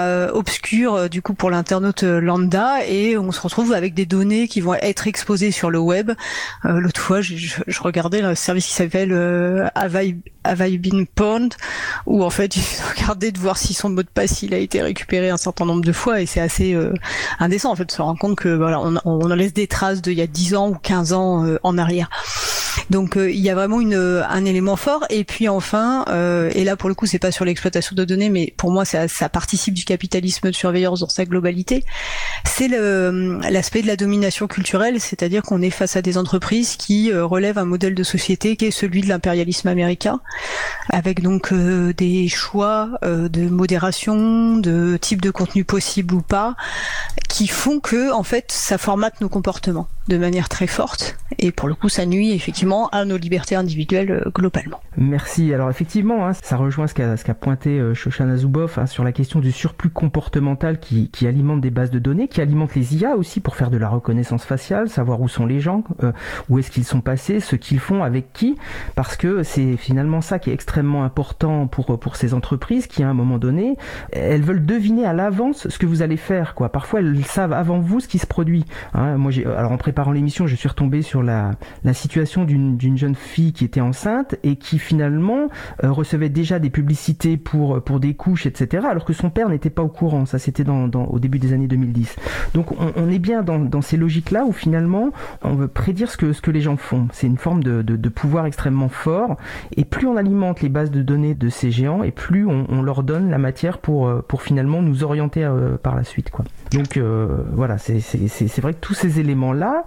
obscur 0.43 0.93
euh, 0.93 1.07
du 1.07 1.21
coup 1.21 1.33
pour 1.33 1.49
l'internaute 1.49 2.03
euh, 2.03 2.19
lambda 2.19 2.85
et 2.85 3.17
on 3.17 3.31
se 3.31 3.39
retrouve 3.39 3.71
avec 3.71 3.93
des 3.93 4.05
données 4.05 4.49
qui 4.49 4.59
vont 4.59 4.73
être 4.73 5.07
exposées 5.07 5.51
sur 5.51 5.69
le 5.69 5.79
web. 5.79 6.11
Euh, 6.65 6.81
l'autre 6.81 6.99
fois, 6.99 7.21
je, 7.21 7.55
regardais 7.81 8.21
un 8.21 8.35
service 8.35 8.67
qui 8.67 8.73
s'appelle 8.73 9.13
euh, 9.13 9.67
Have 9.73 9.97
Been 10.77 11.05
où 12.05 12.23
en 12.23 12.29
fait, 12.29 12.55
il 12.57 12.63
regardait 12.93 13.31
de 13.31 13.39
voir 13.39 13.57
si 13.57 13.73
son 13.73 13.89
mot 13.89 14.03
de 14.03 14.07
passe 14.09 14.41
il 14.41 14.53
a 14.53 14.57
été 14.57 14.81
récupéré 14.81 15.29
un 15.29 15.37
certain 15.37 15.65
nombre 15.65 15.85
de 15.85 15.93
fois 15.93 16.19
et 16.19 16.25
c'est 16.25 16.41
assez 16.41 16.77
indécent 17.39 17.71
en 17.71 17.75
fait 17.75 17.85
de 17.85 17.91
se 17.91 18.01
rendre 18.01 18.19
compte 18.19 18.35
que 18.35 18.49
voilà, 18.49 18.81
on, 19.05 19.27
laisse 19.27 19.53
des 19.53 19.67
traces 19.67 20.01
d'il 20.01 20.17
y 20.17 20.21
a 20.21 20.27
10 20.27 20.55
ans 20.55 20.69
ou 20.69 20.75
15 20.75 21.13
ans 21.13 21.45
en 21.63 21.77
arrière. 21.77 22.09
Donc 22.89 23.15
il 23.17 23.39
y 23.39 23.49
a 23.49 23.55
vraiment 23.55 23.81
une, 23.81 23.95
un 23.95 24.45
élément 24.45 24.75
fort. 24.75 25.05
Et 25.09 25.23
puis 25.23 25.47
enfin 25.47 26.05
et 26.53 26.63
là 26.63 26.75
pour 26.75 26.89
le 26.89 26.95
coup 26.95 27.05
c'est 27.05 27.19
pas 27.19 27.31
sur 27.31 27.45
l'exploitation 27.45 27.95
de 27.95 28.05
données 28.05 28.29
mais 28.29 28.53
pour 28.57 28.71
moi 28.71 28.85
ça, 28.85 29.07
ça 29.07 29.29
participe 29.29 29.73
du 29.73 29.85
capitalisme 29.85 30.49
de 30.49 30.55
surveillance 30.55 30.99
dans 30.99 31.09
sa 31.09 31.25
globalité, 31.25 31.83
c'est 32.45 32.67
l'aspect 32.67 33.81
de 33.81 33.87
la 33.87 33.95
domination 33.95 34.47
culturelle, 34.47 34.99
c'est-à-dire 34.99 35.41
qu'on 35.41 35.61
est 35.61 35.69
face 35.69 35.95
à 35.95 36.01
des 36.01 36.17
entreprises 36.17 36.75
qui 36.75 37.11
euh, 37.11 37.25
relèvent 37.25 37.57
un 37.57 37.65
modèle 37.65 37.95
de 37.95 38.03
société 38.03 38.55
qui 38.55 38.65
est 38.65 38.71
celui 38.71 39.01
de 39.01 39.07
l'impérialisme 39.07 39.67
américain, 39.67 40.19
avec 40.89 41.21
donc 41.21 41.51
euh, 41.51 41.93
des 41.93 42.27
choix 42.27 42.89
euh, 43.03 43.29
de 43.29 43.49
modération, 43.49 44.57
de 44.57 44.97
type 44.97 45.21
de 45.21 45.31
contenu 45.31 45.63
possible 45.63 46.13
ou 46.13 46.21
pas, 46.21 46.55
qui 47.29 47.47
font 47.47 47.79
que 47.79 48.11
en 48.11 48.23
fait 48.23 48.51
ça 48.51 48.77
formate 48.77 49.21
nos 49.21 49.29
comportements 49.29 49.87
de 50.07 50.17
manière 50.17 50.49
très 50.49 50.67
forte 50.67 51.17
et 51.39 51.51
pour 51.51 51.67
le 51.67 51.75
coup 51.75 51.89
ça 51.89 52.05
nuit 52.05 52.31
effectivement 52.31 52.89
à 52.89 53.05
nos 53.05 53.17
libertés 53.17 53.55
individuelles 53.55 54.23
globalement. 54.33 54.79
Merci. 54.97 55.53
Alors 55.53 55.69
effectivement, 55.69 56.27
hein, 56.27 56.33
ça 56.33 56.57
rejoint 56.57 56.87
ce 56.87 56.93
qu'a 56.93 57.17
qu'a 57.17 57.33
pointé 57.33 57.81
Shoshana 57.93 58.37
Zuboff 58.37 58.77
hein, 58.77 58.85
sur 58.85 59.03
la 59.03 59.11
question 59.11 59.39
du 59.39 59.51
surplus 59.51 59.89
comportemental 59.89 60.79
qui, 60.79 61.09
qui, 61.09 61.27
alimente 61.27 61.61
des 61.61 61.71
bases 61.71 61.91
de 61.91 61.99
données, 61.99 62.27
qui 62.27 62.41
alimente 62.41 62.75
les 62.75 62.97
IA 62.97 63.15
aussi 63.15 63.39
pour 63.39 63.55
faire 63.55 63.71
de 63.71 63.77
la 63.77 63.89
reconnaissance 63.89 64.45
faciale, 64.45 64.89
savoir 64.89 65.21
où 65.21 65.27
sont 65.27 65.45
les 65.45 65.59
gens, 65.59 65.83
euh, 66.03 66.11
où 66.49 66.59
est-ce 66.59 66.71
qu'ils 66.71 66.85
sont 66.85 67.01
passés, 67.01 67.39
ce 67.39 67.55
qu'ils 67.55 67.79
font, 67.79 68.03
avec 68.03 68.33
qui, 68.33 68.57
parce 68.95 69.15
que 69.15 69.43
c'est 69.43 69.77
finalement 69.77 70.21
ça 70.21 70.39
qui 70.39 70.49
est 70.49 70.53
extrêmement 70.53 71.03
important 71.03 71.67
pour, 71.67 71.99
pour 71.99 72.15
ces 72.15 72.33
entreprises 72.33 72.87
qui 72.87 73.03
à 73.03 73.09
un 73.09 73.13
moment 73.13 73.37
donné, 73.37 73.75
elles 74.11 74.41
veulent 74.41 74.65
deviner 74.65 75.05
à 75.05 75.13
l'avance 75.13 75.67
ce 75.67 75.77
que 75.77 75.85
vous 75.85 76.01
allez 76.01 76.17
faire. 76.17 76.55
Quoi. 76.55 76.69
Parfois 76.69 76.99
elles 76.99 77.25
savent 77.25 77.53
avant 77.53 77.79
vous 77.79 77.99
ce 77.99 78.07
qui 78.07 78.19
se 78.19 78.27
produit. 78.27 78.65
Hein. 78.93 79.17
moi, 79.17 79.31
alors 79.57 79.71
en 79.71 79.77
préparant 79.93 80.11
l'émission, 80.11 80.47
je 80.47 80.55
suis 80.55 80.67
retombé 80.67 81.03
sur 81.03 81.21
la, 81.21 81.51
situation 81.93 82.45
d'une, 82.45 82.97
jeune 82.97 83.13
fille 83.13 83.53
qui 83.53 83.63
était 83.63 83.79
enceinte 83.79 84.35
et 84.41 84.55
qui 84.55 84.79
finalement 84.79 85.49
euh, 85.83 85.91
recevait 85.91 86.29
déjà 86.29 86.57
des 86.57 86.71
publicités 86.71 87.37
pour, 87.37 87.79
des 87.99 88.15
couches, 88.15 88.47
etc. 88.47 88.87
Alors 88.89 89.05
que 89.05 89.13
son 89.13 89.29
père 89.29 89.49
n'était 89.49 89.69
pas 89.69 89.83
au 89.83 89.89
courant. 89.89 90.25
Ça, 90.25 90.39
c'était 90.39 90.65
au 90.67 91.19
début 91.19 91.37
des 91.37 91.53
années 91.53 91.67
2010. 91.67 92.15
Donc, 92.55 92.71
on, 92.71 93.07
est 93.07 93.19
bien 93.19 93.43
dans, 93.43 93.81
ces 93.83 93.97
logiques-là 93.97 94.45
où 94.45 94.51
finalement, 94.51 95.11
on 95.43 95.53
veut 95.53 95.67
prédire 95.67 96.09
ce 96.09 96.17
que, 96.17 96.49
les 96.49 96.61
gens 96.61 96.75
font. 96.75 97.07
C'est 97.11 97.27
une 97.27 97.37
forme 97.37 97.63
de, 97.63 98.09
pouvoir 98.09 98.47
extrêmement 98.47 98.89
fort. 98.89 99.37
Et 99.77 99.85
plus 99.85 100.07
on 100.07 100.17
alimente 100.17 100.61
les 100.61 100.69
bases 100.69 100.89
de 100.89 101.03
données 101.03 101.35
de 101.35 101.49
ces 101.49 101.69
géants, 101.69 102.01
et 102.01 102.09
plus 102.09 102.47
on, 102.47 102.81
leur 102.81 103.03
donne 103.03 103.29
la 103.29 103.37
matière 103.37 103.77
pour, 103.77 104.07
euh, 104.07 104.25
finalement 104.39 104.81
nous 104.81 105.03
orienter 105.03 105.43
euh, 105.43 105.77
par 105.77 105.95
la 105.95 106.03
suite. 106.03 106.31
Donc, 106.71 106.99
voilà, 107.51 107.77
c'est 107.77 108.59
vrai 108.59 108.73
que 108.73 108.79
tous 108.79 108.95
ces 108.95 109.19
éléments-là, 109.19 109.82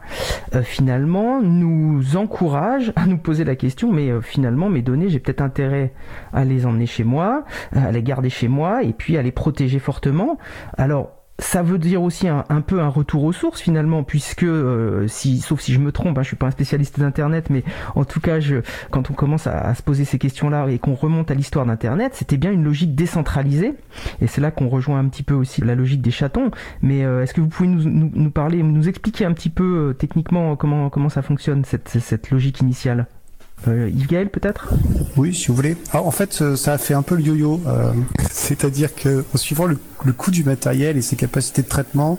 finalement, 0.62 1.40
nous 1.42 2.16
encouragent 2.16 2.92
à 2.96 3.06
nous 3.06 3.18
poser 3.18 3.44
la 3.44 3.56
question, 3.56 3.92
mais 3.92 4.11
finalement, 4.22 4.68
mes 4.68 4.82
données, 4.82 5.09
j'ai 5.09 5.18
peut-être 5.18 5.42
intérêt 5.42 5.92
à 6.32 6.44
les 6.44 6.66
emmener 6.66 6.87
chez 6.87 7.04
moi, 7.04 7.44
à 7.72 7.92
les 7.92 8.02
garder 8.02 8.30
chez 8.30 8.48
moi, 8.48 8.82
et 8.82 8.92
puis 8.92 9.16
à 9.16 9.22
les 9.22 9.32
protéger 9.32 9.78
fortement. 9.78 10.38
Alors, 10.76 11.15
ça 11.38 11.62
veut 11.62 11.79
dire 11.79 12.03
aussi 12.03 12.29
un, 12.29 12.42
peu 12.62 12.81
un 12.81 12.88
retour 12.88 13.25
aux 13.25 13.33
sources 13.33 13.61
finalement, 13.61 14.03
puisque 14.03 14.42
euh, 14.42 15.07
si, 15.07 15.40
sauf 15.40 15.61
si 15.61 15.72
je 15.75 15.81
me 15.81 15.92
trompe, 15.92 16.16
hein, 16.16 16.22
je 16.22 16.29
suis 16.29 16.37
pas 16.37 16.46
un 16.46 16.51
spécialiste 16.51 16.99
d'internet, 16.99 17.51
mais 17.51 17.62
en 17.94 18.05
tout 18.05 18.20
cas, 18.20 18.40
je, 18.40 18.57
quand 18.90 19.11
on 19.11 19.14
commence 19.14 19.46
à, 19.46 19.75
se 19.75 19.83
poser 19.83 20.05
ces 20.05 20.18
questions-là 20.18 20.68
et 20.68 20.79
qu'on 20.79 20.94
remonte 20.94 21.31
à 21.31 21.35
l'histoire 21.35 21.66
d'internet, 21.66 22.12
c'était 22.14 22.38
bien 22.38 22.53
une 22.53 22.64
logique 22.64 22.94
décentralisée, 22.94 23.75
et 24.22 24.27
c'est 24.27 24.40
là 24.40 24.51
qu'on 24.51 24.68
rejoint 24.68 24.99
un 24.99 25.09
petit 25.09 25.22
peu 25.22 25.35
aussi 25.35 25.61
la 25.61 25.75
logique 25.75 26.01
des 26.01 26.11
chatons. 26.11 26.51
Mais 26.81 27.05
euh, 27.05 27.22
est-ce 27.22 27.35
que 27.35 27.40
vous 27.40 27.49
pouvez 27.49 27.68
nous, 27.68 28.31
parler, 28.31 28.62
nous 28.62 28.88
expliquer 28.88 29.27
un 29.27 29.33
petit 29.33 29.51
peu 29.51 29.90
euh, 29.90 29.92
techniquement 29.92 30.57
comment 30.57 31.09
ça 31.09 31.22
fonctionne 31.22 31.64
cette 31.64 32.31
logique 32.31 32.61
initiale? 32.61 33.07
Euh, 33.69 33.90
Yves 33.90 34.07
Gaël 34.07 34.29
peut-être? 34.29 34.69
Oui, 35.16 35.35
si 35.35 35.49
vous 35.49 35.55
voulez. 35.55 35.77
Alors, 35.92 36.07
en 36.07 36.11
fait, 36.11 36.38
euh, 36.42 36.57
ça 36.57 36.75
a 36.75 36.79
fait 36.79 36.95
un 36.95 37.03
peu 37.03 37.14
le 37.14 37.23
yo-yo. 37.23 37.61
Euh, 37.66 37.92
C'est-à-dire 38.31 38.95
que, 38.95 39.25
en 39.35 39.38
suivant 39.38 39.66
le, 39.66 39.79
le, 40.05 40.12
coût 40.12 40.31
du 40.31 40.45
matériel 40.45 40.97
et 40.97 41.03
ses 41.03 41.16
capacités 41.16 41.62
de 41.62 41.69
traitement, 41.69 42.19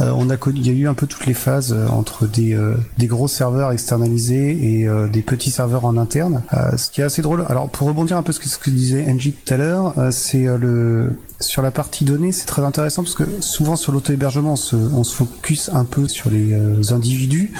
euh, 0.00 0.12
on 0.16 0.28
a 0.28 0.36
connu, 0.36 0.58
il 0.60 0.66
y 0.66 0.70
a 0.70 0.72
eu 0.72 0.88
un 0.88 0.94
peu 0.94 1.06
toutes 1.06 1.26
les 1.26 1.34
phases 1.34 1.72
euh, 1.72 1.86
entre 1.88 2.26
des, 2.26 2.58
des 2.98 3.06
gros 3.06 3.28
serveurs 3.28 3.70
externalisés 3.72 4.82
et 4.82 4.88
des 5.10 5.22
petits 5.22 5.50
serveurs 5.50 5.84
en 5.84 5.96
interne. 5.96 6.42
ce 6.76 6.90
qui 6.90 7.00
est 7.00 7.04
assez 7.04 7.22
drôle. 7.22 7.44
Alors, 7.48 7.68
pour 7.70 7.86
rebondir 7.88 8.16
un 8.16 8.22
peu 8.22 8.32
sur 8.32 8.44
ce 8.44 8.58
que 8.58 8.70
disait 8.70 9.06
Angie 9.08 9.32
tout 9.32 9.54
à 9.54 9.56
l'heure, 9.56 9.94
c'est 10.10 10.44
le 10.44 11.12
sur 11.42 11.62
la 11.62 11.70
partie 11.70 12.04
données, 12.04 12.32
c'est 12.32 12.46
très 12.46 12.62
intéressant 12.62 13.02
parce 13.02 13.14
que 13.14 13.24
souvent 13.40 13.76
sur 13.76 13.92
l'auto-hébergement, 13.92 14.52
on 14.52 14.56
se, 14.56 14.76
on 14.76 15.04
se 15.04 15.14
focus 15.14 15.70
un 15.72 15.84
peu 15.84 16.08
sur 16.08 16.30
les 16.30 16.52
euh, 16.52 16.80
individus, 16.90 17.52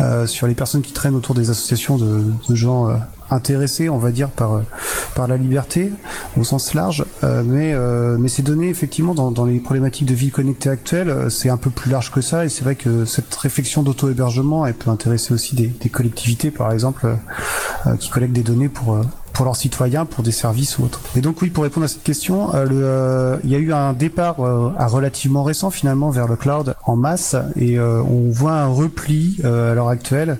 euh, 0.00 0.26
sur 0.26 0.46
les 0.46 0.54
personnes 0.54 0.82
qui 0.82 0.92
traînent 0.92 1.14
autour 1.14 1.34
des 1.34 1.50
associations 1.50 1.96
de, 1.96 2.22
de 2.48 2.54
gens 2.54 2.88
euh, 2.88 2.94
intéressés, 3.30 3.88
on 3.88 3.98
va 3.98 4.12
dire, 4.12 4.30
par 4.30 4.62
par 5.14 5.26
la 5.26 5.36
liberté 5.36 5.90
au 6.36 6.44
sens 6.44 6.74
large. 6.74 7.04
mais 7.22 7.74
mais 8.18 8.28
ces 8.28 8.42
données, 8.42 8.68
effectivement, 8.68 9.14
dans, 9.14 9.32
dans 9.32 9.44
les 9.44 9.58
problématiques 9.58 10.06
de 10.06 10.14
vie 10.14 10.30
connectée 10.30 10.68
actuelles, 10.68 11.28
c'est 11.28 11.48
un 11.48 11.56
peu 11.56 11.70
plus 11.70 11.90
large 11.90 12.12
que 12.12 12.20
ça. 12.20 12.44
Et 12.44 12.48
c'est 12.48 12.62
vrai 12.62 12.76
que 12.76 13.04
cette 13.04 13.34
réflexion 13.34 13.82
d'auto-hébergement, 13.82 14.64
elle 14.64 14.74
peut 14.74 14.90
intéresser 14.90 15.34
aussi 15.34 15.56
des, 15.56 15.66
des 15.66 15.88
collectivités, 15.88 16.52
par 16.52 16.70
exemple, 16.70 17.16
qui 17.98 18.10
collectent 18.10 18.34
des 18.34 18.44
données 18.44 18.68
pour 18.68 18.96
pour 19.36 19.44
leurs 19.44 19.56
citoyens, 19.56 20.06
pour 20.06 20.24
des 20.24 20.32
services 20.32 20.78
ou 20.78 20.84
autres. 20.84 21.02
Et 21.14 21.20
donc 21.20 21.42
oui, 21.42 21.50
pour 21.50 21.64
répondre 21.64 21.84
à 21.84 21.88
cette 21.88 22.02
question, 22.02 22.54
euh, 22.54 22.66
euh, 22.72 23.36
il 23.44 23.50
y 23.50 23.54
a 23.54 23.58
eu 23.58 23.70
un 23.70 23.92
départ 23.92 24.40
euh, 24.40 24.72
relativement 24.78 25.42
récent 25.42 25.70
finalement 25.70 26.08
vers 26.08 26.26
le 26.26 26.36
cloud 26.36 26.74
en 26.84 26.96
masse 26.96 27.36
et 27.54 27.78
on 27.78 28.30
voit 28.30 28.54
un 28.54 28.66
repli 28.66 29.38
à 29.44 29.74
l'heure 29.74 29.88
actuelle 29.88 30.38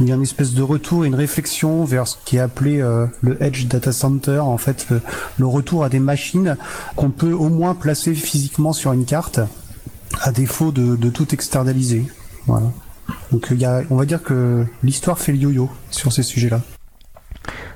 où 0.00 0.02
il 0.02 0.08
y 0.08 0.12
a 0.12 0.16
une 0.16 0.22
espèce 0.22 0.54
de 0.54 0.62
retour, 0.62 1.04
une 1.04 1.14
réflexion 1.14 1.84
vers 1.84 2.08
ce 2.08 2.16
qui 2.24 2.36
est 2.36 2.40
appelé 2.40 2.78
le 3.20 3.42
edge 3.42 3.66
data 3.66 3.92
center, 3.92 4.40
en 4.40 4.58
fait 4.58 4.88
le, 5.38 5.46
retour 5.46 5.84
à 5.84 5.88
des 5.88 6.00
machines 6.00 6.56
qu'on 6.96 7.10
peut 7.10 7.32
au 7.32 7.48
moins 7.48 7.74
placer 7.74 8.14
physiquement 8.14 8.72
sur 8.72 8.92
une 8.92 9.04
carte 9.04 9.38
à 10.20 10.32
défaut 10.32 10.72
de, 10.72 10.96
de 10.96 11.10
tout 11.10 11.32
externaliser. 11.32 12.06
Voilà. 12.46 12.66
Donc 13.30 13.48
il 13.50 13.60
y 13.60 13.64
a, 13.64 13.82
on 13.90 13.96
va 13.96 14.04
dire 14.04 14.22
que 14.22 14.64
l'histoire 14.82 15.18
fait 15.18 15.32
le 15.32 15.38
yo-yo 15.38 15.70
sur 15.90 16.12
ces 16.12 16.22
sujets-là. 16.24 16.60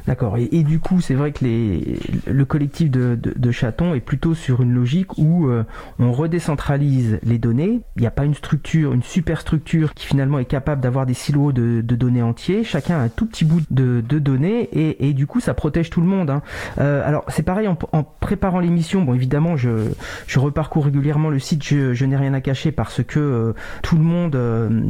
D'accord. 0.06 0.36
Et, 0.38 0.62
du 0.62 0.78
coup, 0.78 1.00
c'est 1.00 1.14
vrai 1.14 1.32
que 1.32 1.44
le 1.44 2.44
collectif 2.44 2.90
de, 2.90 3.18
de, 3.20 3.50
chatons 3.50 3.94
est 3.94 4.00
plutôt 4.00 4.34
sur 4.34 4.62
une 4.62 4.72
logique 4.72 5.18
où 5.18 5.48
euh, 5.48 5.64
on 5.98 6.12
redécentralise 6.12 7.18
les 7.24 7.38
données. 7.38 7.80
Il 7.96 8.02
n'y 8.02 8.06
a 8.06 8.12
pas 8.12 8.24
une 8.24 8.34
structure, 8.34 8.92
une 8.92 9.02
superstructure 9.02 9.94
qui 9.94 10.06
finalement 10.06 10.38
est 10.38 10.44
capable 10.44 10.80
d'avoir 10.80 11.06
des 11.06 11.14
silos 11.14 11.50
de, 11.50 11.80
données 11.80 12.22
entiers. 12.22 12.62
Chacun 12.62 12.98
a 12.98 13.02
un 13.02 13.08
tout 13.08 13.26
petit 13.26 13.44
bout 13.44 13.62
de, 13.70 14.00
données 14.00 14.68
et, 14.72 15.12
du 15.12 15.26
coup, 15.26 15.40
ça 15.40 15.54
protège 15.54 15.90
tout 15.90 16.00
le 16.00 16.06
monde. 16.06 16.30
Hein. 16.30 16.42
Euh, 16.78 17.06
alors, 17.06 17.24
c'est 17.28 17.42
pareil 17.42 17.66
en, 17.66 17.76
préparant 18.20 18.60
l'émission. 18.60 19.02
Bon, 19.02 19.14
évidemment, 19.14 19.56
je, 19.56 19.90
je 20.28 20.38
reparcours 20.38 20.84
régulièrement 20.84 21.30
le 21.30 21.40
site. 21.40 21.64
Je, 21.64 22.04
n'ai 22.04 22.16
rien 22.16 22.34
à 22.34 22.40
cacher 22.40 22.70
parce 22.70 23.02
que 23.02 23.18
euh, 23.18 23.52
tout 23.82 23.96
le 23.96 24.02
monde, 24.02 24.32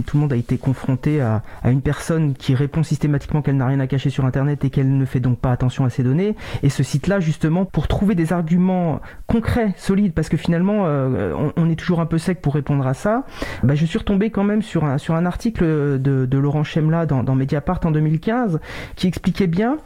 tout 0.06 0.16
le 0.16 0.20
monde 0.20 0.32
a 0.34 0.36
été 0.36 0.58
confronté 0.58 1.22
à 1.22 1.42
une 1.64 1.80
personne 1.80 2.34
qui 2.34 2.54
répond 2.54 2.82
systématiquement 2.82 3.40
qu'elle 3.40 3.56
n'a 3.56 3.66
rien 3.66 3.80
à 3.80 3.86
cacher 3.86 4.10
sur 4.10 4.26
Internet 4.26 4.62
et 4.64 4.70
qu'elle 4.70 4.94
ne 4.94 5.05
fait 5.06 5.20
donc 5.20 5.38
pas 5.38 5.52
attention 5.52 5.84
à 5.84 5.90
ces 5.90 6.02
données. 6.02 6.36
Et 6.62 6.68
ce 6.68 6.82
site-là, 6.82 7.20
justement, 7.20 7.64
pour 7.64 7.88
trouver 7.88 8.14
des 8.14 8.32
arguments 8.32 9.00
concrets, 9.26 9.74
solides, 9.76 10.12
parce 10.12 10.28
que 10.28 10.36
finalement, 10.36 10.84
on, 11.56 11.70
est 11.70 11.76
toujours 11.76 12.00
un 12.00 12.06
peu 12.06 12.18
sec 12.18 12.40
pour 12.40 12.54
répondre 12.54 12.86
à 12.86 12.94
ça, 12.94 13.24
bah, 13.62 13.74
je 13.74 13.84
suis 13.84 13.98
retombé 13.98 14.30
quand 14.30 14.44
même 14.44 14.62
sur 14.62 14.84
un, 14.84 14.98
sur 14.98 15.14
un 15.14 15.26
article 15.26 15.64
de, 16.00 16.38
Laurent 16.38 16.64
Chemla 16.64 17.06
dans, 17.06 17.34
Mediapart 17.34 17.80
en 17.84 17.90
2015 17.90 18.60
qui 18.94 19.06
expliquait 19.06 19.46
bien 19.46 19.78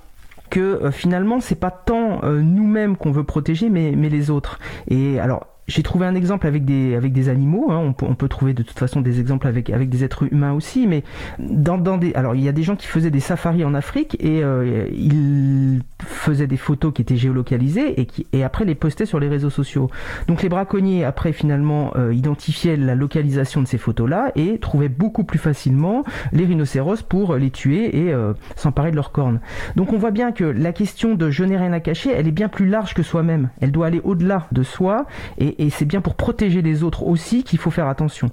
que 0.50 0.90
finalement 0.90 1.40
c'est 1.40 1.54
pas 1.54 1.70
tant 1.70 2.20
nous-mêmes 2.24 2.96
qu'on 2.96 3.12
veut 3.12 3.22
protéger 3.22 3.70
mais, 3.70 3.94
mais 3.96 4.08
les 4.08 4.30
autres 4.30 4.58
et 4.88 5.20
alors 5.20 5.46
j'ai 5.70 5.82
trouvé 5.84 6.04
un 6.04 6.14
exemple 6.14 6.46
avec 6.46 6.64
des, 6.64 6.96
avec 6.96 7.12
des 7.12 7.28
animaux. 7.28 7.70
Hein. 7.70 7.78
On, 7.78 7.92
peut, 7.92 8.06
on, 8.08 8.14
peut, 8.14 8.28
trouver 8.28 8.54
de 8.54 8.62
toute 8.62 8.78
façon 8.78 9.00
des 9.00 9.20
exemples 9.20 9.46
avec, 9.46 9.70
avec 9.70 9.88
des 9.88 10.02
êtres 10.02 10.30
humains 10.32 10.52
aussi. 10.52 10.86
Mais 10.86 11.04
dans, 11.38 11.78
dans 11.78 11.96
des, 11.96 12.12
alors 12.14 12.34
il 12.34 12.42
y 12.42 12.48
a 12.48 12.52
des 12.52 12.64
gens 12.64 12.74
qui 12.74 12.86
faisaient 12.86 13.10
des 13.10 13.20
safaris 13.20 13.64
en 13.64 13.72
Afrique 13.74 14.16
et 14.20 14.42
euh, 14.42 14.88
ils 14.92 15.80
faisaient 16.04 16.48
des 16.48 16.56
photos 16.56 16.92
qui 16.92 17.02
étaient 17.02 17.16
géolocalisées 17.16 18.00
et, 18.00 18.06
qui, 18.06 18.26
et 18.32 18.42
après 18.42 18.64
les 18.64 18.74
postaient 18.74 19.06
sur 19.06 19.20
les 19.20 19.28
réseaux 19.28 19.50
sociaux. 19.50 19.90
Donc 20.26 20.42
les 20.42 20.48
braconniers 20.48 21.04
après 21.04 21.32
finalement 21.32 21.92
euh, 21.96 22.12
identifiaient 22.12 22.76
la 22.76 22.96
localisation 22.96 23.62
de 23.62 23.66
ces 23.66 23.78
photos-là 23.78 24.32
et 24.34 24.58
trouvaient 24.58 24.88
beaucoup 24.88 25.22
plus 25.22 25.38
facilement 25.38 26.02
les 26.32 26.44
rhinocéros 26.44 27.02
pour 27.02 27.36
les 27.36 27.50
tuer 27.50 27.96
et 27.96 28.12
euh, 28.12 28.32
s'emparer 28.56 28.90
de 28.90 28.96
leurs 28.96 29.12
cornes. 29.12 29.40
Donc 29.76 29.92
on 29.92 29.98
voit 29.98 30.10
bien 30.10 30.32
que 30.32 30.44
la 30.44 30.72
question 30.72 31.14
de 31.14 31.30
je 31.30 31.44
n'ai 31.44 31.56
rien 31.56 31.72
à 31.72 31.80
cacher, 31.80 32.10
elle 32.10 32.26
est 32.26 32.32
bien 32.32 32.48
plus 32.48 32.66
large 32.66 32.92
que 32.94 33.04
soi-même. 33.04 33.50
Elle 33.60 33.70
doit 33.70 33.86
aller 33.86 34.00
au-delà 34.02 34.48
de 34.50 34.64
soi 34.64 35.06
et, 35.38 35.59
et 35.60 35.68
c'est 35.68 35.84
bien 35.84 36.00
pour 36.00 36.14
protéger 36.14 36.62
les 36.62 36.82
autres 36.82 37.02
aussi 37.02 37.44
qu'il 37.44 37.58
faut 37.58 37.70
faire 37.70 37.86
attention. 37.86 38.30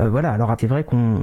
Euh, 0.00 0.08
voilà, 0.08 0.32
alors 0.32 0.54
c'est 0.58 0.66
vrai 0.66 0.82
qu'on 0.82 1.18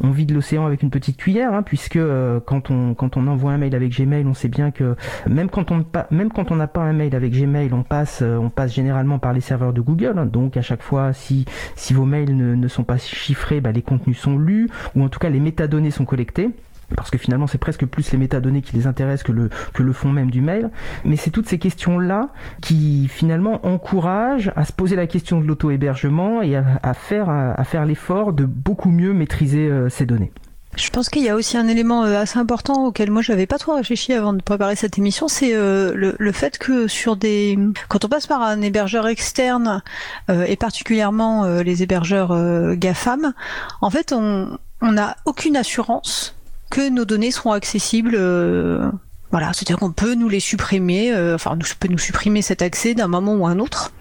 on 0.00 0.10
vide 0.10 0.30
l'océan 0.30 0.64
avec 0.66 0.82
une 0.82 0.90
petite 0.90 1.16
cuillère, 1.16 1.52
hein, 1.52 1.62
puisque 1.62 1.96
euh, 1.96 2.38
quand 2.44 2.70
on 2.70 2.94
quand 2.94 3.16
on 3.16 3.26
envoie 3.26 3.50
un 3.50 3.58
mail 3.58 3.74
avec 3.74 3.90
Gmail, 3.90 4.24
on 4.26 4.34
sait 4.34 4.48
bien 4.48 4.70
que 4.70 4.94
même 5.28 5.50
quand 5.50 5.72
on 5.72 6.56
n'a 6.56 6.66
pas 6.68 6.80
un 6.80 6.92
mail 6.92 7.14
avec 7.16 7.32
Gmail, 7.32 7.72
on 7.74 7.82
passe 7.82 8.20
euh, 8.22 8.36
on 8.36 8.50
passe 8.50 8.72
généralement 8.72 9.18
par 9.18 9.32
les 9.32 9.40
serveurs 9.40 9.72
de 9.72 9.80
Google. 9.80 10.14
Hein. 10.16 10.26
donc 10.26 10.56
à 10.56 10.62
chaque 10.62 10.82
fois, 10.82 11.12
si 11.12 11.44
si 11.74 11.92
vos 11.92 12.04
mails 12.04 12.36
ne, 12.36 12.54
ne 12.54 12.68
sont 12.68 12.84
pas 12.84 12.98
chiffrés, 12.98 13.60
bah, 13.60 13.72
les 13.72 13.82
contenus 13.82 14.18
sont 14.18 14.38
lus 14.38 14.70
ou 14.94 15.02
en 15.02 15.08
tout 15.08 15.18
cas 15.18 15.28
les 15.28 15.40
métadonnées 15.40 15.90
sont 15.90 16.04
collectées 16.04 16.50
parce 16.96 17.10
que 17.10 17.18
finalement 17.18 17.46
c'est 17.46 17.58
presque 17.58 17.86
plus 17.86 18.10
les 18.12 18.18
métadonnées 18.18 18.62
qui 18.62 18.76
les 18.76 18.86
intéressent 18.86 19.24
que 19.24 19.32
le, 19.32 19.50
que 19.74 19.82
le 19.82 19.92
fond 19.92 20.10
même 20.10 20.30
du 20.30 20.40
mail. 20.40 20.70
Mais 21.04 21.16
c'est 21.16 21.30
toutes 21.30 21.48
ces 21.48 21.58
questions-là 21.58 22.28
qui 22.60 23.08
finalement 23.08 23.64
encouragent 23.66 24.52
à 24.56 24.64
se 24.64 24.72
poser 24.72 24.96
la 24.96 25.06
question 25.06 25.40
de 25.40 25.46
l'auto-hébergement 25.46 26.42
et 26.42 26.56
à, 26.56 26.94
faire, 26.94 27.28
à, 27.28 27.64
faire 27.64 27.84
l'effort 27.84 28.32
de 28.32 28.44
beaucoup 28.44 28.90
mieux 28.90 29.12
maîtriser 29.12 29.68
euh, 29.68 29.88
ces 29.88 30.06
données. 30.06 30.32
Je 30.76 30.90
pense 30.90 31.08
qu'il 31.08 31.22
y 31.24 31.28
a 31.28 31.34
aussi 31.34 31.56
un 31.56 31.66
élément 31.66 32.04
euh, 32.04 32.20
assez 32.20 32.38
important 32.38 32.86
auquel 32.86 33.10
moi 33.10 33.22
j'avais 33.22 33.46
pas 33.46 33.58
trop 33.58 33.74
réfléchi 33.74 34.12
avant 34.12 34.32
de 34.32 34.42
préparer 34.42 34.76
cette 34.76 34.98
émission, 34.98 35.26
c'est 35.26 35.54
euh, 35.54 35.92
le, 35.94 36.14
le, 36.18 36.32
fait 36.32 36.58
que 36.58 36.86
sur 36.86 37.16
des, 37.16 37.58
quand 37.88 38.04
on 38.04 38.08
passe 38.08 38.26
par 38.26 38.42
un 38.42 38.60
hébergeur 38.60 39.08
externe 39.08 39.82
et 40.28 40.56
particulièrement 40.56 41.46
les 41.46 41.82
hébergeurs 41.82 42.76
GAFAM, 42.76 43.32
en 43.80 43.90
fait 43.90 44.12
on 44.12 44.58
on 44.80 44.92
n'a 44.92 45.16
aucune 45.24 45.56
assurance 45.56 46.36
que 46.70 46.88
nos 46.88 47.04
données 47.04 47.30
seront 47.30 47.52
accessibles. 47.52 48.14
Euh, 48.14 48.90
voilà, 49.30 49.52
c'est-à-dire 49.52 49.78
qu'on 49.78 49.92
peut 49.92 50.14
nous 50.14 50.28
les 50.28 50.40
supprimer, 50.40 51.12
euh, 51.12 51.34
enfin, 51.34 51.52
on 51.52 51.58
peut 51.78 51.88
nous 51.88 51.98
supprimer 51.98 52.42
cet 52.42 52.62
accès 52.62 52.94
d'un 52.94 53.08
moment 53.08 53.34
ou 53.34 53.46
un 53.46 53.58
autre 53.58 53.92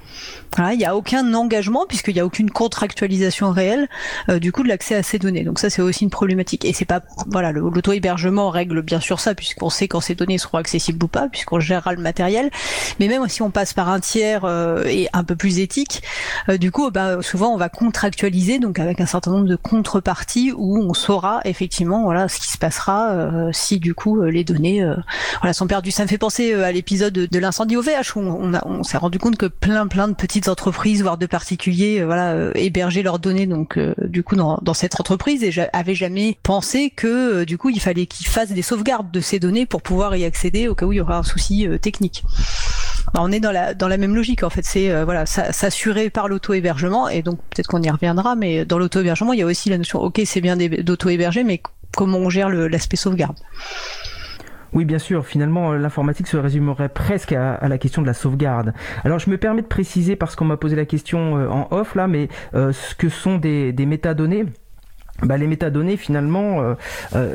il 0.71 0.77
n'y 0.77 0.85
a 0.85 0.95
aucun 0.95 1.33
engagement 1.33 1.85
puisqu'il 1.87 2.15
n'y 2.15 2.19
a 2.19 2.25
aucune 2.25 2.49
contractualisation 2.49 3.51
réelle 3.51 3.87
euh, 4.29 4.39
du 4.39 4.51
coup 4.51 4.63
de 4.63 4.67
l'accès 4.67 4.95
à 4.95 5.03
ces 5.03 5.19
données. 5.19 5.43
Donc 5.43 5.59
ça 5.59 5.69
c'est 5.69 5.81
aussi 5.81 6.03
une 6.03 6.09
problématique. 6.09 6.65
Et 6.65 6.73
c'est 6.73 6.85
pas 6.85 7.01
voilà 7.27 7.51
l'auto 7.51 7.91
hébergement 7.93 8.49
règle 8.49 8.81
bien 8.81 8.99
sûr 8.99 9.19
ça 9.19 9.35
puisqu'on 9.35 9.69
sait 9.69 9.87
quand 9.87 9.99
ces 9.99 10.15
données 10.15 10.37
seront 10.37 10.57
accessibles 10.57 11.03
ou 11.03 11.07
pas 11.07 11.27
puisqu'on 11.29 11.59
gérera 11.59 11.93
le 11.93 12.01
matériel. 12.01 12.49
Mais 12.99 13.07
même 13.07 13.27
si 13.27 13.41
on 13.41 13.51
passe 13.51 13.73
par 13.73 13.89
un 13.89 13.99
tiers 13.99 14.45
euh, 14.45 14.83
et 14.85 15.07
un 15.13 15.23
peu 15.23 15.35
plus 15.35 15.59
éthique, 15.59 16.01
euh, 16.49 16.57
du 16.57 16.71
coup 16.71 16.89
bah, 16.91 17.21
souvent 17.21 17.53
on 17.53 17.57
va 17.57 17.69
contractualiser 17.69 18.59
donc 18.59 18.79
avec 18.79 18.99
un 18.99 19.05
certain 19.05 19.31
nombre 19.31 19.47
de 19.47 19.55
contreparties 19.55 20.53
où 20.55 20.77
on 20.77 20.93
saura 20.93 21.41
effectivement 21.45 22.03
voilà 22.03 22.27
ce 22.27 22.39
qui 22.39 22.47
se 22.47 22.57
passera 22.57 23.27
si 23.51 23.79
du 23.79 23.93
coup 23.93 24.21
les 24.21 24.43
données 24.43 24.83
voilà 25.41 25.53
sont 25.53 25.67
perdues. 25.67 25.91
Ça 25.91 26.03
me 26.03 26.07
fait 26.07 26.17
penser 26.17 26.53
à 26.53 26.71
l'épisode 26.71 27.13
de, 27.13 27.39
l'incendie 27.39 27.77
au 27.77 27.81
VH 27.81 28.15
où 28.15 28.19
on 28.19 28.83
s'est 28.83 28.97
rendu 28.97 29.19
compte 29.19 29.37
que 29.37 29.45
plein 29.45 29.87
plein 29.87 30.06
de 30.07 30.13
petites 30.13 30.47
entreprises, 30.47 31.01
voire 31.01 31.17
de 31.17 31.25
particuliers, 31.25 32.01
euh, 32.01 32.05
voilà, 32.05 32.33
euh, 32.33 32.51
héberger 32.55 33.03
leurs 33.03 33.19
données 33.19 33.47
donc 33.47 33.77
euh, 33.77 33.93
du 33.99 34.23
coup 34.23 34.35
dans, 34.35 34.73
cette 34.73 34.99
entreprise 34.99 35.43
et 35.43 35.51
j'avais 35.51 35.95
jamais 35.95 36.37
pensé 36.43 36.89
que 36.89 37.43
du 37.43 37.57
coup 37.57 37.69
il 37.69 37.79
fallait 37.79 38.05
qu'ils 38.05 38.27
fassent 38.27 38.51
des 38.51 38.61
sauvegardes 38.61 39.11
de 39.11 39.19
ces 39.19 39.39
données 39.39 39.65
pour 39.65 39.81
pouvoir 39.81 40.15
y 40.15 40.25
accéder 40.25 40.67
au 40.67 40.75
cas 40.75 40.85
où 40.85 40.93
il 40.93 40.97
y 40.97 41.01
aurait 41.01 41.15
un 41.15 41.23
souci 41.23 41.67
technique. 41.81 42.23
Bah, 43.13 43.21
on 43.23 43.31
est 43.31 43.39
dans 43.39 43.51
la 43.51 43.73
dans 43.73 43.87
la 43.87 43.97
même 43.97 44.15
logique 44.15 44.43
en 44.43 44.49
fait, 44.49 44.63
c'est 44.65 45.03
voilà 45.03 45.25
s'assurer 45.25 46.09
par 46.09 46.27
l'auto-hébergement 46.27 47.09
et 47.09 47.21
donc 47.23 47.39
peut-être 47.49 47.67
qu'on 47.67 47.81
y 47.81 47.89
reviendra, 47.89 48.35
mais 48.35 48.65
dans 48.65 48.77
l'auto-hébergement 48.77 49.33
il 49.33 49.39
y 49.39 49.43
a 49.43 49.45
aussi 49.45 49.69
la 49.69 49.77
notion 49.77 49.99
ok 49.99 50.21
c'est 50.25 50.41
bien 50.41 50.57
d'auto-héberger, 50.57 51.43
mais 51.43 51.61
comment 51.95 52.19
on 52.19 52.29
gère 52.29 52.49
l'aspect 52.49 52.97
sauvegarde? 52.97 53.37
Oui, 54.73 54.85
bien 54.85 54.99
sûr. 54.99 55.25
Finalement, 55.25 55.71
euh, 55.71 55.77
l'informatique 55.77 56.27
se 56.27 56.37
résumerait 56.37 56.89
presque 56.89 57.31
à, 57.31 57.67
la 57.67 57.77
question 57.77 58.01
de 58.01 58.07
la 58.07 58.13
sauvegarde. 58.13 58.73
Alors, 59.03 59.19
je 59.19 59.29
me 59.29 59.37
permets 59.37 59.61
de 59.61 59.67
préciser 59.67 60.15
parce 60.15 60.35
qu'on 60.35 60.45
m'a 60.45 60.57
posé 60.57 60.75
la 60.75 60.85
question 60.85 61.37
euh, 61.37 61.47
en 61.47 61.67
off 61.71 61.95
là, 61.95 62.07
mais 62.07 62.27
euh, 62.53 62.71
ce 62.71 62.95
que 62.95 63.09
sont 63.09 63.37
des, 63.37 63.73
métadonnées? 63.85 64.45
Bah, 65.23 65.35
les 65.37 65.47
métadonnées 65.47 65.97
finalement 65.97 66.75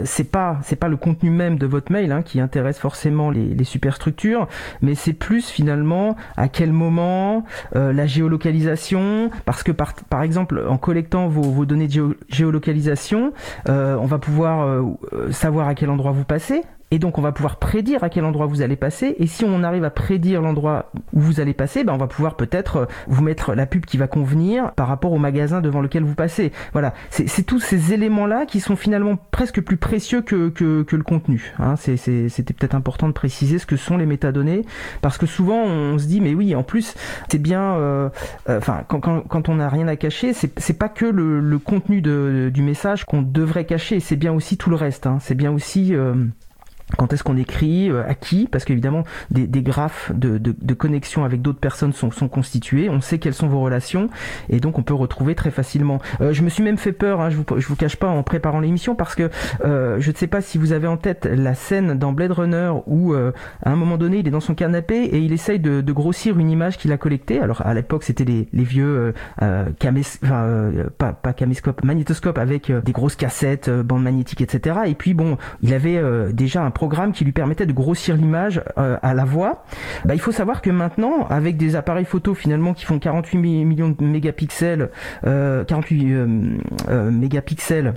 c'est 0.04 0.30
pas 0.30 0.60
c'est 0.62 0.76
pas 0.76 0.86
le 0.86 0.96
contenu 0.96 1.30
même 1.30 1.58
de 1.58 1.66
votre 1.66 1.90
mail 1.90 2.12
hein, 2.12 2.22
qui 2.22 2.38
intéresse 2.38 2.78
forcément 2.78 3.28
les, 3.28 3.64
superstructures 3.64 4.46
mais 4.82 4.94
c'est 4.94 5.14
plus 5.14 5.48
finalement 5.48 6.14
à 6.36 6.46
quel 6.46 6.70
moment 6.72 7.44
la 7.74 8.06
géolocalisation 8.06 9.30
parce 9.46 9.64
que 9.64 9.72
par, 9.72 9.94
par 9.94 10.22
exemple 10.22 10.64
en 10.68 10.78
collectant 10.78 11.26
vos, 11.26 11.42
vos 11.42 11.66
données 11.66 11.88
de 11.88 12.16
géolocalisation 12.28 13.32
on 13.66 14.06
va 14.06 14.18
pouvoir 14.18 14.84
savoir 15.30 15.66
à 15.66 15.74
quel 15.74 15.90
endroit 15.90 16.12
vous 16.12 16.24
passez 16.24 16.62
et 16.92 16.98
donc 16.98 17.18
on 17.18 17.22
va 17.22 17.32
pouvoir 17.32 17.56
prédire 17.56 18.04
à 18.04 18.10
quel 18.10 18.24
endroit 18.24 18.46
vous 18.46 18.60
allez 18.60 18.76
passer. 18.76 19.16
Et 19.18 19.26
si 19.26 19.44
on 19.44 19.64
arrive 19.64 19.82
à 19.82 19.90
prédire 19.90 20.42
l'endroit 20.42 20.90
où 21.14 21.20
vous 21.20 21.40
allez 21.40 21.54
passer, 21.54 21.84
ben 21.84 21.94
on 21.94 21.96
va 21.96 22.06
pouvoir 22.06 22.36
peut-être 22.36 22.76
euh, 22.76 22.86
vous 23.08 23.22
mettre 23.22 23.54
la 23.54 23.64
pub 23.64 23.86
qui 23.86 23.96
va 23.96 24.06
convenir 24.06 24.72
par 24.72 24.88
rapport 24.88 25.10
au 25.12 25.18
magasin 25.18 25.62
devant 25.62 25.80
lequel 25.80 26.04
vous 26.04 26.14
passez. 26.14 26.52
Voilà, 26.72 26.92
c'est 27.08 27.44
tous 27.44 27.60
ces 27.60 27.94
éléments-là 27.94 28.44
qui 28.44 28.60
sont 28.60 28.76
finalement 28.76 29.16
presque 29.30 29.62
plus 29.62 29.78
précieux 29.78 30.20
que, 30.20 30.50
que, 30.50 30.82
que 30.82 30.94
le 30.94 31.02
contenu. 31.02 31.54
Hein. 31.58 31.76
C'était 31.76 32.52
peut-être 32.52 32.74
important 32.74 33.08
de 33.08 33.12
préciser 33.12 33.58
ce 33.58 33.64
que 33.64 33.76
sont 33.76 33.96
les 33.96 34.06
métadonnées, 34.06 34.62
parce 35.00 35.16
que 35.16 35.24
souvent 35.24 35.62
on 35.62 35.98
se 35.98 36.06
dit 36.06 36.20
mais 36.20 36.34
oui, 36.34 36.54
en 36.54 36.62
plus 36.62 36.94
c'est 37.30 37.40
bien, 37.40 37.74
euh, 37.76 38.10
euh, 38.50 38.58
enfin 38.58 38.84
quand, 38.86 39.00
quand, 39.00 39.22
quand, 39.22 39.48
on 39.48 39.54
n'a 39.54 39.70
rien 39.70 39.88
à 39.88 39.96
cacher, 39.96 40.34
c'est 40.34 40.78
pas 40.78 40.90
que 40.90 41.06
le, 41.06 41.40
le 41.40 41.58
contenu 41.58 42.02
de, 42.02 42.50
du 42.52 42.60
message 42.60 43.06
qu'on 43.06 43.22
devrait 43.22 43.64
cacher, 43.64 43.98
c'est 44.00 44.16
bien 44.16 44.34
aussi 44.34 44.58
tout 44.58 44.68
le 44.68 44.76
reste. 44.76 45.06
Hein. 45.06 45.16
C'est 45.20 45.34
bien 45.34 45.52
aussi 45.52 45.94
quand 46.96 47.12
est-ce 47.12 47.22
qu'on 47.22 47.36
écrit, 47.36 47.90
euh, 47.90 48.06
à 48.06 48.14
qui, 48.14 48.48
parce 48.50 48.64
qu'évidemment 48.64 49.04
des, 49.30 49.46
des, 49.46 49.62
graphes 49.62 50.12
de, 50.14 50.38
de, 50.38 50.54
de 50.60 50.74
connexion 50.74 51.24
avec 51.24 51.42
d'autres 51.42 51.60
personnes 51.60 51.92
sont, 51.92 52.10
sont, 52.10 52.28
constitués, 52.28 52.88
on 52.88 53.00
sait 53.00 53.18
quelles 53.18 53.34
sont 53.34 53.48
vos 53.48 53.60
relations, 53.60 54.08
et 54.48 54.60
donc 54.60 54.78
on 54.78 54.82
peut 54.82 54.94
retrouver 54.94 55.34
très 55.34 55.50
facilement. 55.50 56.00
Euh, 56.20 56.32
je 56.32 56.42
me 56.42 56.48
suis 56.48 56.62
même 56.62 56.76
fait 56.76 56.92
peur, 56.92 57.20
hein, 57.20 57.30
je, 57.30 57.36
vous, 57.36 57.44
je 57.56 57.66
vous 57.66 57.76
cache 57.76 57.96
pas 57.96 58.08
en 58.08 58.22
préparant 58.22 58.60
l'émission, 58.60 58.94
parce 58.94 59.14
que 59.14 59.30
euh, 59.64 59.96
je 60.00 60.10
ne 60.10 60.16
sais 60.16 60.26
pas 60.26 60.40
si 60.40 60.58
vous 60.58 60.72
avez 60.72 60.86
en 60.86 60.96
tête 60.96 61.26
la 61.26 61.54
scène 61.54 61.98
dans 61.98 62.12
Blade 62.12 62.32
Runner 62.32 62.72
où 62.86 63.14
à 63.14 63.32
un 63.70 63.76
moment 63.76 63.96
donné 63.96 64.18
il 64.18 64.28
est 64.28 64.30
dans 64.30 64.40
son 64.40 64.54
canapé 64.54 64.96
et 64.96 65.18
il 65.18 65.32
essaye 65.32 65.58
de, 65.58 65.80
de 65.80 65.92
grossir 65.92 66.38
une 66.38 66.50
image 66.50 66.78
qu'il 66.78 66.92
a 66.92 66.96
collectée. 66.96 67.40
Alors 67.40 67.62
à 67.62 67.74
l'époque 67.74 68.04
c'était 68.04 68.24
les, 68.24 68.48
les, 68.52 68.64
vieux 68.64 69.14
euh, 69.42 69.64
camés, 69.78 70.02
enfin, 70.22 70.70
pas, 70.98 71.12
pas 71.12 71.32
caméscope, 71.32 71.84
magnétoscope 71.84 72.38
avec 72.38 72.70
des 72.70 72.92
grosses 72.92 73.16
cassettes, 73.16 73.70
bandes 73.70 74.02
magnétiques, 74.02 74.40
etc. 74.40 74.80
Et 74.86 74.94
puis 74.94 75.14
bon, 75.14 75.36
il 75.62 75.74
avait 75.74 76.00
déjà 76.32 76.62
un 76.62 76.70
programme 76.82 77.12
qui 77.12 77.24
lui 77.24 77.30
permettait 77.30 77.64
de 77.64 77.72
grossir 77.72 78.16
l'image 78.16 78.60
euh, 78.76 78.96
à 79.02 79.14
la 79.14 79.24
voix. 79.24 79.64
Bah, 80.04 80.14
il 80.16 80.20
faut 80.20 80.32
savoir 80.32 80.60
que 80.62 80.70
maintenant, 80.70 81.28
avec 81.30 81.56
des 81.56 81.76
appareils 81.76 82.04
photo 82.04 82.34
finalement 82.34 82.74
qui 82.74 82.84
font 82.84 82.98
48 82.98 83.38
millions 83.38 83.90
de 83.90 84.04
mégapixels, 84.04 84.90
48 85.22 86.12
euh, 86.12 86.58
euh, 86.88 87.10
mégapixels 87.12 87.94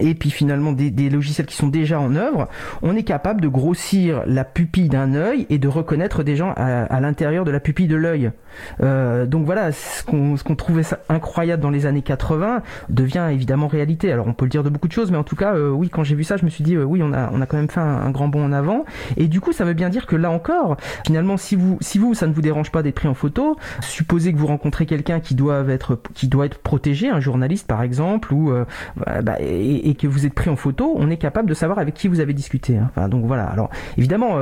et 0.00 0.14
puis 0.14 0.30
finalement 0.30 0.72
des, 0.72 0.90
des, 0.90 1.10
logiciels 1.10 1.46
qui 1.46 1.56
sont 1.56 1.68
déjà 1.68 2.00
en 2.00 2.14
œuvre, 2.16 2.48
on 2.82 2.96
est 2.96 3.02
capable 3.02 3.40
de 3.40 3.48
grossir 3.48 4.22
la 4.26 4.44
pupille 4.44 4.88
d'un 4.88 5.14
œil 5.14 5.46
et 5.50 5.58
de 5.58 5.68
reconnaître 5.68 6.22
des 6.22 6.36
gens 6.36 6.52
à, 6.56 6.84
à 6.84 7.00
l'intérieur 7.00 7.44
de 7.44 7.50
la 7.50 7.60
pupille 7.60 7.88
de 7.88 7.96
l'œil. 7.96 8.32
Euh, 8.80 9.26
donc 9.26 9.44
voilà, 9.44 9.72
ce 9.72 10.02
qu'on 10.04 10.36
qu'on 10.44 10.56
trouvait 10.56 10.82
incroyable 11.08 11.62
dans 11.62 11.70
les 11.70 11.86
années 11.86 12.02
80 12.02 12.62
devient 12.88 13.28
évidemment 13.32 13.66
réalité. 13.66 14.12
Alors 14.12 14.26
on 14.26 14.34
peut 14.34 14.44
le 14.44 14.50
dire 14.50 14.62
de 14.62 14.68
beaucoup 14.68 14.88
de 14.88 14.92
choses, 14.92 15.10
mais 15.10 15.16
en 15.16 15.24
tout 15.24 15.36
cas, 15.36 15.54
euh, 15.54 15.70
oui, 15.70 15.88
quand 15.88 16.04
j'ai 16.04 16.14
vu 16.14 16.24
ça, 16.24 16.36
je 16.36 16.44
me 16.44 16.50
suis 16.50 16.64
dit, 16.64 16.74
euh, 16.74 16.84
oui, 16.84 17.02
on 17.02 17.12
a, 17.12 17.30
on 17.32 17.40
a 17.40 17.46
quand 17.46 17.56
même 17.56 17.70
fait 17.70 17.80
un, 17.80 18.10
grand 18.10 18.28
bond 18.28 18.44
en 18.44 18.52
avant. 18.52 18.84
Et 19.16 19.26
du 19.28 19.40
coup, 19.40 19.52
ça 19.52 19.64
veut 19.64 19.74
bien 19.74 19.88
dire 19.88 20.06
que 20.06 20.16
là 20.16 20.30
encore, 20.30 20.76
finalement, 21.06 21.36
si 21.36 21.56
vous, 21.56 21.78
si 21.80 21.98
vous, 21.98 22.14
ça 22.14 22.26
ne 22.26 22.32
vous 22.32 22.42
dérange 22.42 22.70
pas 22.70 22.82
d'être 22.82 22.94
pris 22.94 23.08
en 23.08 23.14
photo, 23.14 23.56
supposez 23.80 24.32
que 24.32 24.38
vous 24.38 24.46
rencontrez 24.46 24.86
quelqu'un 24.86 25.20
qui 25.20 25.34
doit 25.34 25.64
être, 25.68 26.00
qui 26.14 26.28
doit 26.28 26.46
être 26.46 26.58
protégé, 26.58 27.08
un 27.08 27.20
journaliste 27.20 27.66
par 27.66 27.82
exemple, 27.82 28.32
ou 28.32 28.52
bah, 29.22 29.36
et, 29.40 29.83
et, 29.84 29.94
que 29.94 30.06
vous 30.06 30.26
êtes 30.26 30.34
pris 30.34 30.50
en 30.50 30.56
photo, 30.56 30.94
on 30.96 31.10
est 31.10 31.16
capable 31.16 31.48
de 31.48 31.54
savoir 31.54 31.78
avec 31.78 31.94
qui 31.94 32.08
vous 32.08 32.20
avez 32.20 32.34
discuté. 32.34 32.78
Hein. 32.78 33.08
Donc 33.08 33.24
voilà. 33.26 33.44
Alors 33.44 33.70
évidemment, 33.96 34.38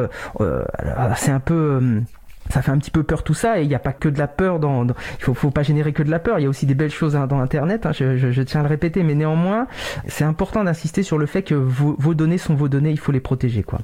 c'est 1.16 1.30
un 1.30 1.40
peu 1.40 2.02
ça 2.50 2.62
fait 2.62 2.70
un 2.70 2.78
petit 2.78 2.90
peu 2.90 3.02
peur 3.02 3.22
tout 3.22 3.34
ça 3.34 3.60
et 3.60 3.62
il 3.62 3.68
n'y 3.68 3.74
a 3.74 3.78
pas 3.78 3.92
que 3.92 4.08
de 4.08 4.18
la 4.18 4.28
peur 4.28 4.58
dans, 4.58 4.86
il 4.86 4.94
faut, 5.20 5.34
faut 5.34 5.50
pas 5.50 5.62
générer 5.62 5.92
que 5.92 6.02
de 6.02 6.10
la 6.10 6.18
peur 6.18 6.38
il 6.38 6.42
y 6.42 6.46
a 6.46 6.48
aussi 6.48 6.66
des 6.66 6.74
belles 6.74 6.90
choses 6.90 7.16
hein, 7.16 7.26
dans 7.26 7.38
internet 7.38 7.86
hein, 7.86 7.92
je, 7.92 8.16
je, 8.16 8.42
tiens 8.42 8.60
à 8.60 8.62
le 8.62 8.68
répéter 8.68 9.02
mais 9.02 9.14
néanmoins 9.14 9.66
c'est 10.06 10.24
important 10.24 10.64
d'insister 10.64 11.02
sur 11.02 11.18
le 11.18 11.26
fait 11.26 11.42
que 11.42 11.54
vos, 11.54 11.96
vos, 11.98 12.14
données 12.14 12.38
sont 12.38 12.54
vos 12.54 12.68
données 12.68 12.90
il 12.90 12.98
faut 12.98 13.12
les 13.12 13.20
protéger 13.20 13.62
quoi 13.62 13.78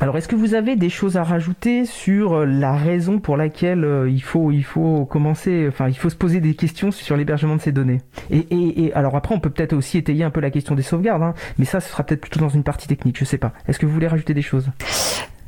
alors, 0.00 0.16
est-ce 0.16 0.26
que 0.26 0.34
vous 0.34 0.54
avez 0.54 0.74
des 0.74 0.90
choses 0.90 1.16
à 1.16 1.22
rajouter 1.22 1.84
sur 1.84 2.34
euh, 2.34 2.44
la 2.44 2.74
raison 2.74 3.20
pour 3.20 3.36
laquelle 3.36 3.84
euh, 3.84 4.10
il 4.10 4.22
faut, 4.22 4.50
il 4.50 4.64
faut 4.64 5.04
commencer, 5.04 5.66
enfin, 5.68 5.88
il 5.88 5.96
faut 5.96 6.10
se 6.10 6.16
poser 6.16 6.40
des 6.40 6.54
questions 6.54 6.90
sur 6.90 7.16
l'hébergement 7.16 7.54
de 7.56 7.60
ces 7.60 7.70
données? 7.70 8.00
Et, 8.30 8.46
et, 8.50 8.92
alors 8.94 9.14
après, 9.14 9.34
on 9.34 9.40
peut 9.40 9.50
peut-être 9.50 9.72
aussi 9.72 9.96
étayer 9.96 10.24
un 10.24 10.30
peu 10.30 10.40
la 10.40 10.50
question 10.50 10.74
des 10.74 10.82
sauvegardes, 10.82 11.22
hein, 11.22 11.34
mais 11.58 11.64
ça, 11.64 11.80
ce 11.80 11.90
sera 11.90 12.02
peut-être 12.02 12.20
plutôt 12.20 12.40
dans 12.40 12.48
une 12.48 12.64
partie 12.64 12.88
technique, 12.88 13.18
je 13.18 13.24
sais 13.24 13.38
pas. 13.38 13.52
Est-ce 13.68 13.78
que 13.78 13.86
vous 13.86 13.92
voulez 13.92 14.08
rajouter 14.08 14.34
des 14.34 14.42
choses? 14.42 14.68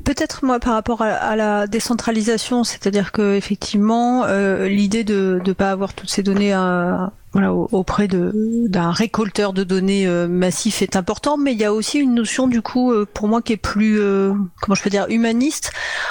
Peut-être 0.04 0.44
moi 0.44 0.60
par 0.60 0.74
rapport 0.74 1.02
à, 1.02 1.34
la 1.36 1.66
décentralisation, 1.66 2.64
c'est-à-dire 2.64 3.12
que 3.12 3.34
effectivement 3.34 4.24
euh, 4.26 4.68
l'idée 4.68 5.04
de 5.04 5.40
ne 5.44 5.52
pas 5.52 5.70
avoir 5.70 5.94
toutes 5.94 6.10
ces 6.10 6.22
données 6.22 6.52
à, 6.52 7.12
voilà, 7.36 7.52
auprès 7.52 8.08
d'un 8.08 8.90
récolteur 8.92 9.52
de 9.52 9.62
données 9.62 10.06
euh, 10.06 10.26
massif 10.26 10.80
est 10.80 10.96
important, 10.96 11.36
mais 11.36 11.52
il 11.52 11.58
y 11.58 11.66
a 11.66 11.72
aussi 11.74 11.98
une 11.98 12.14
notion 12.14 12.48
du 12.48 12.62
coup 12.62 12.94
euh, 12.94 13.04
pour 13.04 13.28
moi 13.28 13.42
qui 13.42 13.52
est 13.52 13.58
plus 13.58 14.00
euh, 14.00 14.32
comment 14.62 14.74
je 14.74 14.82
peux 14.82 14.88
dire 14.88 15.04
humaniste 15.10 15.70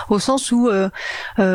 au 0.10 0.20
sens 0.20 0.52
où 0.52 0.70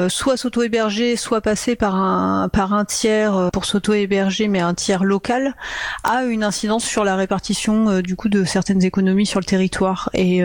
soit 0.09 0.37
s'auto-héberger, 0.37 1.15
soit 1.15 1.41
passer 1.41 1.77
par 1.77 1.95
un 1.95 2.49
par 2.49 2.73
un 2.75 2.85
tiers 2.85 3.51
pour 3.53 3.65
s'auto-héberger, 3.65 4.49
mais 4.49 4.59
un 4.59 4.75
tiers 4.75 5.05
local 5.05 5.55
a 6.03 6.25
une 6.25 6.43
incidence 6.43 6.85
sur 6.85 7.05
la 7.05 7.15
répartition 7.15 8.01
du 8.01 8.17
coup 8.17 8.29
de 8.29 8.43
certaines 8.43 8.83
économies 8.83 9.27
sur 9.27 9.39
le 9.39 9.45
territoire. 9.45 10.11
Et 10.15 10.43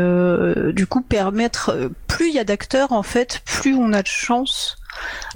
du 0.73 0.85
coup 0.85 1.01
permettre 1.01 1.89
plus 2.05 2.27
il 2.27 2.35
y 2.35 2.39
a 2.39 2.43
d'acteurs 2.43 2.91
en 2.91 3.01
fait, 3.01 3.41
plus 3.43 3.73
on 3.73 3.91
a 3.91 4.03
de 4.03 4.07
chance 4.07 4.77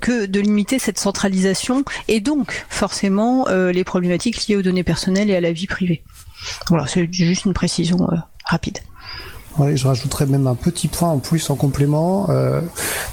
que 0.02 0.26
de 0.26 0.40
limiter 0.40 0.80
cette 0.80 1.00
centralisation 1.00 1.84
et 2.08 2.20
donc 2.20 2.66
forcément 2.70 3.48
euh, 3.48 3.72
les 3.72 3.84
problématiques 3.84 4.48
liées 4.48 4.56
aux 4.56 4.62
données 4.62 4.84
personnelles 4.84 5.30
et 5.30 5.36
à 5.36 5.42
la 5.42 5.52
vie 5.52 5.68
privée. 5.68 6.04
Voilà, 6.68 6.88
c'est 6.88 7.12
juste 7.12 7.46
une 7.46 7.54
précision 7.54 8.08
euh, 8.12 8.16
rapide. 8.46 8.80
Ouais, 9.58 9.76
je 9.76 9.88
rajouterais 9.88 10.26
même 10.26 10.48
un 10.48 10.56
petit 10.56 10.88
point 10.88 11.10
en 11.10 11.20
plus 11.20 11.50
en 11.50 11.56
complément. 11.56 12.30
Euh, 12.30 12.62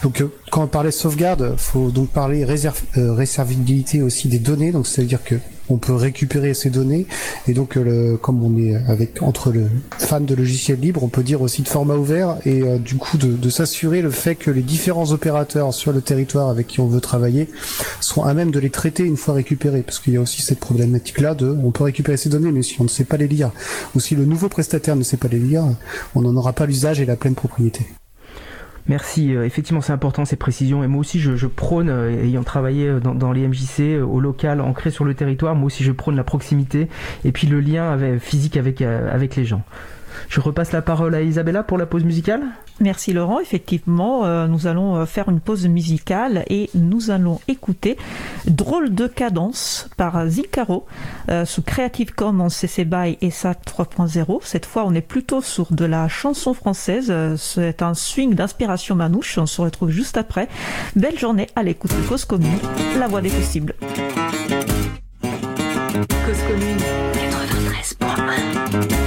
donc, 0.03 0.23
quand 0.51 0.65
on 0.65 0.67
parlait 0.67 0.91
sauvegarde, 0.91 1.55
faut 1.57 1.91
donc 1.91 2.09
parler 2.09 2.45
réserv 2.45 2.81
réservabilité 2.95 4.03
aussi 4.03 4.29
des 4.29 4.39
données. 4.39 4.73
Donc, 4.73 4.87
ça 4.87 5.03
veut 5.03 5.09
dire 5.09 5.23
que 5.25 5.37
on 5.69 5.79
peut 5.79 5.95
récupérer 5.95 6.55
ces 6.55 6.71
données 6.71 7.07
et 7.49 7.53
donc 7.53 7.77
euh, 7.77 8.17
comme 8.17 8.43
on 8.43 8.57
est 8.57 8.75
avec 8.89 9.23
entre 9.23 9.51
le 9.51 9.69
fan 9.99 10.25
de 10.25 10.35
logiciels 10.35 10.79
libres, 10.79 11.03
on 11.03 11.09
peut 11.09 11.23
dire 11.23 11.43
aussi 11.43 11.63
de 11.63 11.69
format 11.69 11.97
ouvert 11.97 12.37
et 12.45 12.63
euh, 12.63 12.79
du 12.79 12.97
coup 12.97 13.19
de, 13.19 13.33
de 13.33 13.51
s'assurer 13.51 14.03
le 14.03 14.11
fait 14.11 14.35
que 14.35 14.51
les 14.51 14.63
différents 14.63 15.11
opérateurs 15.13 15.75
sur 15.75 15.93
le 15.93 16.01
territoire 16.01 16.49
avec 16.49 16.67
qui 16.67 16.81
on 16.81 16.87
veut 16.87 17.01
travailler 17.01 17.49
sont 18.01 18.23
à 18.23 18.35
même 18.35 18.51
de 18.51 18.61
les 18.61 18.71
traiter 18.71 19.03
une 19.03 19.17
fois 19.17 19.35
récupérés 19.35 19.83
parce 19.83 19.99
qu'il 19.99 20.15
y 20.15 20.17
a 20.17 20.21
aussi 20.21 20.43
cette 20.43 20.61
problématique 20.61 21.21
là 21.21 21.35
de 21.35 21.57
on 21.65 21.71
peut 21.71 21.85
récupérer 21.85 22.17
ces 22.17 22.29
données 22.29 22.53
mais 22.53 22.63
si 22.63 22.81
on 22.81 22.85
ne 22.85 22.89
sait 22.89 23.05
pas 23.05 23.17
les 23.17 23.29
lire 23.29 23.51
ou 23.95 24.01
si 24.01 24.15
le 24.15 24.25
nouveau 24.25 24.49
prestataire 24.49 24.97
ne 24.97 25.03
sait 25.03 25.17
pas 25.17 25.29
les 25.29 25.39
lire, 25.39 25.65
on 26.15 26.23
n'en 26.23 26.37
aura 26.37 26.53
pas 26.53 26.67
l'usage 26.67 27.01
et 27.01 27.07
la 27.07 27.17
pleine 27.17 27.35
propriété. 27.35 27.87
Merci. 28.89 29.35
Euh, 29.35 29.45
effectivement, 29.45 29.81
c'est 29.81 29.93
important 29.93 30.25
ces 30.25 30.37
précisions. 30.37 30.85
Et 30.85 30.87
moi 30.87 31.01
aussi, 31.01 31.19
je, 31.21 31.47
prône, 31.47 31.89
euh, 31.89 32.25
ayant 32.25 32.45
travaillé 32.45 32.89
euh, 32.89 33.01
dans, 33.01 33.15
dans, 33.15 33.33
les 33.33 33.47
MJC, 33.47 34.01
au 34.03 34.21
local, 34.21 34.61
ancré 34.61 34.91
sur 34.91 35.05
le 35.05 35.15
territoire, 35.15 35.55
moi 35.55 35.67
aussi, 35.67 35.83
je 35.83 35.93
prône 35.93 36.17
la 36.17 36.25
proximité 36.25 36.89
et 37.25 37.33
puis 37.33 37.47
le 37.47 37.61
lien 37.61 37.91
avec, 37.91 38.21
physique 38.21 38.57
avec, 38.57 38.83
avec 38.83 39.37
les 39.37 39.45
gens. 39.45 39.63
Je 40.29 40.41
repasse 40.41 40.73
la 40.73 40.83
parole 40.83 41.15
à 41.15 41.23
Isabella 41.23 41.63
pour 41.63 41.79
la 41.79 41.87
pause 41.87 42.05
musicale. 42.05 42.43
Merci 42.81 43.13
Laurent. 43.15 43.41
Effectivement, 43.41 44.27
euh, 44.27 44.47
nous 44.47 44.67
allons 44.67 44.97
euh, 44.97 45.07
faire 45.07 45.31
une 45.31 45.41
pause 45.41 45.67
musicale 45.67 46.45
et 46.51 46.69
nous 46.75 47.11
allons 47.11 47.41
écouter 47.49 47.97
Drôle 48.47 48.95
de 48.95 49.07
cadence 49.07 49.89
par 49.97 50.29
Zicaro 50.29 50.87
euh, 51.31 51.45
sous 51.45 51.63
Creative 51.63 52.15
Commons 52.15 52.51
CC 52.51 52.85
BY 52.85 53.17
et 53.21 53.31
SAT 53.31 53.55
3.0. 53.67 54.39
Cette 54.43 54.67
fois, 54.67 54.85
on 54.87 54.95
est 54.95 55.01
plutôt 55.01 55.41
sur 55.41 55.73
de 55.73 55.85
la 55.85 56.09
chanson 56.09 56.55
française. 56.55 57.13
C'est 57.37 57.83
un 57.83 57.95
swing 57.95 58.35
d'inspiration 58.35 58.95
manouche. 58.95 59.39
On 59.39 59.47
se 59.47 59.61
retrouve 59.61 59.91
juste 59.91 60.17
après. 60.17 60.49
Belle 60.95 61.19
journée 61.19 61.49
à 61.57 61.63
l'écoute 61.63 61.91
de 61.91 62.07
Cause 62.09 62.25
Commune, 62.25 62.59
la 62.99 63.09
voix 63.09 63.21
des 63.21 63.31
possibles. 63.31 63.75
Cause 66.27 66.43
Commune 66.47 66.79
93.1 68.01 69.06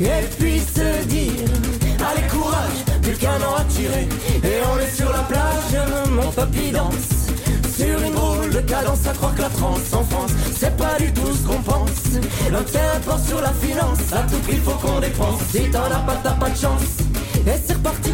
Et 0.00 0.26
puis 0.38 0.60
se 0.60 1.04
dire 1.06 1.48
Allez 2.06 2.26
courage, 2.28 2.84
plus 3.02 3.16
qu'un 3.16 3.36
an 3.36 3.56
à 3.56 3.64
tirer. 3.64 4.06
Et 4.44 4.60
on 4.70 4.78
est 4.78 4.94
sur 4.94 5.10
la 5.10 5.20
plage, 5.20 5.88
mon 6.10 6.30
papy 6.30 6.70
danse. 6.70 7.30
Sur 7.74 8.02
une 8.02 8.12
drôle 8.12 8.50
de 8.50 8.60
cadence 8.60 9.06
à 9.06 9.12
croire 9.12 9.34
que 9.34 9.42
la 9.42 9.48
transe 9.50 9.92
en 9.92 10.02
France 10.04 10.30
C'est 10.56 10.74
pas 10.76 10.96
du 10.98 11.12
tout 11.12 11.32
ce 11.32 11.46
qu'on 11.46 11.60
pense. 11.62 12.20
L'intérêt 12.50 13.00
porte 13.04 13.26
sur 13.26 13.40
la 13.40 13.52
finance 13.52 14.12
À 14.12 14.22
tout 14.22 14.38
prix 14.46 14.56
faut 14.56 14.72
qu'on 14.72 15.00
dépense. 15.00 15.40
Si 15.50 15.70
t'en 15.70 15.84
as 15.84 16.00
pas 16.00 16.18
t'as 16.22 16.32
pas 16.32 16.50
de 16.50 16.56
chance. 16.56 16.82
Et 17.46 17.58
c'est 17.64 17.74
reparti. 17.74 18.12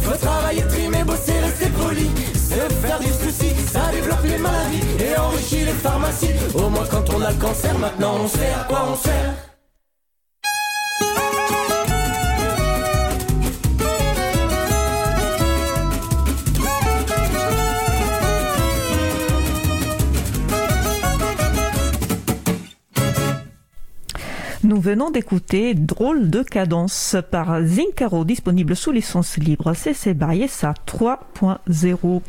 Faut 0.00 0.16
travailler, 0.16 0.62
trimer, 0.68 1.04
bosser, 1.04 1.38
rester 1.42 1.68
poli. 1.68 2.10
Se 2.34 2.86
faire 2.86 2.98
du 2.98 3.08
souci, 3.08 3.52
ça 3.70 3.90
développe 3.92 4.24
les 4.24 4.38
maladies. 4.38 4.82
Et 5.00 5.18
enrichit 5.18 5.64
les 5.64 5.72
pharmacies. 5.72 6.32
Au 6.54 6.68
moins 6.68 6.86
quand 6.90 7.04
on 7.14 7.22
a 7.22 7.30
le 7.30 7.36
cancer, 7.36 7.78
maintenant 7.78 8.14
on 8.24 8.28
sait 8.28 8.52
à 8.58 8.64
quoi 8.64 8.88
on 8.90 8.96
sert 8.96 9.47
Nous 24.78 24.84
venons 24.84 25.10
d'écouter 25.10 25.74
Drôle 25.74 26.30
de 26.30 26.44
cadence 26.44 27.16
par 27.32 27.60
Zincaro, 27.64 28.24
disponible 28.24 28.76
sous 28.76 28.92
licence 28.92 29.36
libre 29.36 29.74
CC 29.74 30.14
BY 30.14 30.46
SA 30.46 30.72
3.0. 30.86 32.22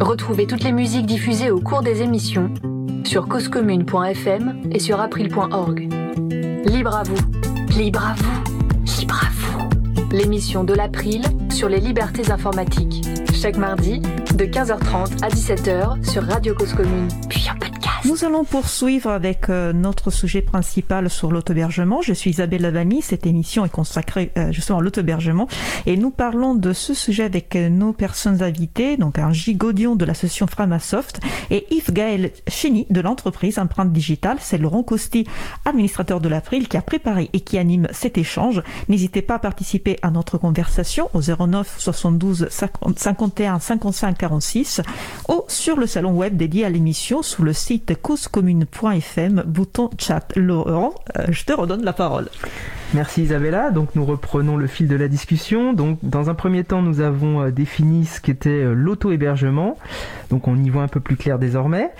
Retrouvez 0.00 0.46
toutes 0.46 0.64
les 0.64 0.72
musiques 0.72 1.04
diffusées 1.04 1.50
au 1.50 1.60
cours 1.60 1.82
des 1.82 2.00
émissions 2.00 2.48
sur 3.04 3.28
causecommune.fm 3.28 4.70
et 4.72 4.78
sur 4.78 5.02
april.org. 5.02 5.80
Libre 6.64 6.96
à 6.96 7.02
vous, 7.02 7.76
libre 7.76 8.06
à 8.06 8.14
vous, 8.14 8.42
libre 8.98 9.20
à 9.22 9.28
vous. 9.34 10.16
L'émission 10.16 10.64
de 10.64 10.72
l'April 10.72 11.20
sur 11.50 11.68
les 11.68 11.80
libertés 11.80 12.30
informatiques. 12.30 13.06
Chaque 13.34 13.58
mardi, 13.58 14.00
de 14.00 14.46
15h30 14.46 15.22
à 15.22 15.28
17h 15.28 16.10
sur 16.10 16.22
Radio 16.22 16.54
Cause 16.54 16.72
Commune, 16.72 17.08
puis. 17.28 17.44
Nous 18.06 18.22
allons 18.22 18.44
poursuivre 18.44 19.08
avec 19.08 19.48
euh, 19.48 19.72
notre 19.72 20.10
sujet 20.10 20.42
principal 20.42 21.08
sur 21.08 21.32
l'autobergement. 21.32 22.02
Je 22.02 22.12
suis 22.12 22.32
Isabelle 22.32 22.60
Lavani. 22.60 23.00
Cette 23.00 23.24
émission 23.24 23.64
est 23.64 23.70
consacrée 23.70 24.30
euh, 24.36 24.52
justement 24.52 24.80
à 24.80 24.82
l'autobergement 24.82 25.48
et 25.86 25.96
nous 25.96 26.10
parlons 26.10 26.54
de 26.54 26.74
ce 26.74 26.92
sujet 26.92 27.24
avec 27.24 27.56
euh, 27.56 27.70
nos 27.70 27.94
personnes 27.94 28.42
invitées, 28.42 28.98
donc 28.98 29.18
un 29.18 29.32
Gigodion 29.32 29.96
de 29.96 30.04
l'association 30.04 30.46
Framasoft 30.46 31.20
et 31.50 31.66
Yves 31.74 31.94
Gaël 31.94 32.32
Chini 32.46 32.86
de 32.90 33.00
l'entreprise 33.00 33.58
Empreinte 33.58 33.90
Digitale. 33.90 34.36
C'est 34.38 34.58
Laurent 34.58 34.82
Costi, 34.82 35.26
administrateur 35.64 36.20
de 36.20 36.28
l'April, 36.28 36.68
qui 36.68 36.76
a 36.76 36.82
préparé 36.82 37.30
et 37.32 37.40
qui 37.40 37.56
anime 37.56 37.88
cet 37.90 38.18
échange. 38.18 38.62
N'hésitez 38.90 39.22
pas 39.22 39.36
à 39.36 39.38
participer 39.38 39.98
à 40.02 40.10
notre 40.10 40.36
conversation 40.36 41.08
au 41.14 41.22
09 41.22 41.76
72 41.78 42.48
51 42.50 43.60
55 43.60 44.18
46 44.18 44.82
ou 45.30 45.42
sur 45.48 45.78
le 45.78 45.86
salon 45.86 46.12
web 46.12 46.36
dédié 46.36 46.66
à 46.66 46.68
l'émission 46.68 47.22
sous 47.22 47.42
le 47.42 47.54
site 47.54 47.93
causecommune.fm, 47.96 49.42
bouton 49.46 49.90
chat. 49.98 50.28
Laurent, 50.36 50.94
euh, 51.18 51.26
je 51.28 51.44
te 51.44 51.52
redonne 51.52 51.84
la 51.84 51.92
parole. 51.92 52.28
Merci 52.94 53.22
Isabella. 53.22 53.72
Donc 53.72 53.96
nous 53.96 54.04
reprenons 54.04 54.56
le 54.56 54.68
fil 54.68 54.86
de 54.86 54.94
la 54.94 55.08
discussion. 55.08 55.72
Donc 55.72 55.98
dans 56.04 56.30
un 56.30 56.34
premier 56.34 56.62
temps, 56.62 56.80
nous 56.80 57.00
avons 57.00 57.42
euh, 57.42 57.50
défini 57.50 58.04
ce 58.04 58.20
qu'était 58.20 58.50
euh, 58.50 58.72
l'auto-hébergement. 58.72 59.76
Donc 60.30 60.46
on 60.46 60.56
y 60.56 60.70
voit 60.70 60.84
un 60.84 60.88
peu 60.88 61.00
plus 61.00 61.16
clair 61.16 61.40
désormais. 61.40 61.90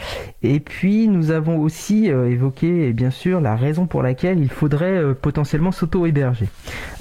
Et 0.45 0.61
puis 0.61 1.09
nous 1.09 1.33
avons 1.33 1.59
aussi 1.59 2.13
euh, 2.13 2.31
évoqué, 2.31 2.93
bien 2.93 3.11
sûr, 3.11 3.41
la 3.41 3.57
raison 3.57 3.87
pour 3.89 4.05
laquelle 4.05 4.39
il 4.39 4.49
faudrait 4.49 5.03
potentiellement 5.21 5.73
s'auto-héberger. 5.73 6.47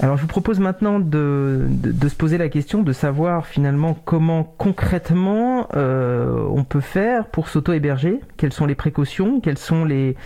Alors 0.00 0.16
je 0.16 0.22
vous 0.22 0.28
propose 0.28 0.58
maintenant 0.58 0.98
de, 0.98 1.68
se 2.08 2.16
poser 2.16 2.36
la 2.36 2.48
question 2.48 2.82
de 2.82 2.92
savoir 2.92 3.46
finalement 3.46 3.96
comment 4.04 4.42
concrètement 4.58 5.68
on 5.74 6.64
peut 6.64 6.80
faire 6.80 7.26
pour 7.26 7.48
s'auto-héberger. 7.48 8.20
Quelles 8.36 8.52
sont 8.52 8.66
les 8.66 8.74
précautions? 8.74 9.40
Quelles 9.40 9.58
sont 9.58 9.84
les, 9.84 10.16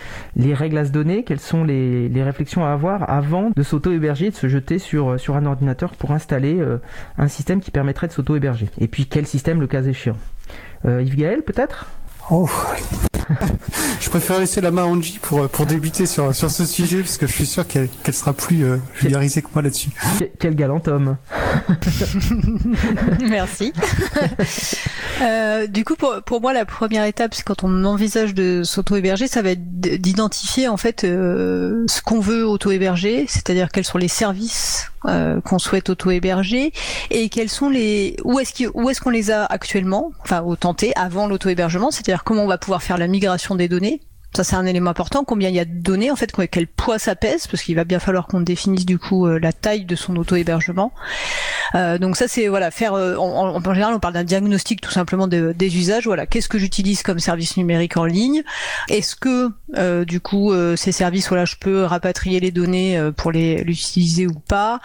règles 0.53 0.77
à 0.77 0.85
se 0.85 0.91
donner? 0.91 1.23
Quelles 1.23 1.39
sont 1.39 1.63
les, 1.63 2.09
les 2.09 2.23
réflexions 2.23 2.65
à 2.65 2.69
avoir 2.69 3.09
avant 3.09 3.51
de 3.55 3.58
s'auto-héberger, 3.63 4.29
de 4.29 4.35
se 4.35 4.47
jeter 4.47 4.79
sur, 4.79 5.11
euh, 5.11 5.17
sur 5.17 5.35
un 5.35 5.45
ordinateur 5.45 5.91
pour 5.91 6.11
installer 6.11 6.59
euh, 6.59 6.77
un 7.17 7.27
système 7.27 7.61
qui 7.61 7.71
permettrait 7.71 8.07
de 8.07 8.13
s'auto-héberger. 8.13 8.69
Et 8.79 8.87
puis 8.87 9.05
quel 9.05 9.25
système 9.25 9.59
le 9.59 9.67
cas 9.67 9.83
échéant? 9.83 10.17
Euh, 10.85 11.01
Yves 11.01 11.15
Gaël 11.15 11.41
peut-être? 11.41 11.87
Oh. 12.31 12.47
je 13.99 14.09
préfère 14.09 14.39
laisser 14.39 14.61
la 14.61 14.69
main 14.69 14.83
à 14.83 14.85
Angie 14.85 15.19
pour, 15.19 15.49
pour 15.49 15.65
débuter 15.65 16.05
sur, 16.05 16.33
sur 16.35 16.51
ce 16.51 16.65
sujet, 16.65 16.99
parce 16.99 17.17
que 17.17 17.25
je 17.25 17.31
suis 17.31 17.45
sûr 17.45 17.65
qu'elle 17.67 17.89
sera 18.11 18.33
plus 18.33 18.63
euh, 18.63 18.77
familiarisée 18.93 19.41
que 19.41 19.47
moi 19.53 19.63
là-dessus. 19.63 19.89
Quel 20.39 20.55
galant 20.55 20.81
homme 20.87 21.17
Merci. 23.21 23.73
euh, 25.21 25.67
du 25.67 25.83
coup, 25.83 25.95
pour, 25.95 26.21
pour 26.23 26.41
moi, 26.41 26.53
la 26.53 26.65
première 26.65 27.05
étape, 27.05 27.33
c'est 27.33 27.43
quand 27.43 27.63
on 27.63 27.83
envisage 27.83 28.33
de 28.33 28.61
s'auto-héberger, 28.63 29.27
ça 29.27 29.41
va 29.41 29.51
être 29.51 29.79
d'identifier 29.79 30.67
en 30.67 30.77
fait 30.77 31.03
euh, 31.03 31.83
ce 31.87 32.01
qu'on 32.01 32.19
veut 32.19 32.45
auto-héberger, 32.45 33.25
c'est-à-dire 33.27 33.69
quels 33.71 33.85
sont 33.85 33.97
les 33.97 34.07
services 34.07 34.91
euh, 35.05 35.39
qu'on 35.41 35.59
souhaite 35.59 35.89
auto-héberger 35.89 36.73
et 37.09 37.29
quels 37.29 37.49
sont 37.49 37.69
les 37.69 38.15
où 38.23 38.39
est-ce 38.39 38.67
où 38.73 38.89
est-ce 38.89 39.01
qu'on 39.01 39.09
les 39.09 39.31
a 39.31 39.45
actuellement, 39.45 40.11
enfin 40.21 40.41
au 40.41 40.55
tenté 40.55 40.91
avant 40.95 41.27
l'auto-hébergement, 41.27 41.91
c'est-à-dire 41.91 42.23
comment 42.23 42.43
on 42.43 42.47
va 42.47 42.57
pouvoir 42.57 42.83
faire 42.83 42.97
la 42.97 43.07
migration 43.07 43.55
des 43.55 43.67
données 43.67 44.01
ça 44.35 44.43
c'est 44.43 44.55
un 44.55 44.65
élément 44.65 44.91
important. 44.91 45.23
Combien 45.23 45.49
il 45.49 45.55
y 45.55 45.59
a 45.59 45.65
de 45.65 45.81
données 45.81 46.11
en 46.11 46.15
fait, 46.15 46.31
quel 46.51 46.67
poids 46.67 46.99
ça 46.99 47.15
pèse, 47.15 47.47
parce 47.47 47.63
qu'il 47.63 47.75
va 47.75 47.83
bien 47.83 47.99
falloir 47.99 48.27
qu'on 48.27 48.41
définisse 48.41 48.85
du 48.85 48.99
coup 48.99 49.25
euh, 49.25 49.39
la 49.39 49.53
taille 49.53 49.85
de 49.85 49.95
son 49.95 50.15
auto-hébergement. 50.15 50.93
Euh, 51.75 51.97
donc 51.97 52.15
ça 52.15 52.27
c'est 52.27 52.47
voilà 52.47 52.71
faire. 52.71 52.93
Euh, 52.93 53.15
en, 53.15 53.55
en, 53.55 53.73
général, 53.73 53.93
on 53.93 53.99
parle 53.99 54.13
d'un 54.13 54.23
diagnostic 54.23 54.81
tout 54.81 54.91
simplement 54.91 55.27
de, 55.27 55.53
des 55.57 55.77
usages. 55.77 56.05
Voilà, 56.05 56.25
qu'est-ce 56.25 56.49
que 56.49 56.57
j'utilise 56.57 57.03
comme 57.03 57.19
service 57.19 57.57
numérique 57.57 57.97
en 57.97 58.05
ligne? 58.05 58.43
Est-ce 58.87 59.15
que 59.15 59.49
euh, 59.77 60.05
du 60.05 60.19
coup 60.19 60.53
ces 60.75 60.91
services, 60.91 61.29
voilà, 61.29 61.45
je 61.45 61.55
peux 61.59 61.83
rapatrier 61.83 62.39
les 62.39 62.51
données 62.51 62.99
pour 63.17 63.31
les 63.31 63.63
l'utiliser 63.63 64.27
ou 64.27 64.33
pas? 64.33 64.79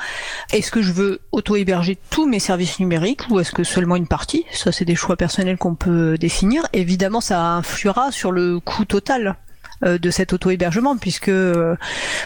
Est-ce 0.52 0.70
que 0.70 0.82
je 0.82 0.92
veux 0.92 1.20
auto-héberger 1.32 1.98
tous 2.10 2.26
mes 2.26 2.38
services 2.38 2.78
numériques 2.80 3.28
ou 3.30 3.40
est-ce 3.40 3.52
que 3.52 3.64
seulement 3.64 3.96
une 3.96 4.08
partie? 4.08 4.44
Ça 4.52 4.72
c'est 4.72 4.84
des 4.84 4.96
choix 4.96 5.16
personnels 5.16 5.58
qu'on 5.58 5.74
peut 5.74 6.16
définir. 6.18 6.66
Évidemment, 6.72 7.20
ça 7.20 7.40
influera 7.40 8.10
sur 8.10 8.32
le 8.32 8.60
coût 8.60 8.84
total 8.84 9.24
euh, 9.28 9.33
de 9.82 10.10
cet 10.10 10.32
auto-hébergement, 10.32 10.96
puisque 10.96 11.28
euh, 11.28 11.76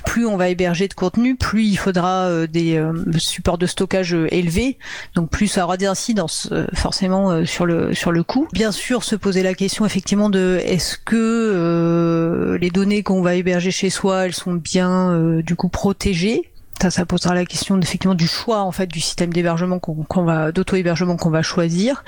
plus 0.04 0.26
on 0.26 0.36
va 0.36 0.48
héberger 0.48 0.88
de 0.88 0.94
contenu, 0.94 1.36
plus 1.36 1.64
il 1.64 1.76
faudra 1.76 2.26
euh, 2.26 2.46
des 2.46 2.80
supports 3.18 3.58
de 3.58 3.66
stockage 3.66 4.16
élevés, 4.30 4.78
donc 5.14 5.30
plus 5.30 5.48
ça 5.48 5.64
aura 5.64 5.76
des 5.76 5.86
incidences 5.86 6.50
forcément 6.74 7.44
sur 7.44 7.66
le 7.66 7.94
sur 7.94 8.12
le 8.12 8.22
coût. 8.22 8.48
Bien 8.52 8.72
sûr, 8.72 9.04
se 9.04 9.16
poser 9.16 9.42
la 9.42 9.54
question 9.54 9.86
effectivement 9.86 10.30
de 10.30 10.60
est-ce 10.64 10.96
que 10.98 12.56
les 12.60 12.70
données 12.70 13.02
qu'on 13.02 13.22
va 13.22 13.34
héberger 13.34 13.70
chez 13.70 13.90
soi, 13.90 14.26
elles 14.26 14.34
sont 14.34 14.54
bien 14.54 15.40
du 15.42 15.56
coup 15.56 15.68
protégées 15.68 16.50
ça, 16.80 16.90
ça 16.90 17.06
posera 17.06 17.34
la 17.34 17.44
question 17.44 17.80
effectivement 17.80 18.14
du 18.14 18.28
choix 18.28 18.60
en 18.60 18.72
fait 18.72 18.86
du 18.86 19.00
système 19.00 19.32
d'hébergement 19.32 19.78
qu'on 19.78 20.24
va 20.24 20.52
d'auto-hébergement 20.52 21.16
qu'on 21.16 21.30
va 21.30 21.42
choisir. 21.42 22.04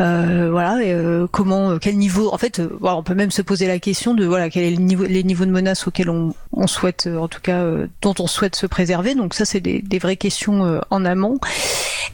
Euh, 0.00 0.48
voilà, 0.50 0.78
euh, 0.78 1.26
comment, 1.30 1.70
euh, 1.70 1.78
quel 1.78 1.96
niveau. 1.96 2.32
En 2.32 2.38
fait, 2.38 2.60
on 2.80 3.02
peut 3.02 3.14
même 3.14 3.30
se 3.30 3.42
poser 3.42 3.66
la 3.66 3.78
question 3.78 4.14
de 4.14 4.24
voilà 4.24 4.50
quel 4.50 4.64
est 4.64 4.70
le 4.70 4.76
niveau, 4.76 5.04
les 5.04 5.22
niveaux 5.22 5.44
de 5.44 5.50
menaces 5.50 5.86
auxquels 5.86 6.10
on, 6.10 6.34
souhaite, 6.66 7.06
en 7.06 7.28
tout 7.28 7.40
cas, 7.40 7.64
dont 8.02 8.14
on 8.18 8.26
souhaite 8.26 8.56
se 8.56 8.66
préserver. 8.66 9.14
Donc 9.14 9.34
ça, 9.34 9.44
c'est 9.44 9.60
des, 9.60 9.98
vraies 9.98 10.16
questions 10.16 10.80
en 10.90 11.04
amont. 11.04 11.38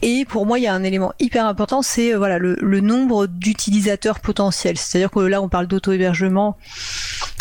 Et 0.01 0.25
pour 0.25 0.45
moi, 0.45 0.59
il 0.59 0.63
y 0.63 0.67
a 0.67 0.73
un 0.73 0.83
élément 0.83 1.13
hyper 1.19 1.45
important, 1.45 1.81
c'est 1.81 2.13
voilà 2.13 2.37
le, 2.37 2.57
le 2.61 2.81
nombre 2.81 3.27
d'utilisateurs 3.27 4.19
potentiels. 4.19 4.77
C'est-à-dire 4.77 5.11
que 5.11 5.19
là, 5.19 5.41
on 5.41 5.47
parle 5.47 5.67
d'auto-hébergement. 5.67 6.57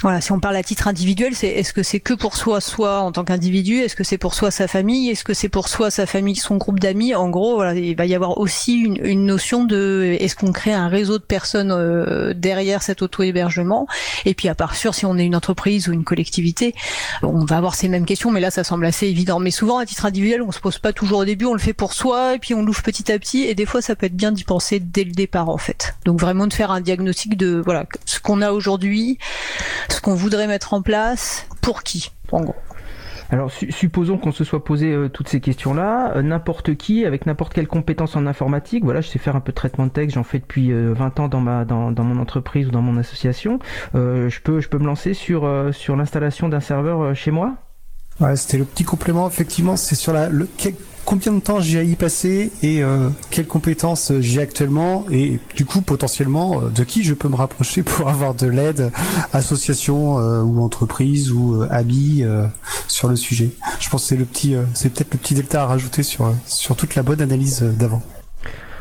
Voilà, 0.02 0.20
si 0.20 0.32
on 0.32 0.40
parle 0.40 0.56
à 0.56 0.62
titre 0.62 0.88
individuel, 0.88 1.34
c'est 1.34 1.48
est-ce 1.48 1.72
que 1.72 1.82
c'est 1.82 2.00
que 2.00 2.14
pour 2.14 2.36
soi, 2.36 2.60
soit 2.60 3.00
en 3.00 3.12
tant 3.12 3.24
qu'individu, 3.24 3.78
est-ce 3.78 3.94
que 3.96 4.04
c'est 4.04 4.18
pour 4.18 4.34
soi 4.34 4.50
sa 4.52 4.68
famille, 4.68 5.10
est-ce 5.10 5.24
que 5.24 5.34
c'est 5.34 5.48
pour 5.48 5.68
soi 5.68 5.90
sa 5.90 6.06
famille, 6.06 6.36
son 6.36 6.56
groupe 6.56 6.78
d'amis? 6.78 7.14
En 7.14 7.28
gros, 7.28 7.64
il 7.72 7.96
va 7.96 8.06
y 8.06 8.14
avoir 8.14 8.38
aussi 8.38 8.74
une, 8.78 9.26
notion 9.26 9.64
de 9.64 10.16
est-ce 10.20 10.36
qu'on 10.36 10.52
crée 10.52 10.72
un 10.72 10.88
réseau 10.88 11.18
de 11.18 11.22
personnes 11.24 11.72
euh, 11.72 12.34
derrière 12.34 12.82
cet 12.82 13.02
auto-hébergement? 13.02 13.86
Et 14.24 14.34
puis 14.34 14.48
à 14.48 14.54
part 14.54 14.76
sûr, 14.76 14.94
si 14.94 15.06
on 15.06 15.18
est 15.18 15.24
une 15.24 15.34
entreprise 15.36 15.88
ou 15.88 15.92
une 15.92 16.04
collectivité, 16.04 16.74
on 17.22 17.44
va 17.44 17.56
avoir 17.56 17.74
ces 17.74 17.88
mêmes 17.88 18.06
questions, 18.06 18.30
mais 18.30 18.40
là 18.40 18.50
ça 18.50 18.62
semble 18.62 18.86
assez 18.86 19.06
évident. 19.06 19.40
Mais 19.40 19.50
souvent 19.50 19.78
à 19.78 19.86
titre 19.86 20.06
individuel, 20.06 20.42
on 20.42 20.52
se 20.52 20.60
pose 20.60 20.78
pas 20.78 20.92
toujours 20.92 21.20
au 21.20 21.24
début, 21.24 21.46
on 21.46 21.54
le 21.54 21.58
fait 21.58 21.72
pour 21.72 21.92
soi 21.92 22.34
et 22.34 22.38
puis 22.38 22.54
on 22.54 22.62
l'ouvre 22.62 22.82
petit 22.82 23.10
à 23.10 23.18
petit. 23.18 23.42
Et 23.42 23.54
des 23.54 23.66
fois, 23.66 23.82
ça 23.82 23.96
peut 23.96 24.06
être 24.06 24.16
bien 24.16 24.30
d'y 24.30 24.44
penser 24.44 24.78
dès 24.78 25.04
le 25.04 25.12
départ 25.12 25.48
en 25.48 25.58
fait. 25.58 25.94
Donc 26.04 26.20
vraiment 26.20 26.46
de 26.46 26.52
faire 26.52 26.70
un 26.70 26.80
diagnostic 26.80 27.36
de 27.36 27.60
voilà 27.64 27.86
ce 28.04 28.20
qu'on 28.20 28.42
a 28.42 28.52
aujourd'hui 28.52 29.18
ce 29.88 30.00
qu'on 30.00 30.14
voudrait 30.14 30.46
mettre 30.46 30.74
en 30.74 30.82
place, 30.82 31.46
pour 31.60 31.82
qui, 31.82 32.10
en 32.30 32.42
gros. 32.42 32.54
Alors 33.32 33.50
supposons 33.50 34.18
qu'on 34.18 34.30
se 34.30 34.44
soit 34.44 34.62
posé 34.62 34.92
euh, 34.92 35.08
toutes 35.08 35.26
ces 35.26 35.40
questions-là, 35.40 36.16
euh, 36.16 36.22
n'importe 36.22 36.74
qui, 36.74 37.06
avec 37.06 37.24
n'importe 37.24 37.54
quelle 37.54 37.66
compétence 37.66 38.14
en 38.14 38.26
informatique, 38.26 38.84
voilà, 38.84 39.00
je 39.00 39.08
sais 39.08 39.18
faire 39.18 39.36
un 39.36 39.40
peu 39.40 39.52
de 39.52 39.56
traitement 39.56 39.86
de 39.86 39.90
texte, 39.90 40.16
j'en 40.16 40.22
fais 40.22 40.38
depuis 40.38 40.70
20 40.70 40.74
euh, 40.76 41.22
ans 41.22 41.28
dans 41.28 41.40
ma 41.40 41.64
dans, 41.64 41.90
mon 41.90 42.20
entreprise 42.20 42.68
ou 42.68 42.70
dans 42.70 42.82
mon 42.82 42.98
association, 42.98 43.58
je 43.94 44.40
peux 44.40 44.60
je 44.60 44.68
peux 44.68 44.78
me 44.78 44.84
lancer 44.84 45.14
sur 45.14 45.48
sur 45.72 45.96
l'installation 45.96 46.50
d'un 46.50 46.60
serveur 46.60 47.16
chez 47.16 47.30
moi? 47.30 47.54
Ouais, 48.20 48.36
c'était 48.36 48.58
le 48.58 48.64
petit 48.64 48.84
complément 48.84 49.26
effectivement, 49.26 49.76
c'est 49.76 49.94
sur 49.94 50.12
la 50.12 50.28
le 50.28 50.46
combien 51.04 51.32
de 51.32 51.40
temps 51.40 51.60
j'ai 51.60 51.78
à 51.78 51.82
y 51.82 51.94
passer 51.94 52.52
et 52.62 52.82
euh, 52.82 53.08
quelles 53.30 53.46
compétences 53.46 54.12
j'ai 54.20 54.40
actuellement 54.40 55.04
et 55.10 55.38
du 55.54 55.64
coup 55.64 55.80
potentiellement 55.80 56.62
euh, 56.62 56.68
de 56.68 56.84
qui 56.84 57.02
je 57.02 57.14
peux 57.14 57.28
me 57.28 57.36
rapprocher 57.36 57.82
pour 57.82 58.08
avoir 58.10 58.34
de 58.34 58.46
l'aide, 58.46 58.90
association 59.32 60.18
euh, 60.18 60.42
ou 60.42 60.62
entreprise 60.62 61.32
ou 61.32 61.62
amis 61.70 62.24
sur 62.88 63.08
le 63.08 63.16
sujet? 63.16 63.50
Je 63.80 63.88
pense 63.88 64.02
que 64.02 64.08
c'est 64.08 64.16
le 64.16 64.24
petit, 64.24 64.54
c'est 64.74 64.90
peut-être 64.90 65.12
le 65.12 65.18
petit 65.18 65.34
delta 65.34 65.62
à 65.62 65.66
rajouter 65.66 66.02
sur 66.02 66.32
sur 66.46 66.76
toute 66.76 66.94
la 66.94 67.02
bonne 67.02 67.20
analyse 67.20 67.62
d'avant. 67.62 68.02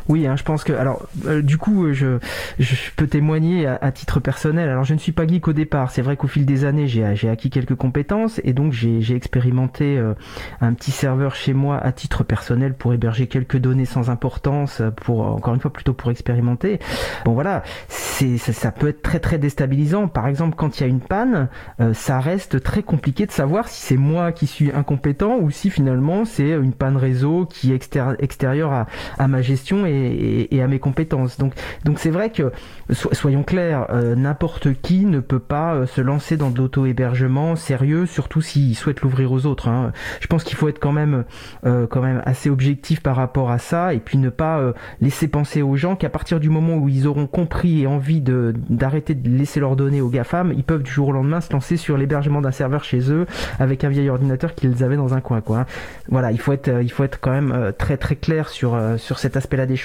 Oui, 0.10 0.28
hein, 0.28 0.36
je 0.36 0.44
pense 0.44 0.64
que 0.64 0.74
alors 0.74 1.08
euh, 1.28 1.42
du 1.42 1.58
coup 1.58 1.86
euh, 1.86 1.94
je, 1.94 2.78
peux 2.96 3.08
témoigner 3.08 3.68
à, 3.68 3.92
titre 3.92 4.20
personnel. 4.20 4.70
Alors 4.70 4.84
je 4.84 4.94
ne 4.94 5.00
suis 5.00 5.12
pas 5.12 5.28
geek 5.28 5.48
au 5.48 5.54
départ. 5.54 5.92
C'est 5.92 6.02
vrai 6.02 6.18
qu'au 6.18 6.28
fil 6.28 6.46
des 6.46 6.66
années 6.66 6.88
j'ai 6.88 7.30
acquis 7.30 7.50
quelques 7.50 7.76
compétences 7.76 8.42
et 8.44 8.54
donc 8.54 8.74
j'ai 8.74 9.16
expérimenté 9.16 9.98
euh, 9.98 10.14
un 10.60 10.74
petit 10.74 10.92
serveur 10.92 11.36
chez 11.36 11.54
moi 11.54 11.78
à 11.78 11.92
titre 11.92 12.24
personnel 12.24 12.74
pour 12.74 12.93
héberger 12.93 13.28
quelques 13.28 13.58
données 13.58 13.86
sans 13.86 14.10
importance, 14.10 14.82
pour 14.95 15.22
encore 15.22 15.54
une 15.54 15.60
fois 15.60 15.72
plutôt 15.72 15.93
pour 15.93 16.12
expérimenter. 16.12 16.80
Bon 17.26 17.34
voilà, 17.34 17.64
c'est 17.88 18.38
ça, 18.38 18.54
ça, 18.54 18.72
peut 18.72 18.89
être 18.89 19.02
très 19.02 19.20
très 19.20 19.38
déstabilisant. 19.38 20.08
Par 20.08 20.28
exemple 20.28 20.56
quand 20.56 20.80
il 20.80 20.84
y 20.84 20.86
a 20.86 20.89
une 20.89 21.02
panne, 21.02 21.49
ça 21.93 22.20
reste 22.20 22.62
très 22.64 22.84
compliqué 22.84 23.26
de 23.26 23.32
savoir 23.32 23.68
si 23.68 23.82
c'est 23.82 23.97
moi 23.97 24.32
qui 24.32 24.47
suis 24.47 24.72
incompétent 24.72 25.38
ou 25.39 25.52
si 25.52 25.70
finalement 25.70 26.26
c'est 26.26 26.52
une 26.52 26.74
panne 26.74 26.97
réseau 26.97 27.45
qui 27.45 27.72
est 27.72 27.76
extérieure 28.20 28.72
à, 28.72 28.88
à 29.18 29.28
ma 29.28 29.41
gestion 29.41 29.86
à 29.92 30.68
mes 30.68 30.80
compétences. 30.80 31.38
Donc, 31.38 31.54
donc 31.86 32.00
c'est 32.00 32.10
vrai 32.10 32.30
que 32.30 32.52
soyons 32.89 33.44
clairs, 33.44 33.88
n'importe 34.16 34.74
qui 34.82 35.06
ne 35.06 35.20
peut 35.20 35.39
pas 35.39 35.86
se 35.86 36.02
lancer 36.02 36.38
dans 36.38 36.50
de 36.50 36.58
l'auto-hébergement 36.58 37.56
sérieux, 37.56 38.06
surtout 38.06 38.42
s'il 38.42 38.76
souhaite 38.76 39.02
l'ouvrir 39.02 39.32
aux 39.32 39.46
autres. 39.46 39.68
Hein. 39.68 39.92
Je 40.20 40.28
pense 40.28 40.44
qu'il 40.44 40.58
faut 40.58 40.70
être 40.70 40.80
quand 40.80 40.92
même, 40.92 41.24
quand 41.64 42.02
même 42.02 42.22
assez 42.26 42.50
objectif 42.50 43.02
par 43.02 43.16
rapport 43.16 43.52
à 43.52 43.60
ça, 43.60 43.94
et 43.94 44.00
puis 44.00 44.18
ne 44.18 44.30
pas 44.30 44.74
laisser 45.00 45.28
penser 45.28 45.62
aux 45.62 45.76
gens 45.76 45.96
qu'à 45.96 46.10
partir 46.10 46.39
du 46.39 46.50
moment 46.50 46.76
où 46.76 46.89
ils 46.89 47.08
auront 47.08 47.28
compris 47.28 47.82
et 47.82 47.88
envie 47.88 48.22
de 48.22 48.54
d'arrêter 48.70 49.16
de 49.16 49.30
laisser 49.30 49.60
leurs 49.60 49.76
données 49.76 50.02
aux 50.02 50.10
GAFAM, 50.10 50.54
ils 50.56 50.64
peuvent 50.64 50.84
du 50.84 50.92
jour 50.92 51.10
au 51.10 51.12
lendemain 51.12 51.42
se 51.42 51.52
lancer 51.52 51.78
sur 51.78 51.98
l'hébergement 51.98 52.42
d'un 52.42 52.52
serveur 52.52 52.84
chez 52.84 53.12
eux 53.12 53.26
avec 53.60 53.84
un 53.84 53.89
vieil 53.89 54.10
ordinateur 54.10 54.56
qu'ils 54.56 54.84
avaient 54.84 54.98
dans 54.98 55.14
un 55.14 55.22
coin. 55.22 55.42
Quoi. 55.42 55.66
Voilà, 56.10 56.32
il 56.32 56.39
faut 56.39 56.54
être, 56.54 56.82
il 56.82 56.92
faut 56.92 57.04
être 57.04 57.20
quand 57.20 57.32
même 57.32 57.52
euh, 57.52 57.72
très 57.72 57.98
très 57.98 58.16
clair 58.16 58.50
sur, 58.50 58.76
euh, 58.76 58.98
sur 58.98 59.20
cet 59.20 59.38
aspect-là 59.38 59.66
des 59.66 59.76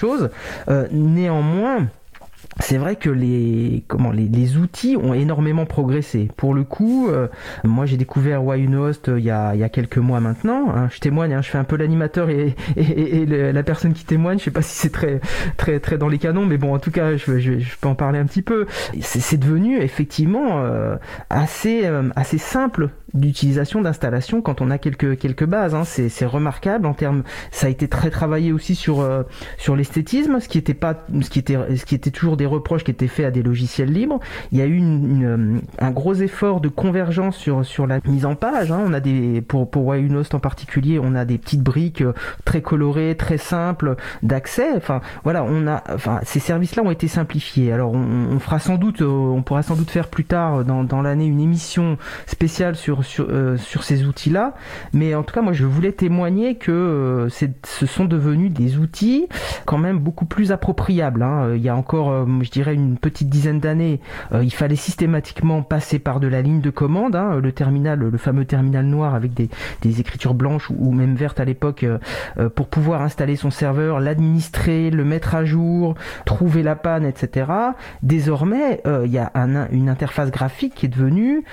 Euh, 0.68 0.86
néanmoins, 0.90 1.86
c'est 2.60 2.78
vrai 2.78 2.96
que 2.96 3.10
les 3.10 4.56
outils 4.56 4.96
ont 4.96 5.14
énormément 5.14 5.66
progressé. 5.66 6.30
Pour 6.36 6.54
le 6.54 6.64
coup, 6.64 7.08
euh, 7.08 7.28
moi 7.64 7.86
j'ai 7.86 7.96
découvert 7.96 8.44
Wayunost 8.44 9.08
euh, 9.08 9.18
il 9.18 9.24
y 9.24 9.30
a 9.30 9.54
il 9.54 9.60
y 9.60 9.64
a 9.64 9.68
quelques 9.68 9.98
mois 9.98 10.20
maintenant. 10.20 10.74
Hein. 10.74 10.88
je 10.90 10.98
témoigne, 11.00 11.34
hein, 11.34 11.42
je 11.42 11.50
fais 11.50 11.58
un 11.58 11.64
peu 11.64 11.76
l'animateur 11.76 12.30
et, 12.30 12.54
la 12.76 13.62
personne 13.62 13.92
qui 13.92 14.04
témoigne. 14.04 14.38
Je 14.38 14.44
sais 14.44 14.50
pas 14.50 14.62
si 14.62 14.74
c'est 14.74 14.90
très 14.90 15.98
dans 15.98 16.08
les 16.08 16.18
canons, 16.18 16.46
mais 16.46 16.56
bon 16.56 16.74
en 16.74 16.78
tout 16.78 16.90
cas 16.90 17.16
je, 17.16 17.58
peux 17.80 17.88
en 17.88 17.94
parler 17.94 18.18
un 18.18 18.26
petit 18.26 18.42
peu. 18.42 18.66
C'est 19.00 19.38
devenu 19.38 19.78
effectivement 19.78 20.62
euh, 20.64 20.96
assez 21.28 22.38
simple 22.38 22.90
d'utilisation 23.14 23.80
d'installation 23.80 24.42
quand 24.42 24.60
on 24.60 24.70
a 24.70 24.78
quelques 24.78 25.18
quelques 25.18 25.46
bases. 25.46 25.74
Hein. 25.74 25.84
C'est 25.84 26.26
remarquable 26.26 26.86
en 26.86 26.94
termes. 26.94 27.22
Ça 27.50 27.66
a 27.66 27.70
été 27.70 27.88
très 27.88 28.10
travaillé 28.10 28.52
aussi 28.52 28.74
sur 28.74 29.06
sur 29.58 29.76
l'esthétisme, 29.76 30.40
ce 30.40 30.48
qui 30.48 30.58
était 30.58 30.74
pas 30.74 31.04
ce 31.20 31.30
qui 31.30 31.38
était 31.38 31.76
ce 31.76 31.84
qui 31.84 31.94
était 31.94 32.10
toujours 32.10 32.36
des 32.36 32.46
reproches 32.46 32.84
qui 32.84 32.90
étaient 32.90 33.08
faits 33.08 33.26
à 33.26 33.30
des 33.30 33.42
logiciels 33.42 33.92
libres. 33.92 34.20
Il 34.52 34.58
y 34.58 34.62
a 34.62 34.66
eu 34.66 34.76
une, 34.76 35.60
un 35.78 35.90
gros 35.90 36.14
effort 36.14 36.60
de 36.60 36.68
convergence 36.68 37.36
sur, 37.36 37.64
sur 37.64 37.86
la 37.86 38.00
mise 38.04 38.26
en 38.26 38.34
page. 38.34 38.72
Hein. 38.72 38.82
On 38.84 38.92
a 38.92 39.00
des, 39.00 39.40
pour, 39.40 39.70
pour 39.70 39.86
Wayunost 39.86 40.34
en 40.34 40.40
particulier, 40.40 40.98
on 41.02 41.14
a 41.14 41.24
des 41.24 41.38
petites 41.38 41.62
briques 41.62 42.02
euh, 42.02 42.12
très 42.44 42.62
colorées, 42.62 43.16
très 43.16 43.38
simples 43.38 43.96
d'accès. 44.22 44.70
Enfin, 44.76 45.00
voilà, 45.24 45.44
on 45.44 45.66
a, 45.66 45.82
enfin, 45.92 46.20
ces 46.24 46.40
services-là 46.40 46.82
ont 46.82 46.90
été 46.90 47.08
simplifiés. 47.08 47.72
Alors, 47.72 47.92
on, 47.92 48.38
fera 48.38 48.58
sans 48.58 48.76
doute, 48.76 49.02
euh, 49.02 49.06
on 49.06 49.42
pourra 49.42 49.62
sans 49.62 49.76
doute 49.76 49.90
faire 49.90 50.08
plus 50.08 50.24
tard 50.24 50.64
dans, 50.64 50.84
dans 50.84 51.02
l'année 51.02 51.26
une 51.26 51.40
émission 51.40 51.98
spéciale 52.26 52.76
sur, 52.76 53.04
sur, 53.06 53.26
euh, 53.30 53.56
sur 53.56 53.84
ces 53.84 54.04
outils-là. 54.04 54.54
Mais 54.92 55.14
en 55.14 55.22
tout 55.22 55.34
cas, 55.34 55.42
moi, 55.42 55.52
je 55.52 55.64
voulais 55.64 55.92
témoigner 55.92 56.56
que 56.56 57.28
ce 57.30 57.86
sont 57.86 58.04
devenus 58.04 58.52
des 58.52 58.78
outils 58.78 59.28
quand 59.64 59.78
même 59.78 59.98
beaucoup 59.98 60.26
plus 60.26 60.52
appropriables. 60.52 61.22
Hein. 61.22 61.54
Il 61.54 61.62
y 61.62 61.68
a 61.68 61.76
encore, 61.76 62.26
je 62.42 62.50
dirais 62.50 62.74
une 62.74 62.98
petite 62.98 63.28
dizaine 63.28 63.60
d'années, 63.60 64.00
euh, 64.32 64.44
il 64.44 64.52
fallait 64.52 64.76
systématiquement 64.76 65.62
passer 65.62 65.98
par 65.98 66.20
de 66.20 66.26
la 66.26 66.42
ligne 66.42 66.60
de 66.60 66.70
commande, 66.70 67.16
hein, 67.16 67.38
le 67.42 67.52
terminal, 67.52 67.98
le 67.98 68.18
fameux 68.18 68.44
terminal 68.44 68.86
noir 68.86 69.14
avec 69.14 69.34
des, 69.34 69.48
écritures 70.00 70.34
blanches 70.34 70.70
ou, 70.70 70.92
même 70.92 71.14
vertes 71.14 71.40
à 71.40 71.44
l'époque, 71.44 71.84
euh, 71.84 71.98
euh, 72.38 72.48
pour 72.48 72.68
pouvoir 72.68 73.02
installer 73.02 73.36
son 73.36 73.50
serveur, 73.50 74.00
l'administrer, 74.00 74.90
le 74.90 75.04
mettre 75.04 75.34
à 75.34 75.44
jour, 75.44 75.94
trouver 76.24 76.62
la 76.62 76.76
panne, 76.76 77.04
etc. 77.04 77.50
Désormais, 78.02 78.82
il 79.04 79.10
y 79.10 79.18
a 79.18 79.30
une 79.70 79.88
interface 79.88 80.30
graphique 80.30 80.74
qui 80.74 80.86
est 80.86 80.88
devenue 80.88 81.44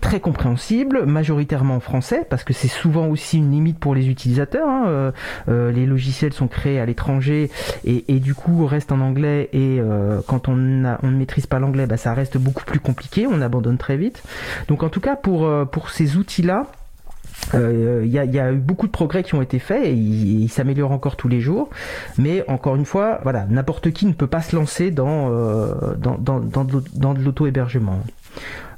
très 0.00 0.20
compréhensible, 0.20 0.85
majoritairement 1.06 1.76
en 1.76 1.80
français, 1.80 2.26
parce 2.28 2.44
que 2.44 2.52
c'est 2.52 2.68
souvent 2.68 3.06
aussi 3.08 3.38
une 3.38 3.50
limite 3.50 3.78
pour 3.78 3.94
les 3.94 4.08
utilisateurs. 4.08 4.68
Hein, 4.68 5.12
les 5.48 5.86
logiciels 5.86 6.32
sont 6.32 6.48
créés 6.48 6.80
à 6.80 6.86
l'étranger 6.86 7.50
et, 7.84 8.20
du 8.20 8.34
coup 8.34 8.66
restent 8.66 8.92
en 8.92 9.00
anglais 9.00 9.48
et 9.52 9.80
quand 10.26 10.48
on, 10.48 10.56
ne 10.56 10.96
maîtrise 11.02 11.46
pas 11.46 11.58
l'anglais, 11.58 11.86
bah, 11.86 11.96
ça 11.96 12.14
reste 12.14 12.38
beaucoup 12.38 12.64
plus 12.64 12.80
compliqué, 12.80 13.26
on 13.26 13.40
abandonne 13.40 13.78
très 13.78 13.96
vite. 13.96 14.22
Donc 14.68 14.82
en 14.82 14.88
tout 14.88 15.00
cas, 15.00 15.16
pour, 15.16 15.46
euh, 15.46 15.64
ces 15.92 16.16
outils-là, 16.16 16.66
euh, 17.54 18.02
il 18.04 18.10
y, 18.10 18.18
a, 18.18 18.52
eu 18.52 18.56
beaucoup 18.56 18.86
de 18.86 18.92
progrès 18.92 19.22
qui 19.22 19.34
ont 19.34 19.42
été 19.42 19.58
faits 19.58 19.84
et 19.84 19.92
ils 19.92 20.48
s'améliorent 20.48 20.92
encore 20.92 21.16
tous 21.16 21.28
les 21.28 21.40
jours. 21.40 21.68
Mais 22.18 22.44
encore 22.48 22.76
une 22.76 22.84
fois, 22.84 23.20
voilà, 23.22 23.46
n'importe 23.48 23.90
qui 23.90 24.06
ne 24.06 24.12
peut 24.12 24.26
pas 24.26 24.40
se 24.40 24.56
lancer 24.56 24.90
dans, 24.90 25.30
euh, 25.30 25.94
dans, 25.98 26.16
dans, 26.18 26.40
dans 26.40 27.14
de 27.14 27.20
l'auto-hébergement. 27.22 28.00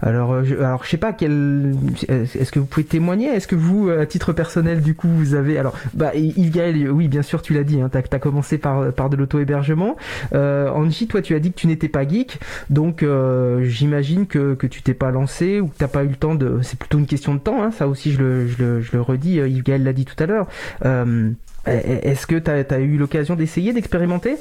Alors, 0.02 0.32
euh, 0.32 0.44
je, 0.44 0.54
alors 0.56 0.84
je 0.84 0.90
sais 0.90 0.96
pas 0.96 1.12
quel. 1.12 1.74
Est-ce 2.08 2.52
que 2.52 2.58
vous 2.58 2.66
pouvez 2.66 2.84
témoigner? 2.84 3.28
Est-ce 3.28 3.48
que 3.48 3.56
vous, 3.56 3.90
à 3.90 4.06
titre 4.06 4.32
personnel, 4.32 4.82
du 4.82 4.94
coup, 4.94 5.08
vous 5.08 5.34
avez 5.34 5.58
alors, 5.58 5.76
bah, 5.94 6.14
Yves 6.14 6.90
oui, 6.90 7.08
bien 7.08 7.22
sûr, 7.22 7.42
tu 7.42 7.54
l'as 7.54 7.64
dit. 7.64 7.80
Hein, 7.80 7.90
t'as 7.90 8.00
as 8.10 8.18
commencé 8.18 8.58
par 8.58 8.92
par 8.92 9.10
de 9.10 9.16
l'auto-hébergement. 9.16 9.96
Euh, 10.34 10.70
Angie, 10.70 11.06
toi, 11.06 11.22
tu 11.22 11.34
as 11.34 11.40
dit 11.40 11.52
que 11.52 11.58
tu 11.58 11.66
n'étais 11.66 11.88
pas 11.88 12.06
geek, 12.06 12.38
donc 12.70 13.02
euh, 13.02 13.64
j'imagine 13.64 14.26
que 14.26 14.54
que 14.54 14.66
tu 14.66 14.82
t'es 14.82 14.94
pas 14.94 15.10
lancé 15.10 15.60
ou 15.60 15.68
que 15.68 15.76
t'as 15.78 15.88
pas 15.88 16.04
eu 16.04 16.08
le 16.08 16.16
temps 16.16 16.34
de. 16.34 16.60
C'est 16.62 16.78
plutôt 16.78 16.98
une 16.98 17.06
question 17.06 17.34
de 17.34 17.40
temps. 17.40 17.62
Hein, 17.62 17.70
ça 17.70 17.88
aussi, 17.88 18.12
je 18.12 18.18
le 18.18 18.46
je 18.46 18.62
le, 18.62 18.80
je 18.80 18.92
le 18.92 19.00
redis. 19.00 19.40
Euh, 19.40 19.48
Yves 19.48 19.62
Gaël 19.62 19.82
l'a 19.82 19.92
dit 19.92 20.04
tout 20.04 20.22
à 20.22 20.26
l'heure. 20.26 20.46
Euh, 20.84 21.30
Est-ce 21.66 22.26
que 22.26 22.36
tu 22.36 22.50
as, 22.50 22.78
eu 22.78 22.96
l'occasion 22.96 23.36
d'essayer, 23.36 23.72
d'expérimenter? 23.72 24.36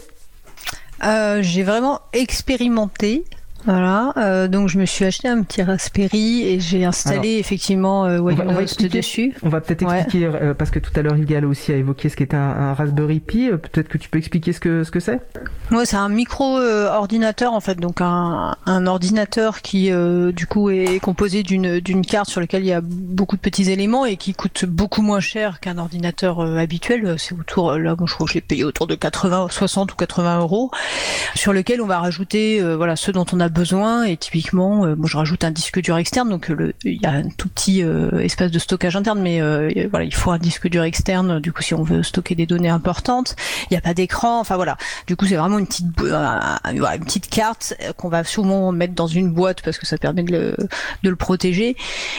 Euh, 1.04 1.40
J'ai 1.42 1.64
vraiment 1.64 2.02
expérimenté. 2.14 3.26
Voilà, 3.68 4.14
euh, 4.16 4.48
donc 4.48 4.70
je 4.70 4.80
me 4.80 4.86
suis 4.86 5.04
acheté 5.04 5.28
un 5.28 5.44
petit 5.44 5.62
Raspberry 5.62 6.48
et 6.48 6.62
j'ai 6.62 6.86
installé 6.86 7.34
effectivement 7.34 8.06
euh, 8.06 8.18
dessus. 8.90 9.36
On 9.44 9.50
va 9.50 9.60
peut-être 9.60 9.84
expliquer 9.84 10.26
euh, 10.26 10.54
parce 10.54 10.72
que 10.72 10.80
tout 10.80 10.92
à 10.96 11.02
l'heure 11.02 11.18
Yves 11.18 11.46
aussi 11.46 11.74
a 11.74 11.76
évoqué 11.76 12.08
ce 12.08 12.16
qu'était 12.16 12.38
un, 12.38 12.40
un 12.40 12.74
Raspberry 12.74 13.20
Pi. 13.20 13.50
Euh, 13.50 13.58
peut-être 13.58 13.90
que 13.90 13.98
tu 13.98 14.08
peux 14.08 14.20
expliquer 14.20 14.54
ce 14.54 14.62
que 14.62 14.86
ce 14.86 14.92
que 14.92 15.02
c'est? 15.02 15.20
Ouais, 15.70 15.86
c'est 15.86 15.98
un 15.98 16.08
micro 16.08 16.58
ordinateur 16.58 17.52
en 17.52 17.60
fait, 17.60 17.78
donc 17.78 18.00
un, 18.00 18.56
un 18.66 18.88
ordinateur 18.88 19.62
qui 19.62 19.92
du 20.32 20.48
coup 20.48 20.70
est 20.70 21.02
composé 21.02 21.44
d'une 21.44 21.82
d'une 21.82 22.06
carte 22.06 22.30
sur 22.30 22.40
laquelle 22.40 22.64
il 22.64 22.70
y 22.70 22.74
a 22.74 22.80
beaucoup 22.82 23.36
de 23.36 23.42
petits 23.42 23.70
éléments 23.70 24.06
et 24.06 24.16
qui 24.16 24.34
coûte 24.34 24.64
beaucoup 24.64 25.02
moins 25.02 25.20
cher 25.20 25.60
qu'un 25.60 25.78
ordinateur 25.78 26.40
habituel. 26.40 27.16
C'est 27.18 27.34
autour 27.34 27.78
là, 27.78 27.96
bon, 27.96 28.06
je 28.06 28.14
crois 28.14 28.28
que 28.28 28.32
j'ai 28.32 28.40
payé 28.40 28.64
autour 28.64 28.88
de 28.88 28.96
80, 28.96 29.48
60 29.50 29.92
ou 29.92 29.96
80 29.98 30.40
euros, 30.40 30.72
sur 31.36 31.52
lequel 31.52 31.82
on 31.82 31.86
va 31.86 32.00
rajouter 32.00 32.62
voilà 32.78 32.96
ce 32.96 33.12
dont 33.12 33.26
on 33.34 33.42
a 33.42 33.50
besoin 33.58 34.04
et 34.04 34.18
typiquement 34.18 34.86
euh, 34.86 34.96
je 35.04 35.18
rajoute 35.18 35.44
un 35.44 35.50
disque 35.50 35.82
dur 35.82 35.98
externe 35.98 36.30
donc 36.30 36.50
le 36.50 36.76
il 36.86 37.02
y 37.02 37.06
a 37.08 37.12
un 37.12 37.28
tout 37.28 37.50
petit 37.50 37.82
euh, 37.82 38.20
espace 38.20 38.52
de 38.52 38.60
stockage 38.60 38.96
interne 38.96 39.20
mais 39.20 39.42
euh, 39.42 39.88
voilà 39.90 40.06
il 40.06 40.14
faut 40.14 40.30
un 40.30 40.38
disque 40.38 40.70
dur 40.70 40.84
externe 40.84 41.40
du 41.40 41.52
coup 41.52 41.64
si 41.64 41.74
on 41.74 41.82
veut 41.82 42.04
stocker 42.04 42.36
des 42.36 42.46
données 42.46 42.70
importantes. 42.70 43.36
Il 43.64 43.74
n'y 43.74 43.78
a 43.78 43.82
pas 43.82 43.96
d'écran 43.96 44.40
enfin 44.40 44.58
voilà. 44.58 44.78
Du 45.08 45.16
coup 45.16 45.26
c'est 45.26 45.38
vraiment 45.38 45.58
une 45.58 45.66
petite 45.66 45.88
une 46.00 47.04
petite 47.04 47.30
carte 47.30 47.74
qu'on 47.98 48.10
va 48.10 48.24
souvent 48.24 48.72
mettre 48.72 48.94
dans 48.94 49.08
une 49.08 49.32
boîte 49.32 49.64
parce 49.64 49.80
que 49.80 49.88
ça 49.88 49.98
permet 49.98 50.22
de 50.22 50.32
le, 50.32 50.56
de 51.02 51.10
le 51.10 51.16
protéger. 51.16 51.76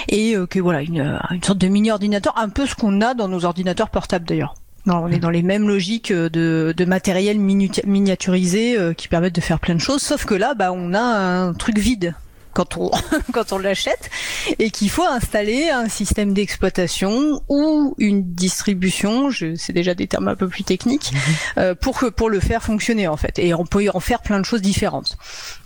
Et 0.08 0.34
que 0.50 0.58
voilà 0.58 0.82
une, 0.82 1.20
une 1.30 1.42
sorte 1.42 1.58
de 1.58 1.68
mini 1.68 1.92
ordinateur 1.92 2.34
un 2.36 2.48
peu 2.48 2.66
ce 2.66 2.74
qu'on 2.74 3.00
a 3.00 3.14
dans 3.14 3.28
nos 3.28 3.44
ordinateurs 3.44 3.90
portables 3.90 4.26
d'ailleurs 4.26 4.54
on 4.88 5.08
est 5.08 5.18
dans 5.18 5.30
les 5.30 5.42
mêmes 5.42 5.68
logiques 5.68 6.12
de, 6.12 6.74
de 6.76 6.84
matériel 6.84 7.38
miniaturisé 7.38 8.78
euh, 8.78 8.92
qui 8.94 9.08
permettent 9.08 9.34
de 9.34 9.40
faire 9.40 9.60
plein 9.60 9.74
de 9.74 9.80
choses, 9.80 10.02
sauf 10.02 10.24
que 10.24 10.34
là, 10.34 10.54
bah, 10.54 10.72
on 10.72 10.94
a 10.94 11.00
un 11.00 11.52
truc 11.54 11.78
vide 11.78 12.14
quand 12.58 12.76
on 12.76 12.90
quand 13.32 13.52
on 13.52 13.58
l'achète 13.58 14.10
et 14.58 14.70
qu'il 14.70 14.90
faut 14.90 15.04
installer 15.04 15.68
un 15.68 15.88
système 15.88 16.34
d'exploitation 16.34 17.40
ou 17.48 17.94
une 17.98 18.32
distribution, 18.34 19.30
je 19.30 19.54
c'est 19.54 19.72
déjà 19.72 19.94
des 19.94 20.08
termes 20.08 20.26
un 20.26 20.34
peu 20.34 20.48
plus 20.48 20.64
techniques 20.64 21.12
mhm. 21.12 21.18
euh, 21.58 21.74
pour 21.76 21.98
que 21.98 22.06
pour 22.06 22.28
le 22.28 22.40
faire 22.40 22.64
fonctionner 22.64 23.06
en 23.06 23.16
fait 23.16 23.38
et 23.38 23.54
on 23.54 23.64
peut 23.64 23.84
y 23.84 23.90
en 23.90 24.00
faire 24.00 24.22
plein 24.22 24.40
de 24.40 24.44
choses 24.44 24.60
différentes. 24.60 25.16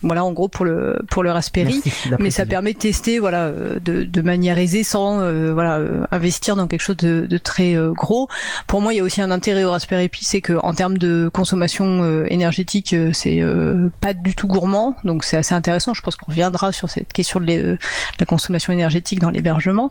Voilà 0.02 0.22
en 0.22 0.32
gros 0.32 0.48
pour 0.48 0.66
le 0.66 0.98
pour 1.10 1.22
le 1.22 1.30
Raspberry, 1.30 1.80
mais 2.18 2.30
ça 2.30 2.44
permet 2.44 2.74
de 2.74 2.78
tester 2.78 3.18
voilà 3.18 3.44
euh, 3.44 3.80
de, 3.80 4.04
de 4.04 4.22
manière 4.22 4.58
aisée 4.58 4.84
sans 4.84 5.20
euh, 5.20 5.54
voilà 5.54 5.80
investir 6.10 6.56
dans 6.56 6.66
quelque 6.66 6.82
chose 6.82 6.98
de, 6.98 7.26
de 7.26 7.38
très 7.38 7.74
gros. 7.92 8.28
Pour 8.66 8.82
moi, 8.82 8.92
il 8.92 8.98
y 8.98 9.00
a 9.00 9.02
aussi 9.02 9.22
un 9.22 9.30
intérêt 9.30 9.64
au 9.64 9.70
Raspberry 9.70 10.08
Pi, 10.08 10.24
c'est 10.24 10.42
que 10.42 10.54
en 10.62 10.74
termes 10.74 10.98
de 10.98 11.30
consommation 11.32 12.24
énergétique, 12.26 12.94
c'est 13.12 13.42
pas 14.00 14.12
du 14.12 14.34
tout 14.34 14.46
gourmand, 14.46 14.96
donc 15.04 15.24
c'est 15.24 15.38
assez 15.38 15.54
intéressant. 15.54 15.94
Je 15.94 16.02
pense 16.02 16.16
qu'on 16.16 16.30
reviendra 16.30 16.72
sur 16.72 16.81
sur 16.88 16.90
cette 16.90 17.12
question 17.12 17.40
de, 17.40 17.52
euh, 17.52 17.78
la 18.18 18.26
consommation 18.26 18.72
énergétique 18.72 19.20
dans 19.20 19.30
l'hébergement. 19.30 19.90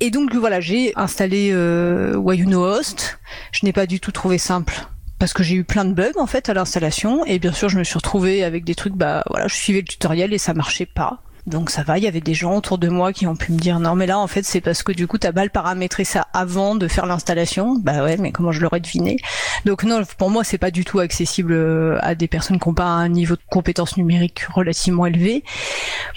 Et 0.00 0.10
donc 0.10 0.34
voilà, 0.34 0.60
j'ai 0.60 0.92
installé 0.96 1.50
euh, 1.52 2.16
Host. 2.16 3.18
Je 3.52 3.64
n'ai 3.64 3.72
pas 3.72 3.86
du 3.86 4.00
tout 4.00 4.12
trouvé 4.12 4.38
simple 4.38 4.86
parce 5.18 5.32
que 5.32 5.42
j'ai 5.42 5.54
eu 5.54 5.64
plein 5.64 5.84
de 5.84 5.94
bugs 5.94 6.18
en 6.18 6.26
fait 6.26 6.48
à 6.48 6.54
l'installation 6.54 7.24
et 7.24 7.38
bien 7.38 7.52
sûr 7.52 7.70
je 7.70 7.78
me 7.78 7.84
suis 7.84 7.96
retrouvée 7.96 8.44
avec 8.44 8.64
des 8.64 8.74
trucs 8.74 8.92
bah 8.92 9.24
voilà 9.30 9.48
je 9.48 9.54
suivais 9.54 9.80
le 9.80 9.86
tutoriel 9.86 10.34
et 10.34 10.38
ça 10.38 10.52
marchait 10.52 10.84
pas 10.84 11.22
donc 11.46 11.70
ça 11.70 11.82
va. 11.82 11.98
Il 11.98 12.04
y 12.04 12.08
avait 12.08 12.20
des 12.20 12.34
gens 12.34 12.56
autour 12.56 12.78
de 12.78 12.88
moi 12.88 13.12
qui 13.12 13.26
ont 13.26 13.36
pu 13.36 13.52
me 13.52 13.58
dire 13.58 13.78
non, 13.78 13.94
mais 13.94 14.06
là 14.06 14.18
en 14.18 14.26
fait 14.26 14.44
c'est 14.44 14.60
parce 14.60 14.82
que 14.82 14.92
du 14.92 15.06
coup 15.06 15.18
t'as 15.18 15.32
mal 15.32 15.50
paramétré 15.50 16.04
ça 16.04 16.26
avant 16.32 16.74
de 16.74 16.88
faire 16.88 17.06
l'installation. 17.06 17.76
Bah 17.78 18.02
ouais, 18.02 18.16
mais 18.16 18.32
comment 18.32 18.52
je 18.52 18.60
l'aurais 18.60 18.80
deviné? 18.80 19.16
Donc 19.64 19.84
non, 19.84 20.02
pour 20.18 20.30
moi 20.30 20.44
c'est 20.44 20.58
pas 20.58 20.70
du 20.70 20.84
tout 20.84 20.98
accessible 20.98 21.52
euh, 21.52 21.98
à 22.00 22.14
des 22.14 22.28
personnes 22.28 22.58
qui 22.58 22.68
n'ont 22.68 22.74
pas 22.74 22.84
un 22.84 23.08
niveau 23.08 23.36
de 23.36 23.42
compétence 23.48 23.96
numérique 23.96 24.46
relativement 24.52 25.06
élevé. 25.06 25.44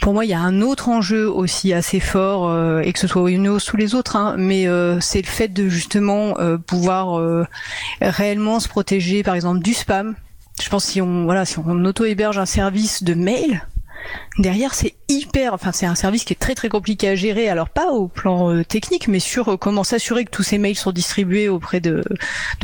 Pour 0.02 0.14
moi, 0.14 0.26
il 0.26 0.32
y 0.32 0.34
a 0.34 0.40
un 0.40 0.62
autre 0.62 0.90
enjeu 0.90 1.30
aussi 1.30 1.74
assez 1.74 2.00
fort, 2.00 2.50
euh, 2.50 2.82
et 2.82 2.94
que 2.94 3.00
ce 3.00 3.08
soit 3.08 3.22
Windows 3.22 3.60
ou 3.74 3.78
les 3.78 3.96
autres, 3.96 4.16
hein, 4.16 4.36
mais 4.38 4.68
euh, 4.68 5.00
c'est 5.00 5.22
le 5.22 5.28
fait 5.28 5.50
de 5.50 5.70
justement 5.70 6.36
pouvoir 6.66 7.20
réellement 8.02 8.60
se 8.60 8.68
protéger, 8.68 9.24
par 9.24 9.36
exemple, 9.36 9.60
du 9.60 9.74
spam. 9.74 10.16
Je 10.62 10.70
pense 10.70 10.86
si 10.86 11.02
on 11.02 11.24
voilà, 11.24 11.46
si 11.46 11.60
on 11.60 11.86
auto 11.86 12.06
héberge 12.06 12.38
un 12.38 12.46
service 12.46 13.04
de 13.04 13.14
mail, 13.14 13.66
derrière 14.38 14.74
c'est 14.74 14.96
hyper, 15.10 15.54
enfin 15.54 15.72
c'est 15.72 15.88
un 15.88 15.96
service 15.96 16.24
qui 16.24 16.34
est 16.34 16.40
très 16.40 16.56
très 16.56 16.70
compliqué 16.70 17.10
à 17.10 17.16
gérer, 17.16 17.50
alors 17.50 17.70
pas 17.70 17.88
au 17.88 18.08
plan 18.08 18.54
euh, 18.54 18.64
technique, 18.64 19.08
mais 19.08 19.20
sur 19.20 19.50
euh, 19.50 19.58
comment 19.58 19.84
s'assurer 19.84 20.24
que 20.24 20.30
tous 20.30 20.44
ces 20.44 20.60
mails 20.60 20.78
sont 20.78 20.92
distribués 20.92 21.50
auprès 21.50 21.80
de, 21.80 22.04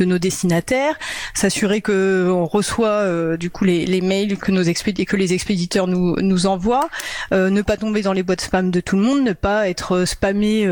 nos 0.00 0.18
destinataires, 0.18 0.96
s'assurer 1.34 1.80
que 1.80 2.30
on 2.30 2.46
reçoit 2.46 2.88
euh, 2.88 3.36
du 3.36 3.50
coup 3.50 3.64
les, 3.64 4.00
mails 4.00 4.38
que 4.38 4.52
nos 4.52 4.62
que 4.62 5.16
les 5.16 5.32
expéditeurs 5.32 5.88
nous 5.88 6.16
nous 6.16 6.46
envoient, 6.46 6.88
ne 7.32 7.62
pas 7.62 7.76
tomber 7.76 8.02
dans 8.02 8.12
les 8.12 8.22
boîtes 8.22 8.42
spam 8.42 8.70
de 8.70 8.80
tout 8.80 8.96
le 8.96 9.02
monde, 9.02 9.22
ne 9.22 9.32
pas 9.32 9.68
être 9.68 10.04
spammé 10.04 10.68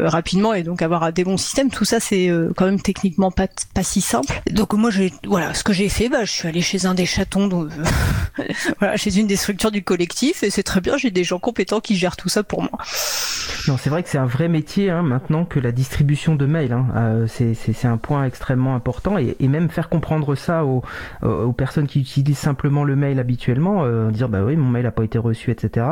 rapidement 0.00 0.54
et 0.54 0.62
donc 0.62 0.82
avoir 0.82 1.12
des 1.12 1.22
bons 1.22 1.36
systèmes. 1.36 1.70
Tout 1.70 1.84
ça 1.84 2.00
c'est 2.00 2.30
quand 2.56 2.64
même 2.64 2.80
techniquement 2.80 3.30
pas 3.30 3.46
pas 3.74 3.82
si 3.82 4.00
simple. 4.00 4.40
Donc 4.50 4.72
moi 4.72 4.90
j'ai 4.90 5.12
voilà 5.26 5.54
ce 5.54 5.62
que 5.62 5.72
j'ai 5.72 5.88
fait, 5.88 6.08
bah 6.08 6.24
je 6.24 6.32
suis 6.32 6.48
allé 6.48 6.62
chez 6.62 6.86
un 6.86 6.94
des 6.94 7.06
chatons, 7.06 7.48
voilà 8.80 8.96
chez 8.96 9.16
une 9.18 9.26
des 9.26 9.36
structures 9.36 9.70
du 9.70 9.82
collectif 9.82 10.42
et 10.42 10.50
c'est 10.50 10.62
très 10.62 10.80
bien 10.80 10.95
j'ai 10.96 11.10
des 11.10 11.24
gens 11.24 11.38
compétents 11.38 11.80
qui 11.80 11.96
gèrent 11.96 12.16
tout 12.16 12.28
ça 12.28 12.42
pour 12.42 12.62
moi. 12.62 12.78
Non, 13.68 13.76
c'est 13.76 13.90
vrai 13.90 14.04
que 14.04 14.08
c'est 14.08 14.18
un 14.18 14.26
vrai 14.26 14.46
métier 14.46 14.90
hein, 14.90 15.02
maintenant 15.02 15.44
que 15.44 15.58
la 15.58 15.72
distribution 15.72 16.36
de 16.36 16.46
mails. 16.46 16.72
Hein. 16.72 16.86
Euh, 16.94 17.26
c'est 17.26 17.88
un 17.88 17.96
point 17.96 18.24
extrêmement 18.24 18.74
important 18.76 19.18
et, 19.18 19.34
même 19.48 19.68
faire 19.68 19.88
comprendre 19.88 20.34
ça 20.34 20.64
aux, 20.64 20.82
personnes 21.52 21.86
qui 21.86 22.00
utilisent 22.00 22.38
simplement 22.38 22.84
le 22.84 22.96
mail 22.96 23.18
habituellement, 23.18 23.84
euh, 23.84 24.10
dire 24.10 24.28
bah 24.28 24.40
oui 24.44 24.56
mon 24.56 24.68
mail 24.68 24.86
a 24.86 24.90
pas 24.90 25.04
été 25.04 25.18
reçu, 25.18 25.50
etc. 25.50 25.86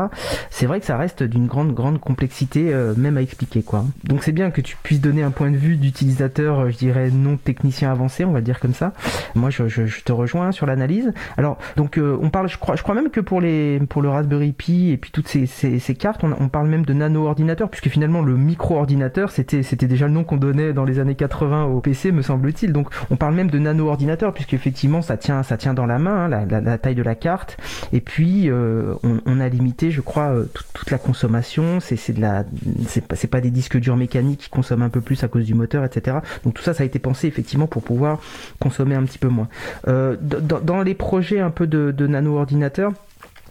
C'est 0.50 0.66
vrai 0.66 0.80
que 0.80 0.86
ça 0.86 0.96
reste 0.96 1.22
d'une 1.22 1.46
grande 1.46 1.72
grande 1.72 1.98
complexité 2.00 2.74
euh, 2.74 2.94
même 2.96 3.16
à 3.16 3.22
expliquer 3.22 3.62
quoi. 3.62 3.84
Donc 4.04 4.22
c'est 4.22 4.32
bien 4.32 4.50
que 4.50 4.60
tu 4.60 4.76
puisses 4.82 5.00
donner 5.00 5.22
un 5.22 5.30
point 5.30 5.50
de 5.50 5.56
vue 5.56 5.76
d'utilisateur, 5.76 6.70
je 6.70 6.76
dirais 6.76 7.10
non 7.10 7.36
technicien 7.36 7.90
avancé, 7.90 8.24
on 8.24 8.32
va 8.32 8.40
dire 8.40 8.60
comme 8.60 8.74
ça. 8.74 8.92
Moi 9.34 9.50
je, 9.50 9.68
je, 9.68 9.86
je 9.86 10.02
te 10.02 10.12
rejoins 10.12 10.52
sur 10.52 10.66
l'analyse. 10.66 11.12
Alors 11.38 11.58
donc 11.76 11.98
on 11.98 12.28
parle, 12.30 12.48
je 12.48 12.58
crois, 12.58 12.76
je 12.76 12.82
crois 12.82 12.94
même 12.94 13.10
que 13.10 13.20
pour 13.20 13.40
les 13.40 13.80
pour 13.88 14.02
le 14.02 14.10
Raspberry 14.10 14.52
Pi 14.52 14.93
et 14.94 14.96
puis 14.96 15.10
toutes 15.10 15.26
ces, 15.26 15.94
cartes, 15.96 16.22
on, 16.22 16.48
parle 16.48 16.68
même 16.68 16.84
de 16.84 16.92
nano-ordinateur, 16.92 17.68
puisque 17.68 17.88
finalement 17.88 18.22
le 18.22 18.36
micro-ordinateur, 18.36 19.32
c'était, 19.32 19.62
déjà 19.88 20.06
le 20.06 20.12
nom 20.12 20.22
qu'on 20.22 20.36
donnait 20.36 20.72
dans 20.72 20.84
les 20.84 21.00
années 21.00 21.16
80 21.16 21.64
au 21.64 21.80
PC, 21.80 22.12
me 22.12 22.22
semble-t-il. 22.22 22.72
Donc 22.72 22.90
on 23.10 23.16
parle 23.16 23.34
même 23.34 23.50
de 23.50 23.58
nano-ordinateur, 23.58 24.32
puisqu'effectivement 24.32 25.02
ça 25.02 25.16
tient, 25.16 25.42
ça 25.42 25.56
tient 25.56 25.74
dans 25.74 25.84
la 25.84 25.98
main, 25.98 26.30
hein, 26.30 26.46
la, 26.48 26.78
taille 26.78 26.94
de 26.94 27.02
la 27.02 27.16
carte. 27.16 27.56
Et 27.92 28.00
puis 28.00 28.48
euh, 28.48 28.94
on, 29.02 29.40
a 29.40 29.48
limité, 29.48 29.90
je 29.90 30.00
crois, 30.00 30.28
euh, 30.28 30.44
toute, 30.74 30.92
la 30.92 30.98
consommation. 30.98 31.80
C'est, 31.80 31.96
c'est 31.96 33.26
pas 33.26 33.40
des 33.40 33.50
disques 33.50 33.78
durs 33.78 33.96
mécaniques 33.96 34.42
qui 34.42 34.48
consomment 34.48 34.82
un 34.82 34.90
peu 34.90 35.00
plus 35.00 35.24
à 35.24 35.28
cause 35.28 35.44
du 35.44 35.54
moteur, 35.54 35.84
etc. 35.84 36.18
Donc 36.44 36.54
tout 36.54 36.62
ça, 36.62 36.72
ça 36.72 36.84
a 36.84 36.86
été 36.86 37.00
pensé 37.00 37.26
effectivement 37.26 37.66
pour 37.66 37.82
pouvoir 37.82 38.20
consommer 38.60 38.94
un 38.94 39.02
petit 39.02 39.18
peu 39.18 39.28
moins. 39.28 39.48
Euh, 39.88 40.14
dans, 40.20 40.82
les 40.82 40.94
projets 40.94 41.40
un 41.40 41.50
peu 41.50 41.66
de, 41.66 41.90
de 41.90 42.06
nano-ordinateur, 42.06 42.92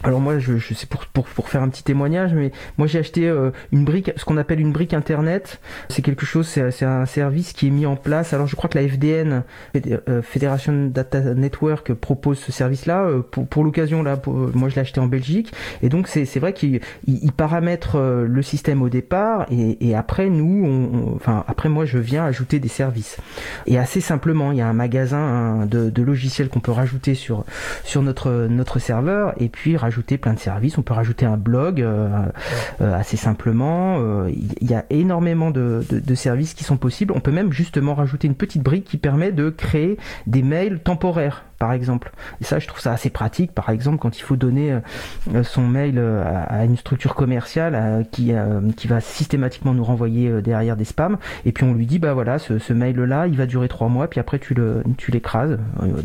alors 0.04 0.20
moi, 0.20 0.38
je, 0.38 0.58
je 0.58 0.74
sais 0.74 0.86
pour, 0.86 1.06
pour, 1.06 1.26
pour, 1.26 1.49
faire 1.49 1.64
un 1.64 1.70
petit 1.70 1.84
témoignage, 1.84 2.34
mais 2.34 2.51
moi 2.78 2.88
j'ai 2.88 2.99
acheté 2.99 3.28
euh, 3.28 3.51
une 3.72 3.86
brique, 3.86 4.12
ce 4.18 4.26
qu'on 4.26 4.38
appelle 4.38 4.60
une 4.60 4.74
brique 4.74 4.93
internet. 4.93 5.62
C'est 5.89 6.01
quelque 6.01 6.26
chose, 6.26 6.47
c'est 6.47 6.86
un 6.86 7.06
service 7.06 7.54
qui 7.54 7.68
est 7.68 7.70
mis 7.70 7.86
en 7.86 7.95
place. 7.95 8.34
Alors 8.34 8.47
je 8.47 8.56
crois 8.56 8.70
que 8.70 8.78
la 8.78 8.88
FDN, 8.88 9.43
euh, 9.76 10.22
Federation 10.22 10.88
Data 10.88 11.22
Network, 11.34 11.93
propose 11.93 12.39
ce 12.39 12.51
service-là. 12.51 13.06
Euh, 13.06 13.22
pour, 13.22 13.47
pour 13.47 13.64
l'occasion, 13.64 14.04
là, 14.04 14.22
moi 14.26 14.68
je 14.68 14.76
l'ai 14.76 14.82
acheté 14.82 14.99
en 14.99 15.08
Belgique. 15.08 15.54
Et 15.82 15.89
donc 15.89 16.08
c'est 16.10 16.39
vrai 16.39 16.54
qu'il 16.54 16.82
il, 17.08 17.32
paramètre 17.32 17.97
le 17.97 18.41
système 18.41 18.82
au 18.82 18.89
départ, 18.89 19.47
et, 19.49 19.88
et 19.88 19.95
après 19.95 20.30
nous, 20.30 20.66
on, 20.66 21.16
enfin 21.16 21.43
après 21.47 21.70
moi 21.70 21.86
je 21.86 21.97
viens 21.97 22.26
ajouter 22.26 22.60
des 22.60 22.68
services. 22.68 23.18
Et 23.66 23.78
assez 23.78 24.01
simplement, 24.01 24.51
il 24.51 24.58
y 24.58 24.62
a 24.62 24.68
un 24.68 24.74
magasin 24.74 25.66
de, 25.66 25.89
de 25.89 26.04
logiciels 26.04 26.49
qu'on 26.49 26.60
peut 26.60 26.72
rajouter 26.72 27.16
sur 27.16 27.45
sur 27.84 28.01
notre 28.01 28.47
notre 28.49 28.80
serveur, 28.80 29.34
et 29.39 29.49
puis 29.49 29.78
rajouter 29.94 30.18
plein 30.18 30.34
de 30.34 30.39
services. 30.39 30.80
On 30.80 30.82
peut 30.82 30.96
rajouter 30.96 31.28
un 31.28 31.38
blog 31.38 31.80
euh, 31.80 32.10
euh, 32.82 32.96
assez 32.96 33.16
simplement. 33.16 33.98
Euh, 34.00 34.32
il 34.60 34.68
y 34.68 34.74
a 34.74 34.86
énormément 34.89 35.52
de, 35.52 35.86
de, 35.88 36.16
services 36.16 36.56
qui 36.56 36.64
sont 36.64 36.78
possibles. 36.78 37.14
On 37.16 37.20
peut 37.20 37.32
même 37.32 37.52
justement 37.54 37.94
rajouter 37.94 38.28
une 38.28 38.34
petite 38.34 38.64
brique 38.64 38.86
qui 38.86 38.98
permet 38.98 39.32
de 39.32 39.52
créer 39.52 39.98
des 40.26 40.41
mails 40.41 40.80
temporaires 40.80 41.44
par 41.60 41.74
exemple. 41.74 42.12
Et 42.41 42.43
ça, 42.43 42.60
je 42.60 42.68
trouve 42.68 42.82
ça 42.82 42.91
assez 42.91 43.10
pratique, 43.10 43.51
par 43.51 43.70
exemple, 43.70 43.97
quand 43.97 44.18
il 44.18 44.22
faut 44.22 44.36
donner 44.36 44.80
euh, 45.34 45.43
son 45.43 45.66
mail 45.68 45.95
euh, 45.97 46.24
à 46.47 46.66
une 46.66 46.78
structure 46.78 47.16
commerciale 47.16 47.74
euh, 47.76 48.04
qui, 48.04 48.34
qui 48.76 48.88
va 48.88 48.99
systématiquement 49.01 49.74
nous 49.74 49.84
renvoyer 49.84 50.41
derrière 50.41 50.76
des 50.76 50.86
spams, 50.86 51.18
et 51.45 51.51
puis 51.51 51.64
on 51.64 51.74
lui 51.74 51.86
dit, 51.86 51.99
bah 51.99 52.14
voilà, 52.14 52.39
ce, 52.39 52.74
mail-là, 52.74 53.28
il 53.28 53.38
va 53.38 53.45
durer 53.45 53.68
trois 53.68 53.88
mois, 53.88 54.08
puis 54.08 54.20
après 54.20 54.39
tu 54.39 54.54
le 54.54 54.84
tu 54.97 55.12
l'écrases. 55.12 55.58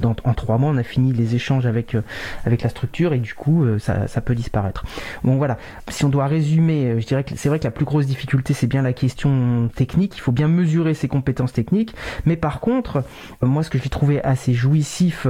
en 0.05 0.35
trois 0.35 0.59
mois, 0.59 0.71
on 0.71 0.77
a 0.77 0.83
fini 0.83 1.13
les 1.13 1.35
échanges 1.35 1.67
avec 1.67 1.97
avec 2.45 2.63
la 2.63 2.69
structure, 2.69 3.13
et 3.13 3.19
du 3.19 3.35
coup, 3.35 3.67
ça, 3.79 4.07
ça 4.07 4.21
peut 4.21 4.35
disparaître. 4.35 4.85
Bon 5.25 5.37
voilà, 5.37 5.59
si 5.89 6.05
on 6.05 6.09
doit 6.09 6.27
résumer, 6.27 7.01
je 7.01 7.07
dirais 7.07 7.25
que 7.25 7.37
c'est 7.37 7.49
vrai 7.49 7.59
que 7.59 7.65
la 7.65 7.71
plus 7.71 7.85
grosse 7.85 8.07
difficulté, 8.07 8.55
c'est 8.55 8.67
bien 8.67 8.83
la 8.83 8.93
question 8.93 9.69
technique. 9.75 10.17
Il 10.17 10.21
faut 10.21 10.33
bien 10.33 10.49
mesurer 10.49 10.95
ses 10.95 11.09
compétences 11.09 11.53
techniques, 11.53 11.95
mais 12.27 12.37
par 12.37 12.61
contre, 12.61 13.03
moi, 13.43 13.63
ce 13.63 13.71
que 13.71 13.79
j'ai 13.79 13.89
trouvé 13.89 14.23
assez 14.23 14.53
jouissif 14.55 15.27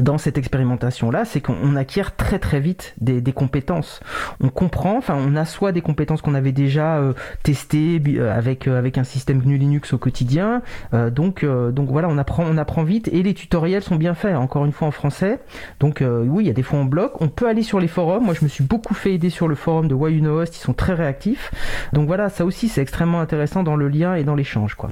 dans 0.00 0.18
cette 0.18 0.38
expérimentation-là, 0.38 1.24
c'est 1.24 1.40
qu'on 1.40 1.76
acquiert 1.76 2.16
très 2.16 2.38
très 2.38 2.60
vite 2.60 2.94
des, 3.00 3.20
compétences. 3.32 4.00
On 4.40 4.48
comprend, 4.48 4.96
enfin 4.96 5.16
on 5.16 5.36
a 5.36 5.44
soit 5.44 5.72
des 5.72 5.82
compétences 5.82 6.20
qu'on 6.20 6.34
avait 6.34 6.52
déjà 6.52 6.96
euh, 6.96 7.12
testées 7.42 8.02
euh, 8.08 8.36
avec 8.36 8.66
euh, 8.66 8.76
avec 8.76 8.98
un 8.98 9.04
système 9.04 9.40
GNU 9.40 9.56
Linux 9.56 9.92
au 9.92 9.98
quotidien, 9.98 10.62
donc 10.92 11.44
donc 11.44 11.88
voilà, 11.90 12.08
on 12.08 12.18
apprend 12.18 12.44
on 12.44 12.56
apprend 12.56 12.82
vite 12.82 13.08
et 13.12 13.22
les 13.22 13.34
tutoriels 13.34 13.82
sont 13.82 13.96
bien 13.96 14.14
faits. 14.14 14.36
Encore 14.36 14.64
une 14.64 14.72
fois 14.72 14.88
en 14.88 14.90
français, 14.90 15.40
donc 15.78 16.02
oui, 16.02 16.44
il 16.44 16.46
y 16.46 16.50
a 16.50 16.54
des 16.54 16.62
fois 16.62 16.78
en 16.78 16.84
bloc. 16.84 17.20
On 17.20 17.28
peut 17.28 17.46
aller 17.46 17.62
sur 17.62 17.80
les 17.80 17.88
forums. 17.88 18.24
Moi, 18.24 18.34
je 18.34 18.44
me 18.44 18.48
suis 18.48 18.64
beaucoup 18.64 18.94
fait 18.94 19.14
aider 19.14 19.30
sur 19.30 19.48
le 19.48 19.54
forum 19.54 19.88
de 19.88 19.94
Why 19.94 20.20
ils 20.20 20.46
sont 20.52 20.74
très 20.74 20.94
réactifs. 20.94 21.50
Donc 21.92 22.06
voilà, 22.06 22.28
ça 22.28 22.44
aussi 22.44 22.68
c'est 22.68 22.82
extrêmement 22.82 23.20
intéressant 23.20 23.62
dans 23.62 23.76
le 23.76 23.88
lien 23.88 24.14
et 24.14 24.24
dans 24.24 24.34
l'échange, 24.34 24.74
quoi. 24.74 24.90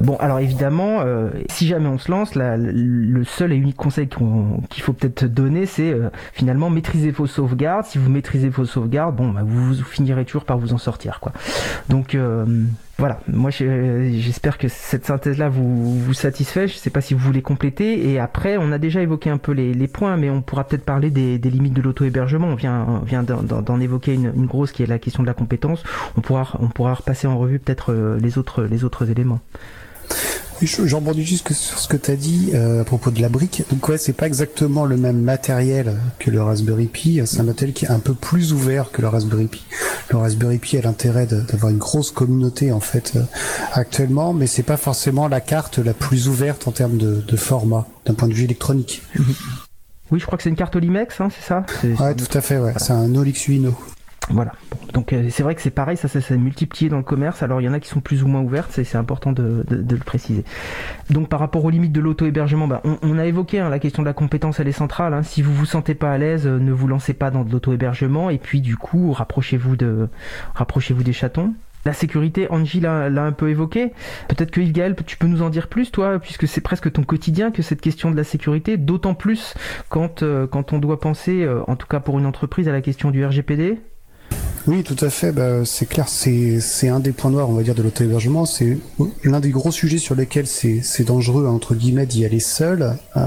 Bon, 0.00 0.16
alors 0.18 0.38
évidemment, 0.38 1.00
euh, 1.00 1.30
si 1.50 1.66
jamais 1.66 1.88
on 1.88 1.98
se 1.98 2.10
lance, 2.10 2.36
le 2.36 3.24
seul 3.24 3.52
et 3.52 3.56
unique 3.56 3.76
conseil 3.76 4.08
qu'il 4.08 4.82
faut 4.82 4.92
peut-être 4.92 5.24
donner, 5.24 5.66
c'est 5.66 5.90
euh, 5.90 6.08
finalement 6.32 6.70
maîtriser 6.70 7.10
vos 7.10 7.26
sauvegardes. 7.26 7.84
Si 7.84 7.98
vous 7.98 8.08
maîtrisez 8.08 8.48
vos 8.48 8.64
sauvegardes, 8.64 9.16
bon, 9.16 9.30
bah, 9.30 9.42
vous, 9.44 9.74
finirez 9.74 10.24
toujours 10.24 10.44
par 10.44 10.56
vous 10.56 10.72
en 10.72 10.78
sortir, 10.78 11.18
quoi. 11.18 11.32
Donc 11.88 12.14
euh, 12.14 12.44
voilà, 12.96 13.18
moi 13.26 13.50
j'espère 13.50 14.56
que 14.56 14.68
cette 14.68 15.04
synthèse-là 15.04 15.48
vous, 15.48 15.98
vous 15.98 16.14
satisfait. 16.14 16.68
Je 16.68 16.74
sais 16.74 16.90
pas 16.90 17.00
si 17.00 17.14
vous 17.14 17.20
voulez 17.20 17.42
compléter. 17.42 18.08
Et 18.08 18.20
après, 18.20 18.56
on 18.56 18.70
a 18.70 18.78
déjà 18.78 19.02
évoqué 19.02 19.30
un 19.30 19.38
peu 19.38 19.50
les, 19.50 19.88
points, 19.88 20.16
mais 20.16 20.30
on 20.30 20.42
pourra 20.42 20.62
peut-être 20.62 20.84
parler 20.84 21.10
des, 21.10 21.38
limites 21.38 21.74
de 21.74 21.82
l'auto-hébergement. 21.82 22.46
On 22.46 22.54
vient, 22.54 23.02
vient 23.04 23.24
d'en 23.24 23.80
évoquer 23.80 24.14
une, 24.14 24.32
une, 24.36 24.46
grosse 24.46 24.70
qui 24.70 24.84
est 24.84 24.86
la 24.86 25.00
question 25.00 25.24
de 25.24 25.28
la 25.28 25.34
compétence. 25.34 25.82
On 26.16 26.20
pourra, 26.20 26.56
on 26.60 26.68
pourra 26.68 26.94
repasser 26.94 27.26
en 27.26 27.36
revue 27.36 27.58
peut-être 27.58 27.92
les 28.20 28.38
autres, 28.38 28.62
les 28.62 28.84
autres 28.84 29.10
éléments. 29.10 29.40
J'en 30.60 30.98
rebondis 30.98 31.24
juste 31.24 31.52
sur 31.52 31.78
ce 31.78 31.86
que 31.86 31.96
tu 31.96 32.10
as 32.10 32.16
dit 32.16 32.50
euh, 32.52 32.80
à 32.80 32.84
propos 32.84 33.12
de 33.12 33.20
la 33.20 33.28
brique. 33.28 33.62
Donc 33.70 33.88
ouais, 33.88 33.96
c'est 33.96 34.12
pas 34.12 34.26
exactement 34.26 34.86
le 34.86 34.96
même 34.96 35.20
matériel 35.20 35.94
que 36.18 36.32
le 36.32 36.42
Raspberry 36.42 36.86
Pi. 36.86 37.20
C'est 37.26 37.38
un 37.38 37.44
matériel 37.44 37.72
qui 37.72 37.84
est 37.84 37.90
un 37.90 38.00
peu 38.00 38.12
plus 38.12 38.52
ouvert 38.52 38.90
que 38.90 39.00
le 39.00 39.06
Raspberry 39.06 39.46
Pi. 39.46 39.62
Le 40.10 40.18
Raspberry 40.18 40.58
Pi 40.58 40.76
a 40.76 40.80
l'intérêt 40.80 41.26
d'avoir 41.26 41.70
une 41.70 41.78
grosse 41.78 42.10
communauté 42.10 42.72
en 42.72 42.80
fait 42.80 43.12
euh, 43.14 43.22
actuellement, 43.72 44.32
mais 44.32 44.48
c'est 44.48 44.64
pas 44.64 44.76
forcément 44.76 45.28
la 45.28 45.40
carte 45.40 45.78
la 45.78 45.94
plus 45.94 46.26
ouverte 46.26 46.66
en 46.66 46.72
termes 46.72 46.98
de, 46.98 47.20
de 47.20 47.36
format 47.36 47.86
d'un 48.04 48.14
point 48.14 48.26
de 48.26 48.34
vue 48.34 48.44
électronique. 48.44 49.02
Oui, 50.10 50.18
je 50.18 50.26
crois 50.26 50.38
que 50.38 50.42
c'est 50.42 50.50
une 50.50 50.56
carte 50.56 50.74
Olimex, 50.74 51.20
hein, 51.20 51.28
c'est 51.38 51.46
ça? 51.46 51.66
Ouais, 52.02 52.14
tout 52.16 52.36
à 52.36 52.40
fait. 52.40 52.58
Ouais, 52.58 52.72
c'est 52.78 52.92
un 52.92 53.14
Olix 53.14 53.46
Uino. 53.46 53.76
Voilà. 54.30 54.52
donc 54.92 55.12
euh, 55.12 55.28
c'est 55.30 55.42
vrai 55.42 55.54
que 55.54 55.62
c'est 55.62 55.70
pareil, 55.70 55.96
ça 55.96 56.08
s'est 56.08 56.36
multiplié 56.36 56.90
dans 56.90 56.98
le 56.98 57.02
commerce. 57.02 57.42
Alors 57.42 57.60
il 57.60 57.64
y 57.64 57.68
en 57.68 57.72
a 57.72 57.80
qui 57.80 57.88
sont 57.88 58.00
plus 58.00 58.22
ou 58.22 58.28
moins 58.28 58.40
ouvertes, 58.40 58.70
c'est 58.72 58.96
important 58.96 59.32
de, 59.32 59.64
le 59.70 59.96
préciser. 59.96 60.44
Donc 61.10 61.28
par 61.28 61.40
rapport 61.40 61.64
aux 61.64 61.70
limites 61.70 61.92
de 61.92 62.00
l'auto-hébergement, 62.00 62.68
bah, 62.68 62.82
on, 62.84 63.18
a 63.18 63.26
évoqué 63.26 63.58
hein, 63.58 63.70
la 63.70 63.78
question 63.78 64.02
de 64.02 64.08
la 64.08 64.12
compétence, 64.12 64.60
elle 64.60 64.68
est 64.68 64.72
centrale. 64.72 65.14
Hein. 65.14 65.22
Si 65.22 65.40
vous 65.40 65.54
vous 65.54 65.66
sentez 65.66 65.94
pas 65.94 66.12
à 66.12 66.18
l'aise, 66.18 66.46
euh, 66.46 66.58
ne 66.58 66.72
vous 66.72 66.88
lancez 66.88 67.14
pas 67.14 67.30
dans 67.30 67.44
de 67.44 67.50
l'auto-hébergement. 67.50 68.28
Et 68.30 68.38
puis 68.38 68.60
du 68.60 68.76
coup, 68.76 69.12
rapprochez-vous 69.12 69.76
de, 69.76 70.08
rapprochez-vous 70.54 71.02
des 71.02 71.12
chatons. 71.14 71.54
La 71.84 71.94
sécurité, 71.94 72.50
Angie 72.50 72.80
l'a 72.80 73.06
un 73.06 73.32
peu 73.32 73.48
évoqué. 73.48 73.92
Peut-être 74.28 74.50
que 74.50 74.60
Yves 74.60 74.72
Gaël, 74.72 74.96
tu 75.06 75.16
peux 75.16 75.28
nous 75.28 75.42
en 75.42 75.48
dire 75.48 75.68
plus, 75.68 75.90
toi, 75.90 76.18
puisque 76.18 76.46
c'est 76.46 76.60
presque 76.60 76.92
ton 76.92 77.02
quotidien 77.02 77.50
que 77.50 77.62
cette 77.62 77.80
question 77.80 78.10
de 78.10 78.16
la 78.16 78.24
sécurité, 78.24 78.76
d'autant 78.76 79.14
plus 79.14 79.54
quand, 79.88 80.22
euh, 80.22 80.46
quand 80.46 80.72
on 80.72 80.80
doit 80.80 81.00
penser, 81.00 81.48
en 81.66 81.76
tout 81.76 81.86
cas 81.86 82.00
pour 82.00 82.18
une 82.18 82.26
entreprise, 82.26 82.68
à 82.68 82.72
la 82.72 82.82
question 82.82 83.10
du 83.10 83.24
RGPD. 83.24 83.78
Oui, 84.66 84.82
tout 84.82 84.96
à 85.04 85.10
fait. 85.10 85.32
Bah, 85.32 85.64
c'est 85.64 85.86
clair, 85.86 86.06
c'est 86.08 86.88
un 86.88 87.00
des 87.00 87.12
points 87.12 87.30
noirs, 87.30 87.48
on 87.48 87.54
va 87.54 87.62
dire, 87.62 87.74
de 87.74 87.82
l'auto-hébergement. 87.82 88.44
C'est 88.44 88.78
l'un 89.24 89.40
des 89.40 89.50
gros 89.50 89.70
sujets 89.70 89.98
sur 89.98 90.14
lesquels 90.14 90.46
c'est 90.46 91.04
dangereux 91.04 91.46
entre 91.46 91.74
guillemets 91.74 92.06
d'y 92.06 92.24
aller 92.24 92.40
seul. 92.40 92.96
Euh, 93.16 93.26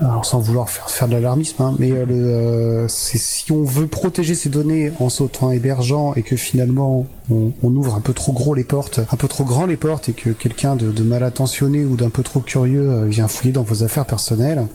alors 0.00 0.24
sans 0.24 0.40
vouloir 0.40 0.68
faire 0.68 0.90
faire 0.90 1.08
de 1.08 1.14
l'alarmisme, 1.14 1.62
hein, 1.62 1.74
mais 1.78 1.90
euh, 1.92 2.04
euh, 2.10 2.86
si 2.88 3.50
on 3.50 3.64
veut 3.64 3.86
protéger 3.86 4.34
ses 4.34 4.48
données 4.48 4.92
en 5.00 5.08
sautant 5.08 5.50
hébergeant 5.50 6.14
et 6.14 6.22
que 6.22 6.36
finalement 6.36 7.06
on, 7.30 7.52
ouvre 7.62 7.94
un 7.94 8.00
peu 8.00 8.12
trop 8.12 8.32
gros 8.32 8.54
les 8.54 8.64
portes, 8.64 9.00
un 9.10 9.16
peu 9.16 9.28
trop 9.28 9.44
grand 9.44 9.66
les 9.66 9.76
portes 9.76 10.08
et 10.08 10.12
que 10.12 10.30
quelqu'un 10.30 10.76
de, 10.76 10.90
de 10.90 11.02
mal 11.02 11.22
intentionné 11.22 11.84
ou 11.84 11.96
d'un 11.96 12.10
peu 12.10 12.22
trop 12.22 12.40
curieux 12.40 12.88
euh, 12.88 13.04
vient 13.06 13.28
fouiller 13.28 13.52
dans 13.52 13.62
vos 13.62 13.82
affaires 13.82 14.06
personnelles 14.06 14.66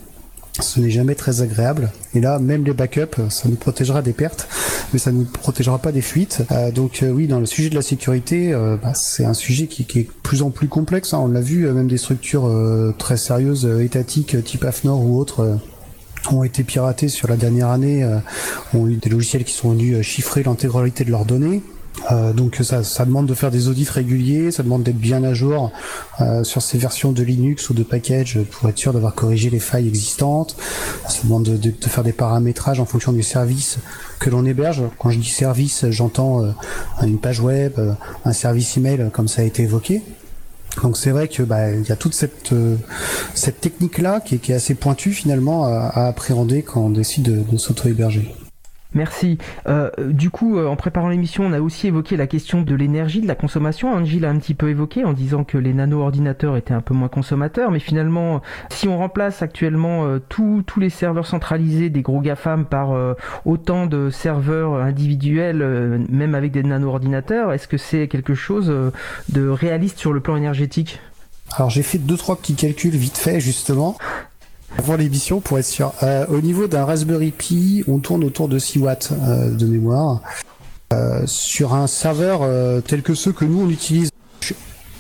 ce 0.60 0.80
n'est 0.80 0.90
jamais 0.90 1.16
très 1.16 1.42
agréable. 1.42 1.92
Et 2.14 2.20
là, 2.20 2.40
même 2.40 2.66
les 2.66 2.74
backups, 2.74 3.30
ça 3.30 3.48
nous 3.48 3.56
protégera 3.56 4.02
des 4.02 4.14
pertes, 4.14 4.48
mais 4.92 5.00
ça 5.00 5.12
ne 5.12 5.20
nous 5.20 5.26
protégera 5.26 5.80
pas 5.80 5.92
des 5.92 6.02
fuites. 6.02 6.44
Euh, 6.52 6.72
donc 6.72 7.04
euh, 7.04 7.10
oui, 7.10 7.28
dans 7.28 7.40
le 7.40 7.46
sujet 7.46 7.70
de 7.70 7.76
la 7.76 7.82
sécurité, 7.82 8.54
euh, 8.54 8.76
bah, 8.82 8.94
c'est 8.94 9.26
un 9.26 9.34
sujet 9.34 9.68
qui, 9.68 9.84
est 9.84 10.04
de 10.04 10.10
plus 10.24 10.42
en 10.42 10.50
plus 10.50 10.68
complexe. 10.68 11.14
Hein. 11.14 11.20
On 11.24 11.28
l'a 11.28 11.42
vu, 11.42 11.68
même 11.72 11.88
des 11.88 11.98
structures 11.98 12.52
très 12.98 13.18
sérieuses, 13.18 13.66
étatiques, 13.82 14.44
type 14.44 14.66
AFNOR 14.66 15.04
ou 15.04 15.18
autres 15.18 15.60
ont 16.32 16.44
été 16.44 16.64
piratés 16.64 17.08
sur 17.08 17.28
la 17.28 17.36
dernière 17.36 17.70
année, 17.70 18.08
ont 18.76 18.88
eu 18.88 18.96
des 18.96 19.10
logiciels 19.10 19.44
qui 19.44 19.54
sont 19.54 19.72
venus 19.72 20.02
chiffrer 20.02 20.44
l'intégralité 20.44 21.04
de 21.04 21.10
leurs 21.12 21.26
données. 21.26 21.64
Euh, 22.12 22.34
donc 22.34 22.58
ça, 22.62 23.06
demande 23.06 23.28
de 23.28 23.34
faire 23.34 23.52
des 23.52 23.68
audits 23.68 23.88
réguliers, 23.90 24.52
ça 24.52 24.64
demande 24.64 24.84
d'être 24.84 24.98
bien 24.98 25.24
à 25.24 25.34
jour 25.34 25.72
euh, 26.20 26.44
sur 26.44 26.62
ces 26.62 26.78
versions 26.78 27.12
de 27.12 27.22
Linux 27.24 27.70
ou 27.70 27.74
de 27.74 27.84
package 27.84 28.40
pour 28.50 28.70
être 28.70 28.78
sûr 28.78 28.94
d'avoir 28.94 29.14
corrigé 29.14 29.50
les 29.50 29.60
failles 29.60 29.88
existantes. 29.88 30.56
Ça 31.08 31.20
demande 31.24 31.44
de, 31.44 31.74
faire 31.88 32.04
des 32.04 32.14
paramétrages 32.14 32.80
en 32.80 32.86
fonction 32.86 33.12
du 33.12 33.24
service 33.24 33.78
que 34.20 34.30
l'on 34.30 34.46
héberge. 34.46 34.84
Quand 34.98 35.10
je 35.10 35.20
dis 35.20 35.30
service, 35.30 35.86
j'entends 35.90 36.44
euh, 36.44 36.52
une 37.04 37.20
page 37.20 37.40
web, 37.40 37.74
un 38.26 38.34
service 38.34 38.78
email 38.78 39.10
comme 39.12 39.28
ça 39.28 39.42
a 39.42 39.46
été 39.46 39.64
évoqué. 39.64 40.02
Donc 40.84 40.98
c'est 40.98 41.12
vrai 41.12 41.28
que 41.28 41.44
bah, 41.44 41.70
y 41.72 41.92
a 41.92 41.98
toute 41.98 42.14
cette 42.14 43.62
technique 43.62 43.98
là 43.98 44.22
qui 44.22 44.36
est, 44.36 44.54
assez 44.54 44.74
pointue 44.74 45.12
finalement 45.12 45.66
à, 45.66 46.08
appréhender 46.08 46.64
quand 46.64 46.82
on 46.82 46.90
décide 46.90 47.24
de, 47.24 47.52
de 47.52 47.58
s'auto-héberger. 47.58 48.34
Merci. 48.94 49.38
Euh, 49.68 49.90
du 50.10 50.30
coup, 50.30 50.58
euh, 50.58 50.68
en 50.68 50.76
préparant 50.76 51.10
l'émission, 51.10 51.46
on 51.46 51.54
a 51.54 51.62
aussi 51.62 51.88
évoqué 51.88 52.18
la 52.18 52.28
question 52.28 52.62
de 52.62 52.76
l'énergie, 52.76 53.22
de 53.22 53.28
la 53.28 53.36
consommation. 53.36 53.94
Angie 53.94 54.20
l'a 54.20 54.30
un 54.30 54.38
petit 54.38 54.54
peu 54.54 54.70
évoqué 54.70 55.06
en 55.06 55.14
disant 55.14 55.44
que 55.44 55.58
les 55.58 55.74
nano-ordinateurs 55.74 56.58
étaient 56.58 56.74
un 56.74 56.82
peu 56.82 56.94
moins 56.94 57.08
consommateurs, 57.08 57.72
mais 57.72 57.80
finalement, 57.80 58.42
si 58.70 58.88
on 58.88 58.98
remplace 58.98 59.42
actuellement 59.42 60.06
euh, 60.06 60.20
tous 60.28 60.64
les 60.80 60.90
serveurs 60.90 61.26
centralisés 61.26 61.90
des 61.90 62.02
gros 62.02 62.22
GAFAM 62.22 62.66
par 62.66 62.92
euh, 62.92 63.14
autant 63.46 63.86
de 63.86 64.10
serveurs 64.10 64.74
individuels, 64.76 65.62
euh, 65.62 66.00
même 66.10 66.36
avec 66.36 66.52
des 66.52 66.64
nano-ordinateurs, 66.64 67.54
est-ce 67.54 67.68
que 67.68 67.78
c'est 67.78 68.08
quelque 68.08 68.34
chose 68.34 68.74
de 69.30 69.48
réaliste 69.48 70.00
sur 70.00 70.14
le 70.14 70.20
plan 70.20 70.36
énergétique? 70.36 71.00
Alors 71.58 71.70
j'ai 71.70 71.84
fait 71.84 71.98
deux 71.98 72.18
trois 72.18 72.38
petits 72.38 72.56
calculs 72.56 72.96
vite 72.96 73.18
fait 73.18 73.40
justement 73.40 73.98
avant 74.78 74.96
l'émission 74.96 75.40
pour 75.40 75.60
être 75.60 75.66
sûr. 75.66 75.94
Euh, 76.04 76.26
au 76.30 76.42
niveau 76.42 76.68
d'un 76.68 76.86
Raspberry 76.86 77.32
Pi, 77.32 77.84
on 77.88 78.00
tourne 78.00 78.24
autour 78.24 78.48
de 78.48 78.60
6 78.60 78.80
watts 78.80 79.12
euh, 79.12 79.52
de 79.52 79.66
mémoire. 79.66 80.22
Euh, 80.94 81.22
sur 81.26 81.74
un 81.74 81.88
serveur 81.88 82.42
tel 82.84 83.02
que 83.02 83.14
ceux 83.14 83.32
que 83.32 83.46
nous 83.46 83.62
on 83.62 83.70
utilise, 83.70 84.10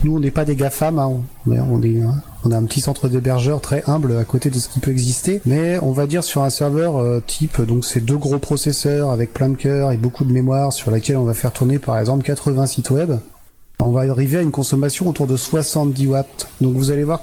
nous 0.05 0.15
on 0.15 0.19
n'est 0.22 0.32
pas 0.32 0.45
des 0.45 0.55
GAFAM, 0.55 0.97
hein, 0.99 1.22
on, 1.45 1.51
hein, 1.51 2.22
on 2.45 2.51
a 2.51 2.55
un 2.55 2.63
petit 2.63 2.80
centre 2.80 3.09
d'hébergeur 3.09 3.59
très 3.59 3.84
humble 3.88 4.15
à 4.17 4.24
côté 4.24 4.49
de 4.49 4.57
ce 4.57 4.69
qui 4.69 4.80
peut 4.80 4.91
exister, 4.91 5.41
mais 5.45 5.80
on 5.82 5.91
va 5.91 6.07
dire 6.07 6.24
sur 6.24 6.43
un 6.43 6.49
serveur 6.49 7.22
type, 7.28 7.61
donc 7.61 7.84
c'est 7.84 7.99
deux 7.99 8.15
gros 8.15 8.39
processeurs 8.39 9.11
avec 9.11 9.34
plein 9.34 9.49
de 9.49 9.57
cœurs 9.57 9.91
et 9.91 9.97
beaucoup 9.97 10.24
de 10.24 10.32
mémoire 10.32 10.72
sur 10.72 10.91
laquelle 10.91 11.17
on 11.17 11.26
va 11.26 11.34
faire 11.34 11.51
tourner 11.51 11.78
par 11.78 11.99
exemple 11.99 12.24
80 12.24 12.67
sites 12.67 12.89
web 12.89 13.11
on 13.82 13.91
va 13.91 14.01
arriver 14.01 14.38
à 14.38 14.41
une 14.41 14.51
consommation 14.51 15.07
autour 15.07 15.27
de 15.27 15.36
70 15.36 16.07
watts. 16.07 16.47
Donc 16.61 16.75
vous 16.75 16.91
allez 16.91 17.03
voir 17.03 17.21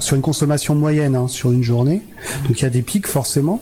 sur 0.00 0.16
une 0.16 0.22
consommation 0.22 0.74
moyenne 0.74 1.14
hein, 1.14 1.28
sur 1.28 1.52
une 1.52 1.62
journée. 1.62 2.02
Donc 2.46 2.60
il 2.60 2.62
y 2.62 2.66
a 2.66 2.70
des 2.70 2.82
pics 2.82 3.06
forcément. 3.06 3.60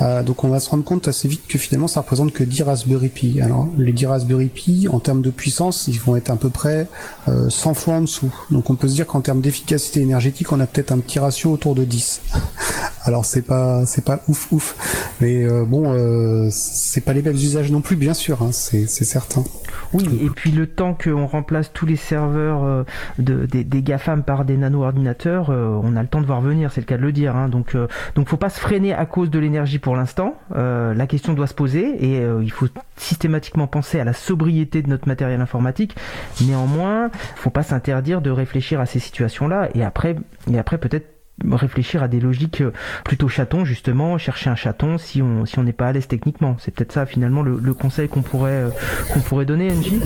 Euh, 0.00 0.22
donc 0.22 0.44
on 0.44 0.48
va 0.48 0.60
se 0.60 0.70
rendre 0.70 0.84
compte 0.84 1.08
assez 1.08 1.28
vite 1.28 1.42
que 1.48 1.58
finalement 1.58 1.88
ça 1.88 2.00
représente 2.00 2.32
que 2.32 2.44
10 2.44 2.62
Raspberry 2.62 3.08
Pi. 3.08 3.40
Alors 3.40 3.68
les 3.76 3.92
10 3.92 4.06
Raspberry 4.06 4.48
Pi 4.48 4.88
en 4.90 5.00
termes 5.00 5.22
de 5.22 5.30
puissance, 5.30 5.88
ils 5.88 6.00
vont 6.00 6.16
être 6.16 6.30
à 6.30 6.36
peu 6.36 6.50
près 6.50 6.88
euh, 7.28 7.48
100 7.48 7.74
fois 7.74 7.94
en 7.94 8.00
dessous. 8.02 8.32
Donc 8.50 8.70
on 8.70 8.74
peut 8.74 8.88
se 8.88 8.94
dire 8.94 9.06
qu'en 9.06 9.20
termes 9.20 9.40
d'efficacité 9.40 10.00
énergétique, 10.00 10.52
on 10.52 10.60
a 10.60 10.66
peut-être 10.66 10.92
un 10.92 10.98
petit 10.98 11.18
ratio 11.18 11.52
autour 11.52 11.74
de 11.74 11.84
10. 11.84 12.22
Alors 13.04 13.24
c'est 13.24 13.42
pas 13.42 13.84
c'est 13.86 14.04
pas 14.04 14.20
ouf 14.28 14.50
ouf, 14.52 14.76
mais 15.20 15.44
euh, 15.44 15.64
bon 15.64 15.92
euh, 15.92 16.48
c'est 16.52 17.00
pas 17.00 17.12
les 17.12 17.22
mêmes 17.22 17.34
usages 17.34 17.70
non 17.72 17.80
plus 17.80 17.96
bien 17.96 18.14
sûr, 18.14 18.42
hein, 18.42 18.50
c'est 18.52 18.86
certain. 18.86 19.44
Oui, 19.92 20.20
et 20.22 20.30
puis 20.30 20.50
le 20.50 20.66
temps 20.66 20.94
qu'on 20.94 21.26
remplace 21.26 21.72
tous 21.72 21.86
les 21.86 21.96
serveurs 21.96 22.64
euh, 22.64 22.84
de, 23.18 23.46
des, 23.46 23.64
des, 23.64 23.82
GAFAM 23.82 24.22
par 24.22 24.44
des 24.44 24.56
nano-ordinateurs, 24.56 25.50
euh, 25.50 25.78
on 25.82 25.96
a 25.96 26.02
le 26.02 26.08
temps 26.08 26.20
de 26.20 26.26
voir 26.26 26.40
venir, 26.40 26.72
c'est 26.72 26.80
le 26.80 26.86
cas 26.86 26.96
de 26.96 27.02
le 27.02 27.12
dire. 27.12 27.36
Hein. 27.36 27.48
Donc, 27.48 27.74
euh, 27.74 27.88
donc 28.14 28.28
faut 28.28 28.36
pas 28.36 28.48
se 28.48 28.58
freiner 28.58 28.94
à 28.94 29.06
cause 29.06 29.30
de 29.30 29.38
l'énergie 29.38 29.78
pour 29.78 29.96
l'instant. 29.96 30.36
Euh, 30.54 30.94
la 30.94 31.06
question 31.06 31.34
doit 31.34 31.46
se 31.46 31.54
poser 31.54 31.82
et 32.04 32.22
il 32.42 32.50
faut 32.50 32.66
systématiquement 32.96 33.66
penser 33.66 34.00
à 34.00 34.04
la 34.04 34.12
sobriété 34.12 34.82
de 34.82 34.88
notre 34.88 35.08
matériel 35.08 35.40
informatique. 35.40 35.96
Néanmoins, 36.40 37.10
faut 37.36 37.50
pas 37.50 37.62
s'interdire 37.62 38.20
de 38.20 38.30
réfléchir 38.30 38.80
à 38.80 38.86
ces 38.86 38.98
situations-là 38.98 39.68
et 39.74 39.84
après, 39.84 40.16
et 40.50 40.58
après 40.58 40.78
peut-être 40.78 41.11
réfléchir 41.50 42.02
à 42.02 42.08
des 42.08 42.20
logiques 42.20 42.62
plutôt 43.04 43.28
chatons 43.28 43.64
justement 43.64 44.18
chercher 44.18 44.50
un 44.50 44.54
chaton 44.54 44.98
si 44.98 45.22
on 45.22 45.46
si 45.46 45.58
on 45.58 45.62
n'est 45.62 45.72
pas 45.72 45.88
à 45.88 45.92
l'aise 45.92 46.08
techniquement. 46.08 46.56
C'est 46.58 46.74
peut-être 46.74 46.92
ça 46.92 47.06
finalement 47.06 47.42
le, 47.42 47.74
conseil 47.74 48.08
qu'on 48.08 48.22
pourrait 48.22 48.64
qu'on 49.12 49.20
pourrait 49.20 49.46
donner 49.46 49.70
Angie? 49.70 50.00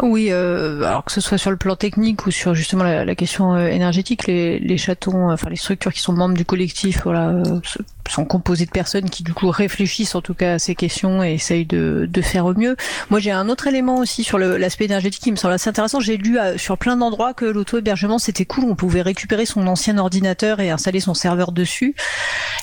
Oui, 0.00 0.28
euh, 0.30 0.82
alors 0.84 1.04
que 1.04 1.12
ce 1.12 1.20
soit 1.20 1.36
sur 1.36 1.50
le 1.50 1.56
plan 1.56 1.76
technique 1.76 2.26
ou 2.26 2.30
sur 2.30 2.54
justement 2.54 2.82
la, 2.82 3.04
la 3.04 3.14
question 3.14 3.54
euh, 3.54 3.66
énergétique, 3.66 4.26
les, 4.26 4.78
chatons, 4.78 5.30
enfin 5.30 5.50
les 5.50 5.56
structures 5.56 5.92
qui 5.92 6.00
sont 6.00 6.14
membres 6.14 6.34
du 6.34 6.46
collectif, 6.46 7.02
voilà, 7.04 7.28
euh, 7.28 7.60
sont 8.08 8.24
composées 8.24 8.64
de 8.64 8.70
personnes 8.70 9.10
qui 9.10 9.22
du 9.22 9.34
coup 9.34 9.50
réfléchissent 9.50 10.14
en 10.14 10.22
tout 10.22 10.34
cas 10.34 10.54
à 10.54 10.58
ces 10.58 10.74
questions 10.74 11.22
et 11.22 11.34
essayent 11.34 11.66
de, 11.66 12.08
de 12.10 12.22
faire 12.22 12.46
au 12.46 12.54
mieux. 12.54 12.76
Moi, 13.10 13.20
j'ai 13.20 13.32
un 13.32 13.48
autre 13.50 13.66
élément 13.66 13.98
aussi 13.98 14.24
sur 14.24 14.38
l'aspect 14.38 14.86
énergétique 14.86 15.22
qui 15.22 15.30
me 15.30 15.36
semble 15.36 15.54
assez 15.54 15.68
intéressant. 15.68 16.00
J'ai 16.00 16.16
lu 16.16 16.38
sur 16.56 16.78
plein 16.78 16.96
d'endroits 16.96 17.34
que 17.34 17.44
l'auto-hébergement 17.44 18.18
c'était 18.18 18.46
cool, 18.46 18.64
on 18.64 18.74
pouvait 18.74 19.02
récupérer 19.02 19.46
son 19.46 19.66
ancien 19.66 19.98
ordinateur 19.98 20.60
et 20.60 20.70
installer 20.70 21.00
son 21.00 21.14
serveur 21.14 21.52
dessus. 21.52 21.94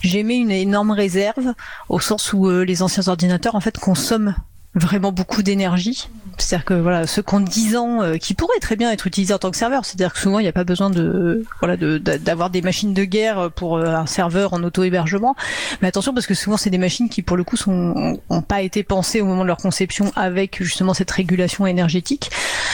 J'ai 0.02 0.24
mis 0.24 0.38
une 0.38 0.52
énorme 0.52 0.92
réserve 0.92 1.54
au 1.90 2.00
sens 2.00 2.34
où 2.34 2.48
euh, 2.48 2.64
les 2.64 2.82
anciens 2.82 3.08
ordinateurs 3.08 3.56
en 3.56 3.60
fait 3.60 3.78
consomment 3.78 4.36
vraiment 4.76 5.12
beaucoup 5.12 5.44
d'énergie. 5.44 6.10
C'est-à-dire 6.42 6.66
que 6.66 6.74
voilà, 6.74 7.08
ceux 7.08 7.22
qui 7.22 7.36
ont 7.36 7.40
10 7.40 7.76
ans, 7.78 8.02
euh, 8.02 8.18
qui 8.18 8.34
pourraient 8.34 8.60
très 8.60 8.76
bien 8.76 8.92
être 8.92 9.08
utilisés 9.08 9.34
en 9.34 9.38
tant 9.38 9.52
que 9.52 9.58
serveur, 9.58 9.86
c'est-à-dire 9.86 10.14
que 10.14 10.20
souvent 10.20 10.40
il 10.40 10.44
n'y 10.44 10.50
a 10.50 10.54
pas 10.54 10.64
besoin 10.64 10.90
de 10.90 11.44
voilà 11.60 11.78
d'avoir 11.78 12.50
de, 12.50 12.54
des 12.54 12.62
machines 12.62 12.94
de 12.94 13.04
guerre 13.04 13.52
pour 13.52 13.78
euh, 13.78 13.88
un 13.88 14.06
serveur 14.06 14.54
en 14.54 14.64
auto-hébergement. 14.64 15.36
Mais 15.82 15.88
attention 15.88 16.14
parce 16.14 16.28
que 16.28 16.34
souvent 16.34 16.58
c'est 16.58 16.70
des 16.70 16.78
machines 16.78 17.10
qui 17.10 17.22
pour 17.22 17.38
le 17.38 17.44
coup 17.44 17.58
sont 17.58 18.20
ont 18.30 18.42
pas 18.42 18.62
été 18.62 18.84
pensées 18.84 19.22
au 19.22 19.26
moment 19.26 19.44
de 19.44 19.48
leur 19.48 19.58
conception 19.58 20.12
avec 20.16 20.64
justement 20.64 20.94
cette 20.94 21.12
régulation 21.12 21.68
énergétique. 21.68 22.32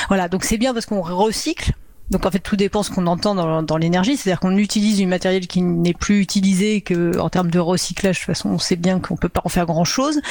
Voilà, 0.08 0.30
donc 0.30 0.44
c'est 0.44 0.58
bien 0.58 0.74
parce 0.74 0.86
qu'on 0.86 1.02
recycle 1.02 1.74
donc 2.12 2.26
en 2.26 2.32
fait 2.32 2.40
tout 2.40 2.56
dépend 2.56 2.84
ce 2.84 2.92
qu'on 2.92 3.08
entend 3.08 3.36
dans, 3.64 3.78
l'énergie, 3.78 4.16
c'est-à-dire 4.16 4.40
qu'on 4.40 4.58
utilise 4.58 4.98
du 4.98 5.06
matériel 5.06 5.48
qui 5.48 5.62
n'est 5.62 5.94
plus 5.94 6.22
utilisé 6.22 6.82
que 6.82 7.18
en 7.20 7.30
termes 7.30 7.50
de 7.50 7.60
recyclage. 7.60 8.16
De 8.16 8.20
toute 8.20 8.28
façon, 8.28 8.50
on 8.50 8.60
sait 8.60 8.76
bien 8.76 9.00
qu'on 9.00 9.18
peut 9.18 9.30
pas 9.30 9.42
en 9.44 9.50
faire 9.50 9.66
grand-chose 9.66 10.22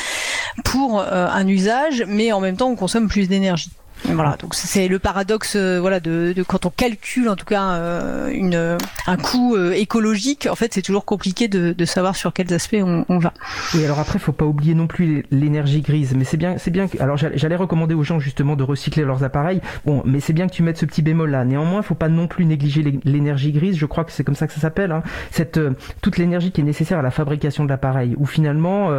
pour 0.64 1.00
euh, 1.00 1.26
un 1.28 1.46
usage, 1.48 2.04
mais 2.06 2.32
en 2.32 2.40
même 2.40 2.56
temps 2.56 2.68
on 2.68 2.76
consomme 2.76 3.08
plus 3.08 3.28
d'énergie. 3.28 3.70
Voilà, 4.04 4.36
donc 4.38 4.54
c'est 4.54 4.86
le 4.86 4.98
paradoxe, 4.98 5.54
euh, 5.56 5.80
voilà, 5.80 5.98
de, 5.98 6.34
de, 6.36 6.42
quand 6.42 6.66
on 6.66 6.70
calcule 6.70 7.28
en 7.28 7.36
tout 7.36 7.46
cas 7.46 7.70
euh, 7.72 8.30
une, 8.30 8.76
un 9.06 9.16
coût 9.16 9.56
euh, 9.56 9.72
écologique, 9.72 10.46
en 10.50 10.54
fait, 10.54 10.74
c'est 10.74 10.82
toujours 10.82 11.04
compliqué 11.04 11.48
de, 11.48 11.72
de, 11.72 11.84
savoir 11.84 12.14
sur 12.14 12.32
quels 12.32 12.52
aspects 12.52 12.76
on, 12.80 13.04
on, 13.08 13.18
va. 13.18 13.32
Oui, 13.74 13.84
alors 13.84 13.98
après, 13.98 14.18
faut 14.18 14.32
pas 14.32 14.44
oublier 14.44 14.74
non 14.74 14.86
plus 14.86 15.24
l'énergie 15.30 15.80
grise, 15.80 16.14
mais 16.14 16.24
c'est 16.24 16.36
bien, 16.36 16.58
c'est 16.58 16.70
bien. 16.70 16.86
Que, 16.86 17.00
alors 17.00 17.16
j'allais 17.16 17.56
recommander 17.56 17.94
aux 17.94 18.02
gens 18.02 18.20
justement 18.20 18.56
de 18.56 18.62
recycler 18.62 19.04
leurs 19.04 19.24
appareils. 19.24 19.60
Bon, 19.86 20.02
mais 20.04 20.20
c'est 20.20 20.32
bien 20.32 20.48
que 20.48 20.52
tu 20.52 20.62
mettes 20.62 20.78
ce 20.78 20.86
petit 20.86 21.02
bémol 21.02 21.30
là. 21.30 21.44
Néanmoins, 21.44 21.82
faut 21.82 21.94
pas 21.94 22.08
non 22.08 22.26
plus 22.26 22.44
négliger 22.44 23.00
l'énergie 23.04 23.52
grise. 23.52 23.76
Je 23.76 23.86
crois 23.86 24.04
que 24.04 24.12
c'est 24.12 24.24
comme 24.24 24.34
ça 24.34 24.46
que 24.46 24.52
ça 24.52 24.60
s'appelle. 24.60 24.92
Hein. 24.92 25.02
Cette 25.30 25.58
toute 26.02 26.18
l'énergie 26.18 26.52
qui 26.52 26.60
est 26.60 26.64
nécessaire 26.64 26.98
à 26.98 27.02
la 27.02 27.10
fabrication 27.10 27.64
de 27.64 27.70
l'appareil, 27.70 28.14
où 28.18 28.26
finalement, 28.26 28.90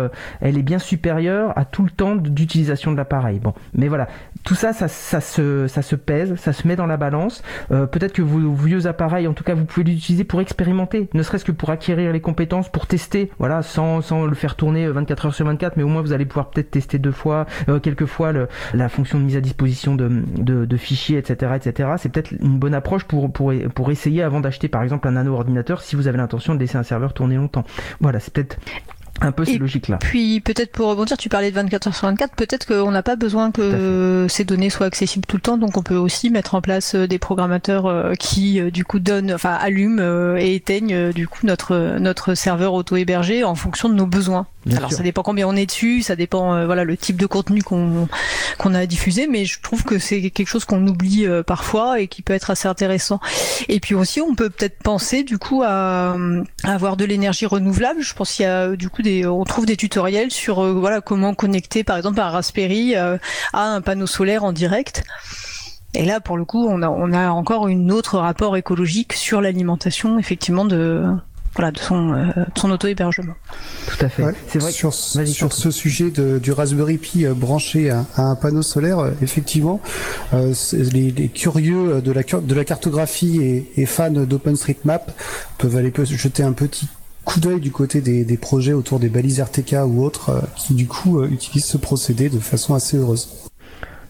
elle 0.41 0.57
est 0.57 0.63
bien 0.63 0.79
supérieure 0.79 1.53
à 1.55 1.65
tout 1.65 1.83
le 1.83 1.91
temps 1.91 2.15
d'utilisation 2.15 2.91
de 2.91 2.97
l'appareil. 2.97 3.39
Bon, 3.39 3.53
mais 3.73 3.87
voilà, 3.87 4.07
tout 4.43 4.55
ça, 4.55 4.73
ça 4.73 4.87
ça 4.95 5.21
se, 5.21 5.67
ça 5.67 5.81
se 5.81 5.95
pèse, 5.95 6.35
ça 6.35 6.53
se 6.53 6.67
met 6.67 6.75
dans 6.75 6.85
la 6.87 6.97
balance. 6.97 7.43
Euh, 7.71 7.85
Peut-être 7.85 8.13
que 8.13 8.21
vos 8.21 8.53
vieux 8.53 8.87
appareils, 8.87 9.27
en 9.27 9.33
tout 9.33 9.43
cas, 9.43 9.53
vous 9.53 9.65
pouvez 9.65 9.83
l'utiliser 9.85 10.23
pour 10.23 10.41
expérimenter, 10.41 11.09
ne 11.13 11.23
serait-ce 11.23 11.45
que 11.45 11.51
pour 11.51 11.69
acquérir 11.69 12.11
les 12.11 12.21
compétences, 12.21 12.69
pour 12.69 12.87
tester, 12.87 13.31
voilà, 13.39 13.61
sans, 13.61 14.01
sans 14.01 14.25
le 14.25 14.35
faire 14.35 14.55
tourner 14.55 14.87
24 14.87 15.27
heures 15.27 15.35
sur 15.35 15.45
24, 15.45 15.77
mais 15.77 15.83
au 15.83 15.87
moins 15.87 16.01
vous 16.01 16.13
allez 16.13 16.25
pouvoir 16.25 16.49
peut-être 16.49 16.71
tester 16.71 16.99
deux 16.99 17.11
fois, 17.11 17.45
euh, 17.69 17.79
quelques 17.79 18.05
fois 18.05 18.31
le, 18.31 18.47
la 18.73 18.89
fonction 18.89 19.19
de 19.19 19.25
mise 19.25 19.37
à 19.37 19.41
disposition 19.41 19.95
de, 19.95 20.09
de, 20.37 20.65
de 20.65 20.77
fichiers, 20.77 21.17
etc., 21.17 21.53
etc. 21.55 21.89
C'est 21.97 22.09
peut-être 22.09 22.31
une 22.31 22.57
bonne 22.57 22.73
approche 22.73 23.03
pour, 23.05 23.31
pour, 23.31 23.53
pour 23.73 23.91
essayer 23.91 24.23
avant 24.23 24.39
d'acheter 24.39 24.67
par 24.67 24.83
exemple 24.83 25.07
un 25.07 25.11
nano 25.11 25.33
ordinateur 25.33 25.81
si 25.81 25.95
vous 25.95 26.07
avez 26.07 26.17
l'intention 26.17 26.55
de 26.55 26.59
laisser 26.59 26.77
un 26.77 26.83
serveur 26.83 27.13
tourner 27.13 27.35
longtemps. 27.35 27.63
Voilà, 27.99 28.19
c'est 28.19 28.33
peut-être 28.33 28.57
un 29.21 29.31
peu 29.31 29.45
ces 29.45 29.57
logiques-là. 29.57 29.97
Puis 29.97 30.41
peut-être 30.41 30.71
pour 30.71 30.87
rebondir, 30.87 31.17
tu 31.17 31.29
parlais 31.29 31.49
de 31.49 31.55
24 31.55 31.87
heures 31.87 31.95
sur 31.95 32.07
24, 32.07 32.35
peut-être 32.35 32.65
qu'on 32.67 32.91
n'a 32.91 33.03
pas 33.03 33.15
besoin 33.15 33.51
que 33.51 34.27
ces 34.29 34.43
données 34.43 34.69
soient 34.69 34.85
accessibles 34.85 35.25
tout 35.25 35.37
le 35.37 35.41
temps, 35.41 35.57
donc 35.57 35.77
on 35.77 35.83
peut 35.83 35.95
aussi 35.95 36.29
mettre 36.29 36.55
en 36.55 36.61
place 36.61 36.95
euh, 36.95 37.07
des 37.07 37.19
programmateurs 37.19 37.85
euh, 37.85 38.13
qui 38.13 38.59
euh, 38.59 38.71
du 38.71 38.83
coup 38.83 38.99
donnent, 38.99 39.33
enfin 39.33 39.53
allument 39.53 40.35
et 40.37 40.55
éteignent 40.55 41.11
du 41.11 41.27
coup 41.27 41.45
notre 41.45 41.97
notre 41.99 42.33
serveur 42.33 42.73
auto-hébergé 42.73 43.43
en 43.43 43.55
fonction 43.55 43.89
de 43.89 43.93
nos 43.93 44.05
besoins. 44.05 44.47
Alors 44.71 44.91
ça 44.91 45.03
dépend 45.03 45.21
combien 45.21 45.47
on 45.47 45.55
est 45.55 45.65
dessus, 45.65 46.01
ça 46.01 46.15
dépend 46.15 46.65
voilà 46.65 46.83
le 46.83 46.97
type 46.97 47.17
de 47.17 47.25
contenu 47.27 47.61
qu'on 47.61 48.07
qu'on 48.57 48.73
a 48.73 48.85
diffusé, 48.85 49.27
mais 49.27 49.45
je 49.45 49.61
trouve 49.61 49.83
que 49.83 49.99
c'est 49.99 50.29
quelque 50.31 50.47
chose 50.47 50.65
qu'on 50.65 50.85
oublie 50.87 51.27
parfois 51.45 51.99
et 51.99 52.07
qui 52.07 52.21
peut 52.21 52.33
être 52.33 52.49
assez 52.49 52.67
intéressant. 52.67 53.19
Et 53.69 53.79
puis 53.79 53.93
aussi 53.93 54.21
on 54.21 54.33
peut 54.33 54.49
peut-être 54.49 54.79
penser 54.81 55.23
du 55.23 55.37
coup 55.37 55.61
à, 55.63 56.15
à 56.63 56.71
avoir 56.73 56.97
de 56.97 57.05
l'énergie 57.05 57.45
renouvelable. 57.45 58.01
Je 58.01 58.13
pense 58.13 58.33
qu'il 58.33 58.43
y 58.43 58.47
a 58.47 58.75
du 58.75 58.89
coup 58.89 59.01
on 59.25 59.43
trouve 59.43 59.65
des 59.65 59.77
tutoriels 59.77 60.31
sur 60.31 60.59
euh, 60.59 60.73
voilà 60.73 61.01
comment 61.01 61.33
connecter 61.33 61.83
par 61.83 61.97
exemple 61.97 62.19
un 62.19 62.29
Raspberry 62.29 62.95
euh, 62.95 63.17
à 63.53 63.63
un 63.67 63.81
panneau 63.81 64.07
solaire 64.07 64.43
en 64.43 64.51
direct. 64.51 65.03
Et 65.93 66.03
là, 66.03 66.19
pour 66.19 66.35
le 66.35 66.43
coup, 66.43 66.67
on 66.67 66.81
a, 66.81 66.89
on 66.89 67.13
a 67.13 67.29
encore 67.29 67.69
une 67.69 67.89
autre 67.89 68.17
rapport 68.19 68.57
écologique 68.57 69.13
sur 69.13 69.39
l'alimentation, 69.39 70.19
effectivement, 70.19 70.65
de, 70.65 71.05
voilà, 71.55 71.71
de 71.71 71.79
son, 71.79 72.13
euh, 72.13 72.25
son 72.55 72.71
auto-hébergement. 72.71 73.33
Tout 73.87 74.05
à 74.05 74.09
fait. 74.09 74.23
C'est 74.47 74.59
vrai 74.59 74.71
sur, 74.71 74.93
sur 74.93 75.53
ce 75.53 75.71
sujet 75.71 76.11
de, 76.11 76.37
du 76.37 76.51
Raspberry 76.51 76.97
Pi 76.97 77.25
branché 77.27 77.89
à, 77.89 78.05
un 78.17 78.35
panneau 78.35 78.61
solaire, 78.61 79.11
effectivement, 79.21 79.81
les, 80.33 81.29
curieux 81.33 82.01
de 82.01 82.11
la, 82.11 82.23
de 82.23 82.55
la 82.55 82.65
cartographie 82.65 83.41
et, 83.41 83.71
et 83.77 83.85
fans 83.85 84.11
d'OpenStreetMap 84.11 85.11
peuvent 85.57 85.75
aller 85.77 85.93
jeter 86.05 86.43
un 86.43 86.53
petit 86.53 86.87
coup 87.25 87.39
d'œil 87.39 87.59
du 87.59 87.71
côté 87.71 87.99
des, 87.99 88.37
projets 88.37 88.73
autour 88.73 88.99
des 88.99 89.09
balises 89.09 89.41
RTK 89.41 89.77
ou 89.85 90.03
autres 90.03 90.29
euh, 90.29 90.41
qui 90.55 90.75
du 90.75 90.87
coup 90.87 91.19
euh, 91.19 91.27
utilisent 91.27 91.65
ce 91.65 91.77
procédé 91.77 92.29
de 92.29 92.39
façon 92.39 92.75
assez 92.75 92.97
heureuse. 92.97 93.49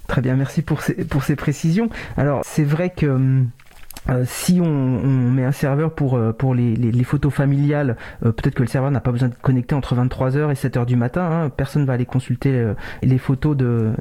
Très 0.08 0.22
bien, 0.22 0.36
merci 0.36 0.62
pour 0.62 0.82
ces, 0.82 0.93
pour 0.93 1.24
ces 1.24 1.36
précisions. 1.36 1.89
Alors 2.18 2.43
c'est 2.46 2.64
vrai 2.64 2.91
que 2.91 3.08
hum, 3.08 3.50
euh, 4.10 4.24
si 4.26 4.60
on, 4.62 4.66
on, 4.66 5.32
met 5.32 5.43
un 5.43 5.51
serveur 5.51 5.91
pour, 5.91 6.16
euh, 6.16 6.32
pour 6.32 6.53
les, 6.53 6.76
les, 6.76 6.91
les 6.91 7.03
photos 7.03 7.34
familiales, 7.34 7.97
euh, 8.24 8.32
peut-être 8.32 8.56
que 8.56 8.62
le 8.62 8.68
serveur 8.68 8.91
n'a 8.91 8.99
pas 8.99 9.12
besoin 9.12 9.30
de 9.30 9.36
connecter 9.36 9.76
entre 9.76 9.95
23h 9.95 10.51
et 10.51 10.53
7h 10.53 10.86
du 10.86 10.95
matin. 10.95 11.24
Hein, 11.24 11.49
personne 11.49 11.86
va 11.86 11.93
aller 11.93 12.06
consulter 12.06 12.74
les 13.01 13.18
photos 13.18 13.58
de, 13.58 13.93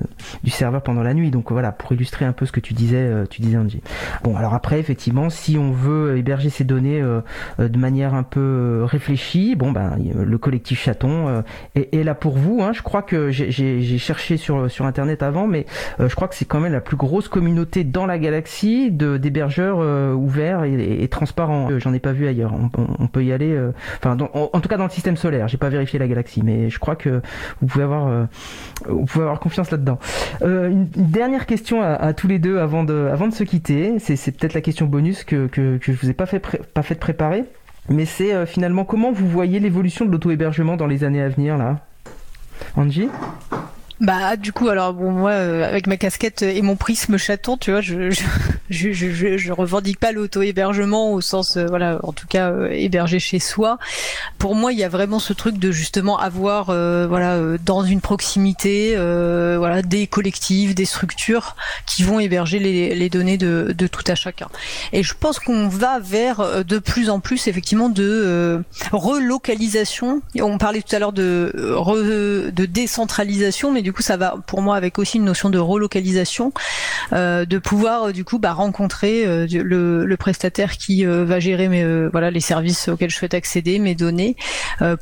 du 0.43 0.51
serveur 0.51 0.83
pendant 0.83 1.03
la 1.03 1.15
nuit. 1.15 1.31
Donc 1.31 1.53
voilà, 1.53 1.73
pour 1.73 1.93
illustrer 1.93 2.25
un 2.25 2.33
peu 2.33 2.47
ce 2.47 2.53
que 2.53 2.61
tu 2.61 2.75
disais, 2.75 3.11
tu 3.31 3.41
disais 3.41 3.57
Angie. 3.57 3.83
Bon, 4.23 4.37
alors 4.37 4.55
après, 4.55 4.79
effectivement, 4.79 5.31
si 5.31 5.57
on 5.59 5.73
veut 5.73 6.17
héberger 6.19 6.51
ces 6.51 6.65
données 6.65 7.03
de 7.59 7.79
manière 7.79 8.15
un 8.15 8.23
peu 8.23 8.83
réfléchie, 8.85 9.57
bon 9.57 9.73
ben 9.73 9.97
le 10.15 10.39
collectif 10.39 10.81
chaton 10.81 11.43
est, 11.75 11.95
est, 11.95 12.05
là 12.05 12.15
pour 12.15 12.37
vous. 12.37 12.63
Hein. 12.63 12.73
Je 12.73 12.83
crois 12.83 13.03
que 13.03 13.31
j'ai 13.31 13.99
cherché 13.99 14.37
sur, 14.37 14.71
sur 14.71 14.87
internet 14.87 15.23
avant, 15.23 15.47
mais 15.47 15.67
je 15.99 16.15
crois 16.15 16.29
que 16.29 16.35
c'est 16.35 16.45
quand 16.45 16.61
même 16.61 16.73
la 16.73 16.81
plus 16.81 16.97
grosse 16.97 17.29
communauté 17.29 17.85
dans 17.85 18.07
la 18.07 18.19
galaxie 18.19 18.91
de 18.91 19.17
d'hébergeurs 19.17 19.79
euh, 19.94 19.94
ouvert 20.15 20.65
et, 20.65 21.07
transparent. 21.09 21.71
Euh, 21.71 21.79
j'en 21.79 21.93
ai 21.93 21.99
pas 21.99 22.13
vu 22.13 22.27
ailleurs. 22.27 22.53
On, 22.99 23.07
peut 23.07 23.25
y 23.25 23.33
aller. 23.33 23.53
Euh, 23.53 23.73
enfin, 23.99 24.17
en, 24.33 24.61
tout 24.61 24.69
cas 24.69 24.77
dans 24.77 24.85
le 24.85 24.91
système 24.91 25.17
solaire. 25.17 25.49
J'ai 25.49 25.57
pas 25.57 25.69
vérifié 25.69 25.99
la 25.99 26.09
galaxie, 26.09 26.43
mais 26.43 26.71
je 26.71 26.79
crois 26.79 26.97
que 26.97 27.21
vous 27.61 27.67
pouvez 27.67 27.85
avoir, 27.85 28.29
confiance 29.39 29.71
là-dedans. 29.71 29.99
Une, 30.43 30.87
dernière 30.87 31.47
question 31.47 31.83
à, 31.83 32.13
tous 32.13 32.29
les 32.29 32.39
deux 32.39 32.59
avant 32.59 32.85
de, 32.85 33.11
se 33.31 33.45
quitter. 33.45 33.99
C'est 33.99 34.37
peut-être 34.37 34.55
la 34.55 34.61
question 34.61 34.87
bonus 34.87 35.25
que, 35.25 35.47
que, 35.47 35.79
que 35.79 35.93
je 35.93 35.99
vous 36.01 36.11
ai 36.11 36.15
pas 36.15 36.27
fait, 36.27 36.45
fait 36.83 36.95
préparer. 36.95 37.45
Mais 37.89 38.07
c'est 38.07 38.47
finalement 38.47 38.85
comment 38.85 39.13
vous 39.13 39.29
voyez 39.29 39.61
l'évolution 39.61 40.05
de 40.05 40.11
l'auto-hébergement 40.11 40.77
dans 40.77 40.87
les 40.87 41.05
années 41.05 41.23
à 41.23 41.29
venir 41.29 41.59
là? 41.59 41.81
Angie? 42.77 43.09
Bah 44.01 44.37
du 44.37 44.53
coup 44.53 44.69
alors 44.69 44.93
bon 44.93 45.13
moi 45.13 45.31
euh, 45.31 45.65
avec 45.69 45.87
ma 45.87 45.97
casquette 45.97 46.43
et 46.43 46.61
mon 46.63 46.75
prisme 46.75 47.17
chaton 47.17 47.57
tu 47.57 47.71
vois 47.71 47.81
je 47.81 48.11
je, 48.11 48.25
je, 48.71 48.93
je, 48.93 49.37
je 49.37 49.53
revendique 49.53 50.01
pas 50.01 50.11
l'auto 50.11 50.43
hébergement 50.43 51.13
au 51.13 51.21
sens 51.21 51.57
euh, 51.57 51.67
voilà 51.67 52.01
en 52.03 52.13
tout 52.13 52.27
cas 52.27 52.51
euh, 52.51 52.71
héberger 52.73 53.21
chez 53.21 53.39
soi. 53.39 53.79
Pour 54.39 54.57
moi 54.57 54.73
il 54.73 54.79
y 54.81 54.85
a 54.85 54.89
vraiment 54.89 55.21
ce 55.21 55.33
truc 55.33 55.59
de 55.59 55.71
justement 55.71 56.19
avoir 56.19 56.67
voilà 56.67 57.39
dans 57.65 57.83
une 57.85 58.01
proximité 58.01 58.97
voilà 58.97 59.83
des 59.83 60.07
collectifs 60.07 60.75
des 60.75 60.85
structures 60.85 61.55
qui 61.87 62.03
vont 62.03 62.19
héberger 62.19 62.59
les, 62.59 62.95
les 62.95 63.09
données 63.09 63.39
de, 63.39 63.75
de 63.77 63.87
tout 63.87 64.05
à 64.09 64.15
chacun. 64.15 64.49
Et 64.93 65.03
je 65.03 65.15
pense 65.19 65.39
qu'on 65.39 65.69
va 65.69 66.01
vers 66.01 66.65
de 66.65 66.79
plus 66.79 67.11
en 67.11 67.21
plus 67.21 67.47
effectivement 67.47 67.89
de 67.89 68.63
relocalisation. 68.93 70.21
On 70.41 70.59
parlait 70.59 70.83
tout 70.83 70.95
à 70.97 70.99
l'heure 70.99 71.13
de 71.13 72.51
de 72.55 72.67
décentralisation 72.67 73.71
mais 73.71 73.84
du 73.85 73.93
coup 73.93 74.03
ça 74.03 74.17
va 74.17 74.37
pour 74.47 74.63
moi 74.63 74.77
avec 74.77 74.99
aussi 74.99 75.19
une 75.19 75.25
notion 75.25 75.51
de 75.51 75.59
relocalisation, 75.59 76.53
euh, 77.13 77.45
de 77.45 77.59
pouvoir 77.59 78.05
euh, 78.05 78.13
du 78.13 78.25
coup 78.25 78.39
bah, 78.39 78.53
rencontrer 78.53 79.27
euh, 79.27 79.47
le, 79.49 80.05
le, 80.07 80.17
prestataire 80.17 80.79
qui 80.79 81.05
va 81.05 81.39
gérer 81.39 81.69
mes, 81.69 81.85
voilà 82.09 82.31
les 82.31 82.41
services 82.41 82.89
auxquels 82.89 83.11
je 83.11 83.17
souhaite 83.17 83.35
accéder, 83.35 83.79
mes 83.79 83.95
données, 83.95 84.37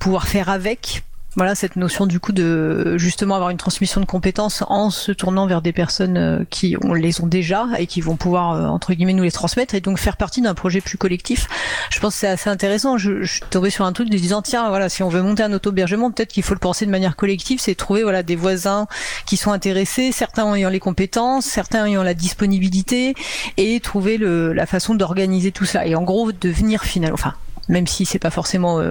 pouvoir 0.00 0.26
faire 0.26 0.48
avec 0.48 1.04
voilà 1.34 1.54
cette 1.54 1.76
notion 1.76 2.06
du 2.06 2.20
coup 2.20 2.32
de 2.32 2.96
justement 2.98 3.34
avoir 3.34 3.50
une 3.50 3.56
transmission 3.56 4.00
de 4.00 4.06
compétences 4.06 4.62
en 4.68 4.90
se 4.90 5.12
tournant 5.12 5.46
vers 5.46 5.62
des 5.62 5.72
personnes 5.72 6.18
euh, 6.18 6.44
qui 6.50 6.76
on 6.82 6.92
les 6.92 7.22
ont 7.22 7.26
déjà 7.26 7.68
et 7.78 7.86
qui 7.86 8.02
vont 8.02 8.16
pouvoir 8.16 8.52
euh, 8.52 8.66
entre 8.66 8.92
guillemets 8.92 9.14
nous 9.14 9.22
les 9.22 9.32
transmettre 9.32 9.74
et 9.74 9.80
donc 9.80 9.98
faire 9.98 10.18
partie 10.18 10.42
d'un 10.42 10.54
projet 10.54 10.82
plus 10.82 10.98
collectif. 10.98 11.48
Je 11.90 12.00
pense 12.00 12.14
que 12.14 12.20
c'est 12.20 12.26
assez 12.26 12.50
intéressant. 12.50 12.98
Je, 12.98 13.22
je 13.22 13.32
suis 13.32 13.40
tombée 13.48 13.70
sur 13.70 13.86
un 13.86 13.92
truc 13.92 14.10
de 14.10 14.16
disant 14.18 14.42
tiens 14.42 14.68
voilà 14.68 14.90
si 14.90 15.02
on 15.02 15.08
veut 15.08 15.22
monter 15.22 15.42
un 15.42 15.52
auto-hébergement 15.52 16.10
peut-être 16.10 16.30
qu'il 16.30 16.42
faut 16.42 16.54
le 16.54 16.60
penser 16.60 16.84
de 16.84 16.90
manière 16.90 17.16
collective, 17.16 17.60
c'est 17.60 17.74
trouver 17.74 18.02
voilà 18.02 18.22
des 18.22 18.36
voisins 18.36 18.86
qui 19.26 19.38
sont 19.38 19.52
intéressés, 19.52 20.12
certains 20.12 20.54
ayant 20.54 20.68
les 20.68 20.80
compétences, 20.80 21.46
certains 21.46 21.86
ayant 21.86 22.02
la 22.02 22.14
disponibilité 22.14 23.14
et 23.56 23.80
trouver 23.80 24.18
le, 24.18 24.52
la 24.52 24.66
façon 24.66 24.94
d'organiser 24.94 25.50
tout 25.50 25.64
ça 25.64 25.86
et 25.86 25.94
en 25.94 26.02
gros 26.02 26.30
devenir 26.32 26.82
final 26.84 27.14
enfin 27.14 27.34
même 27.68 27.86
si 27.86 28.04
c'est 28.04 28.18
pas 28.18 28.30
forcément 28.30 28.80
euh, 28.80 28.90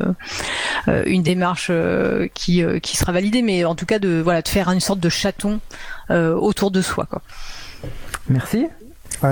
euh, 0.87 1.03
une 1.05 1.23
démarche 1.23 1.67
euh, 1.69 2.27
qui, 2.33 2.63
qui 2.81 2.97
sera 2.97 3.11
validée, 3.11 3.41
mais 3.41 3.65
en 3.65 3.75
tout 3.75 3.85
cas 3.85 3.99
de 3.99 4.21
voilà 4.23 4.41
de 4.41 4.47
faire 4.47 4.69
une 4.69 4.79
sorte 4.79 4.99
de 4.99 5.09
chaton 5.09 5.59
autour 6.09 6.71
de 6.71 6.81
soi. 6.81 7.07
Quoi. 7.09 7.21
Merci. 8.27 8.67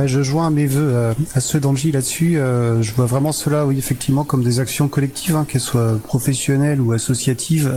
je 0.06 0.24
joins 0.24 0.50
mes 0.50 0.66
voeux 0.66 1.14
à 1.36 1.42
ceux 1.42 1.60
d'Angie 1.60 1.92
là-dessus. 1.92 2.36
je 2.36 2.92
vois 2.94 3.06
vraiment 3.06 3.34
cela, 3.34 3.66
oui, 3.66 3.78
effectivement, 3.78 4.24
comme 4.24 4.44
des 4.44 4.62
actions 4.62 4.88
collectives, 4.88 5.36
hein, 5.36 5.46
qu'elles 5.46 5.60
soient 5.60 6.00
professionnelles 6.02 6.80
ou 6.80 6.94
associatives 6.94 7.70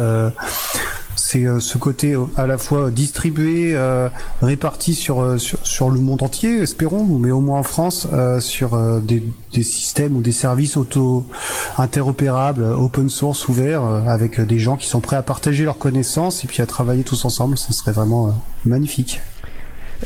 c'est 1.33 1.47
euh, 1.47 1.61
ce 1.61 1.79
côté 1.79 2.13
euh, 2.13 2.25
à 2.37 2.47
la 2.47 2.59
fois 2.59 2.91
distribué, 2.91 3.75
euh, 3.75 4.11
réparti 4.43 4.95
sur, 4.95 5.41
sur, 5.41 5.89
le 5.89 5.99
monde 5.99 6.23
entier, 6.23 6.59
espérons, 6.59 7.05
mais 7.05 7.31
au 7.31 7.41
moins 7.41 7.61
en 7.61 7.63
France, 7.63 8.07
sur 8.41 8.79
des, 9.01 9.23
des, 9.53 9.63
systèmes 9.63 10.17
ou 10.17 10.21
des 10.21 10.33
services 10.33 10.77
auto 10.77 11.27
interopérables, 11.79 12.65
open 12.65 13.09
source, 13.09 13.49
ouverts, 13.49 13.83
avec 13.83 14.41
des 14.41 14.59
gens 14.59 14.77
qui 14.77 14.87
sont 14.87 15.01
prêts 15.01 15.17
à 15.17 15.23
partager 15.23 15.65
leurs 15.65 15.79
connaissances 15.79 16.45
et 16.45 16.47
puis 16.47 16.63
à 16.63 16.67
travailler 16.67 17.03
tous 17.03 17.25
ensemble. 17.25 17.57
Ce 17.57 17.73
serait 17.73 17.93
vraiment 17.93 18.35
magnifique. 18.65 19.21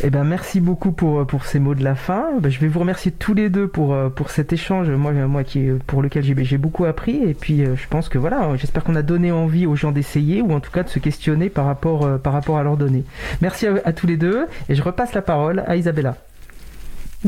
Eh 0.03 0.11
ben, 0.11 0.25
merci 0.25 0.61
beaucoup 0.61 0.93
pour, 0.93 1.27
pour 1.27 1.45
ces 1.45 1.59
mots 1.59 1.75
de 1.75 1.85
la 1.85 1.95
fin. 1.95 2.39
Ben, 2.41 2.51
je 2.51 2.61
vais 2.61 2.69
vous 2.69 2.81
remercier 2.81 3.11
tous 3.11 3.35
les 3.35 3.49
deux 3.49 3.67
pour, 3.69 3.97
pour 4.15 4.31
cet 4.31 4.53
échange, 4.53 4.89
moi, 4.91 5.13
moi 5.13 5.45
qui, 5.45 5.71
pour 5.87 6.03
lequel 6.03 6.23
j'ai 6.23 6.59
beaucoup 6.59 6.85
appris. 6.85 7.23
Et 7.23 7.35
puis, 7.35 7.65
euh, 7.65 7.77
je 7.77 7.87
pense 7.89 8.09
que 8.09 8.19
voilà, 8.19 8.49
j'espère 8.57 8.85
qu'on 8.85 8.97
a 8.97 9.03
donné 9.03 9.33
envie 9.33 9.67
aux 9.67 9.77
gens 9.77 9.93
d'essayer 9.93 10.43
ou 10.43 10.53
en 10.53 10.61
tout 10.61 10.71
cas 10.71 10.83
de 10.83 10.89
se 10.89 10.99
questionner 10.99 11.49
par 11.49 11.67
rapport, 11.67 12.05
euh, 12.05 12.19
par 12.19 12.33
rapport 12.33 12.59
à 12.59 12.63
leurs 12.63 12.77
données. 12.77 13.05
Merci 13.41 13.67
à 13.67 13.93
tous 13.93 14.07
les 14.07 14.17
deux 14.17 14.47
et 14.69 14.75
je 14.75 14.83
repasse 14.83 15.15
la 15.15 15.23
parole 15.23 15.65
à 15.67 15.77
Isabella. 15.77 16.17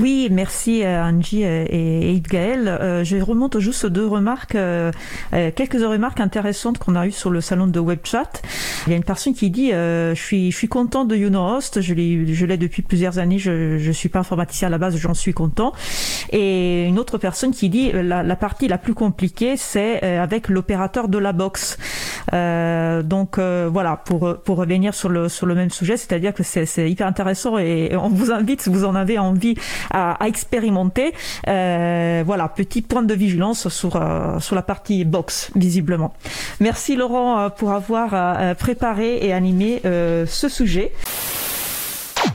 Oui, 0.01 0.29
merci 0.31 0.85
euh, 0.85 1.03
Angie 1.03 1.45
euh, 1.45 1.65
et 1.69 2.13
Idgaël. 2.13 2.69
Euh, 2.69 3.03
je 3.03 3.17
remonte 3.17 3.59
juste 3.59 3.85
deux 3.87 4.07
remarques, 4.07 4.57
quelques 5.33 5.81
remarques 5.81 6.21
intéressantes 6.21 6.79
qu'on 6.79 6.95
a 6.95 7.07
eues 7.09 7.13
sur 7.13 7.31
le 7.31 7.41
salon 7.41 7.67
de 7.67 7.81
WebChat. 7.81 8.31
Il 8.87 8.91
y 8.91 8.93
a 8.93 8.97
une 8.97 9.03
personne 9.03 9.35
qui 9.35 9.51
dit 9.51 9.71
je 9.71 10.13
suis 10.15 10.53
je 10.53 10.57
suis 10.57 10.69
content 10.69 11.05
de 11.05 11.17
YouNoHost, 11.17 11.81
je 11.81 11.95
l'ai 11.95 12.33
je 12.33 12.47
l'ai 12.47 12.57
depuis 12.57 12.83
plusieurs 12.83 13.19
années, 13.19 13.39
je 13.39 13.79
je 13.79 13.93
suis 13.93 14.09
pas 14.09 14.21
informaticien 14.21 14.69
à 14.69 14.71
la 14.71 14.79
base, 14.79 14.97
j'en 14.97 15.15
suis 15.15 15.33
content. 15.33 15.73
Et 16.31 16.85
une 16.85 16.99
autre 16.99 17.19
personne 17.19 17.53
qui 17.53 17.69
dit 17.69 17.91
la, 17.93 18.23
la 18.23 18.37
partie 18.37 18.69
la 18.69 18.79
plus 18.79 18.95
compliquée 18.95 19.57
c'est 19.57 20.03
avec 20.03 20.49
l'opérateur 20.49 21.09
de 21.09 21.19
la 21.19 21.33
box. 21.33 21.77
donc 22.33 23.39
voilà 23.39 23.97
pour 23.97 24.37
pour 24.45 24.57
revenir 24.59 24.95
sur 24.95 25.09
le 25.09 25.29
sur 25.29 25.47
le 25.47 25.55
même 25.55 25.71
sujet, 25.71 25.97
c'est-à-dire 25.97 26.35
que 26.35 26.43
c'est 26.43 26.67
c'est 26.67 26.89
hyper 26.89 27.07
intéressant 27.07 27.59
et 27.59 27.97
on 27.97 28.09
vous 28.09 28.31
invite 28.31 28.63
si 28.63 28.71
vous 28.71 28.85
en 28.85 28.95
avez 28.95 29.19
envie 29.19 29.57
à, 29.91 30.19
expérimenter. 30.27 31.13
Euh, 31.49 32.23
voilà, 32.25 32.49
petit 32.49 32.83
point 32.83 33.03
de 33.03 33.15
vigilance 33.15 33.69
sur, 33.69 33.97
euh, 33.97 34.39
sur 34.41 34.55
la 34.55 34.63
partie 34.63 35.05
box, 35.05 35.51
visiblement. 35.55 36.15
Merci 36.61 36.97
Laurent 36.97 37.39
euh, 37.39 37.49
pour 37.49 37.73
avoir 37.73 38.57
préparé 38.57 39.25
et 39.25 39.33
animé 39.33 39.81
ce 39.85 40.49
sujet. 40.49 40.93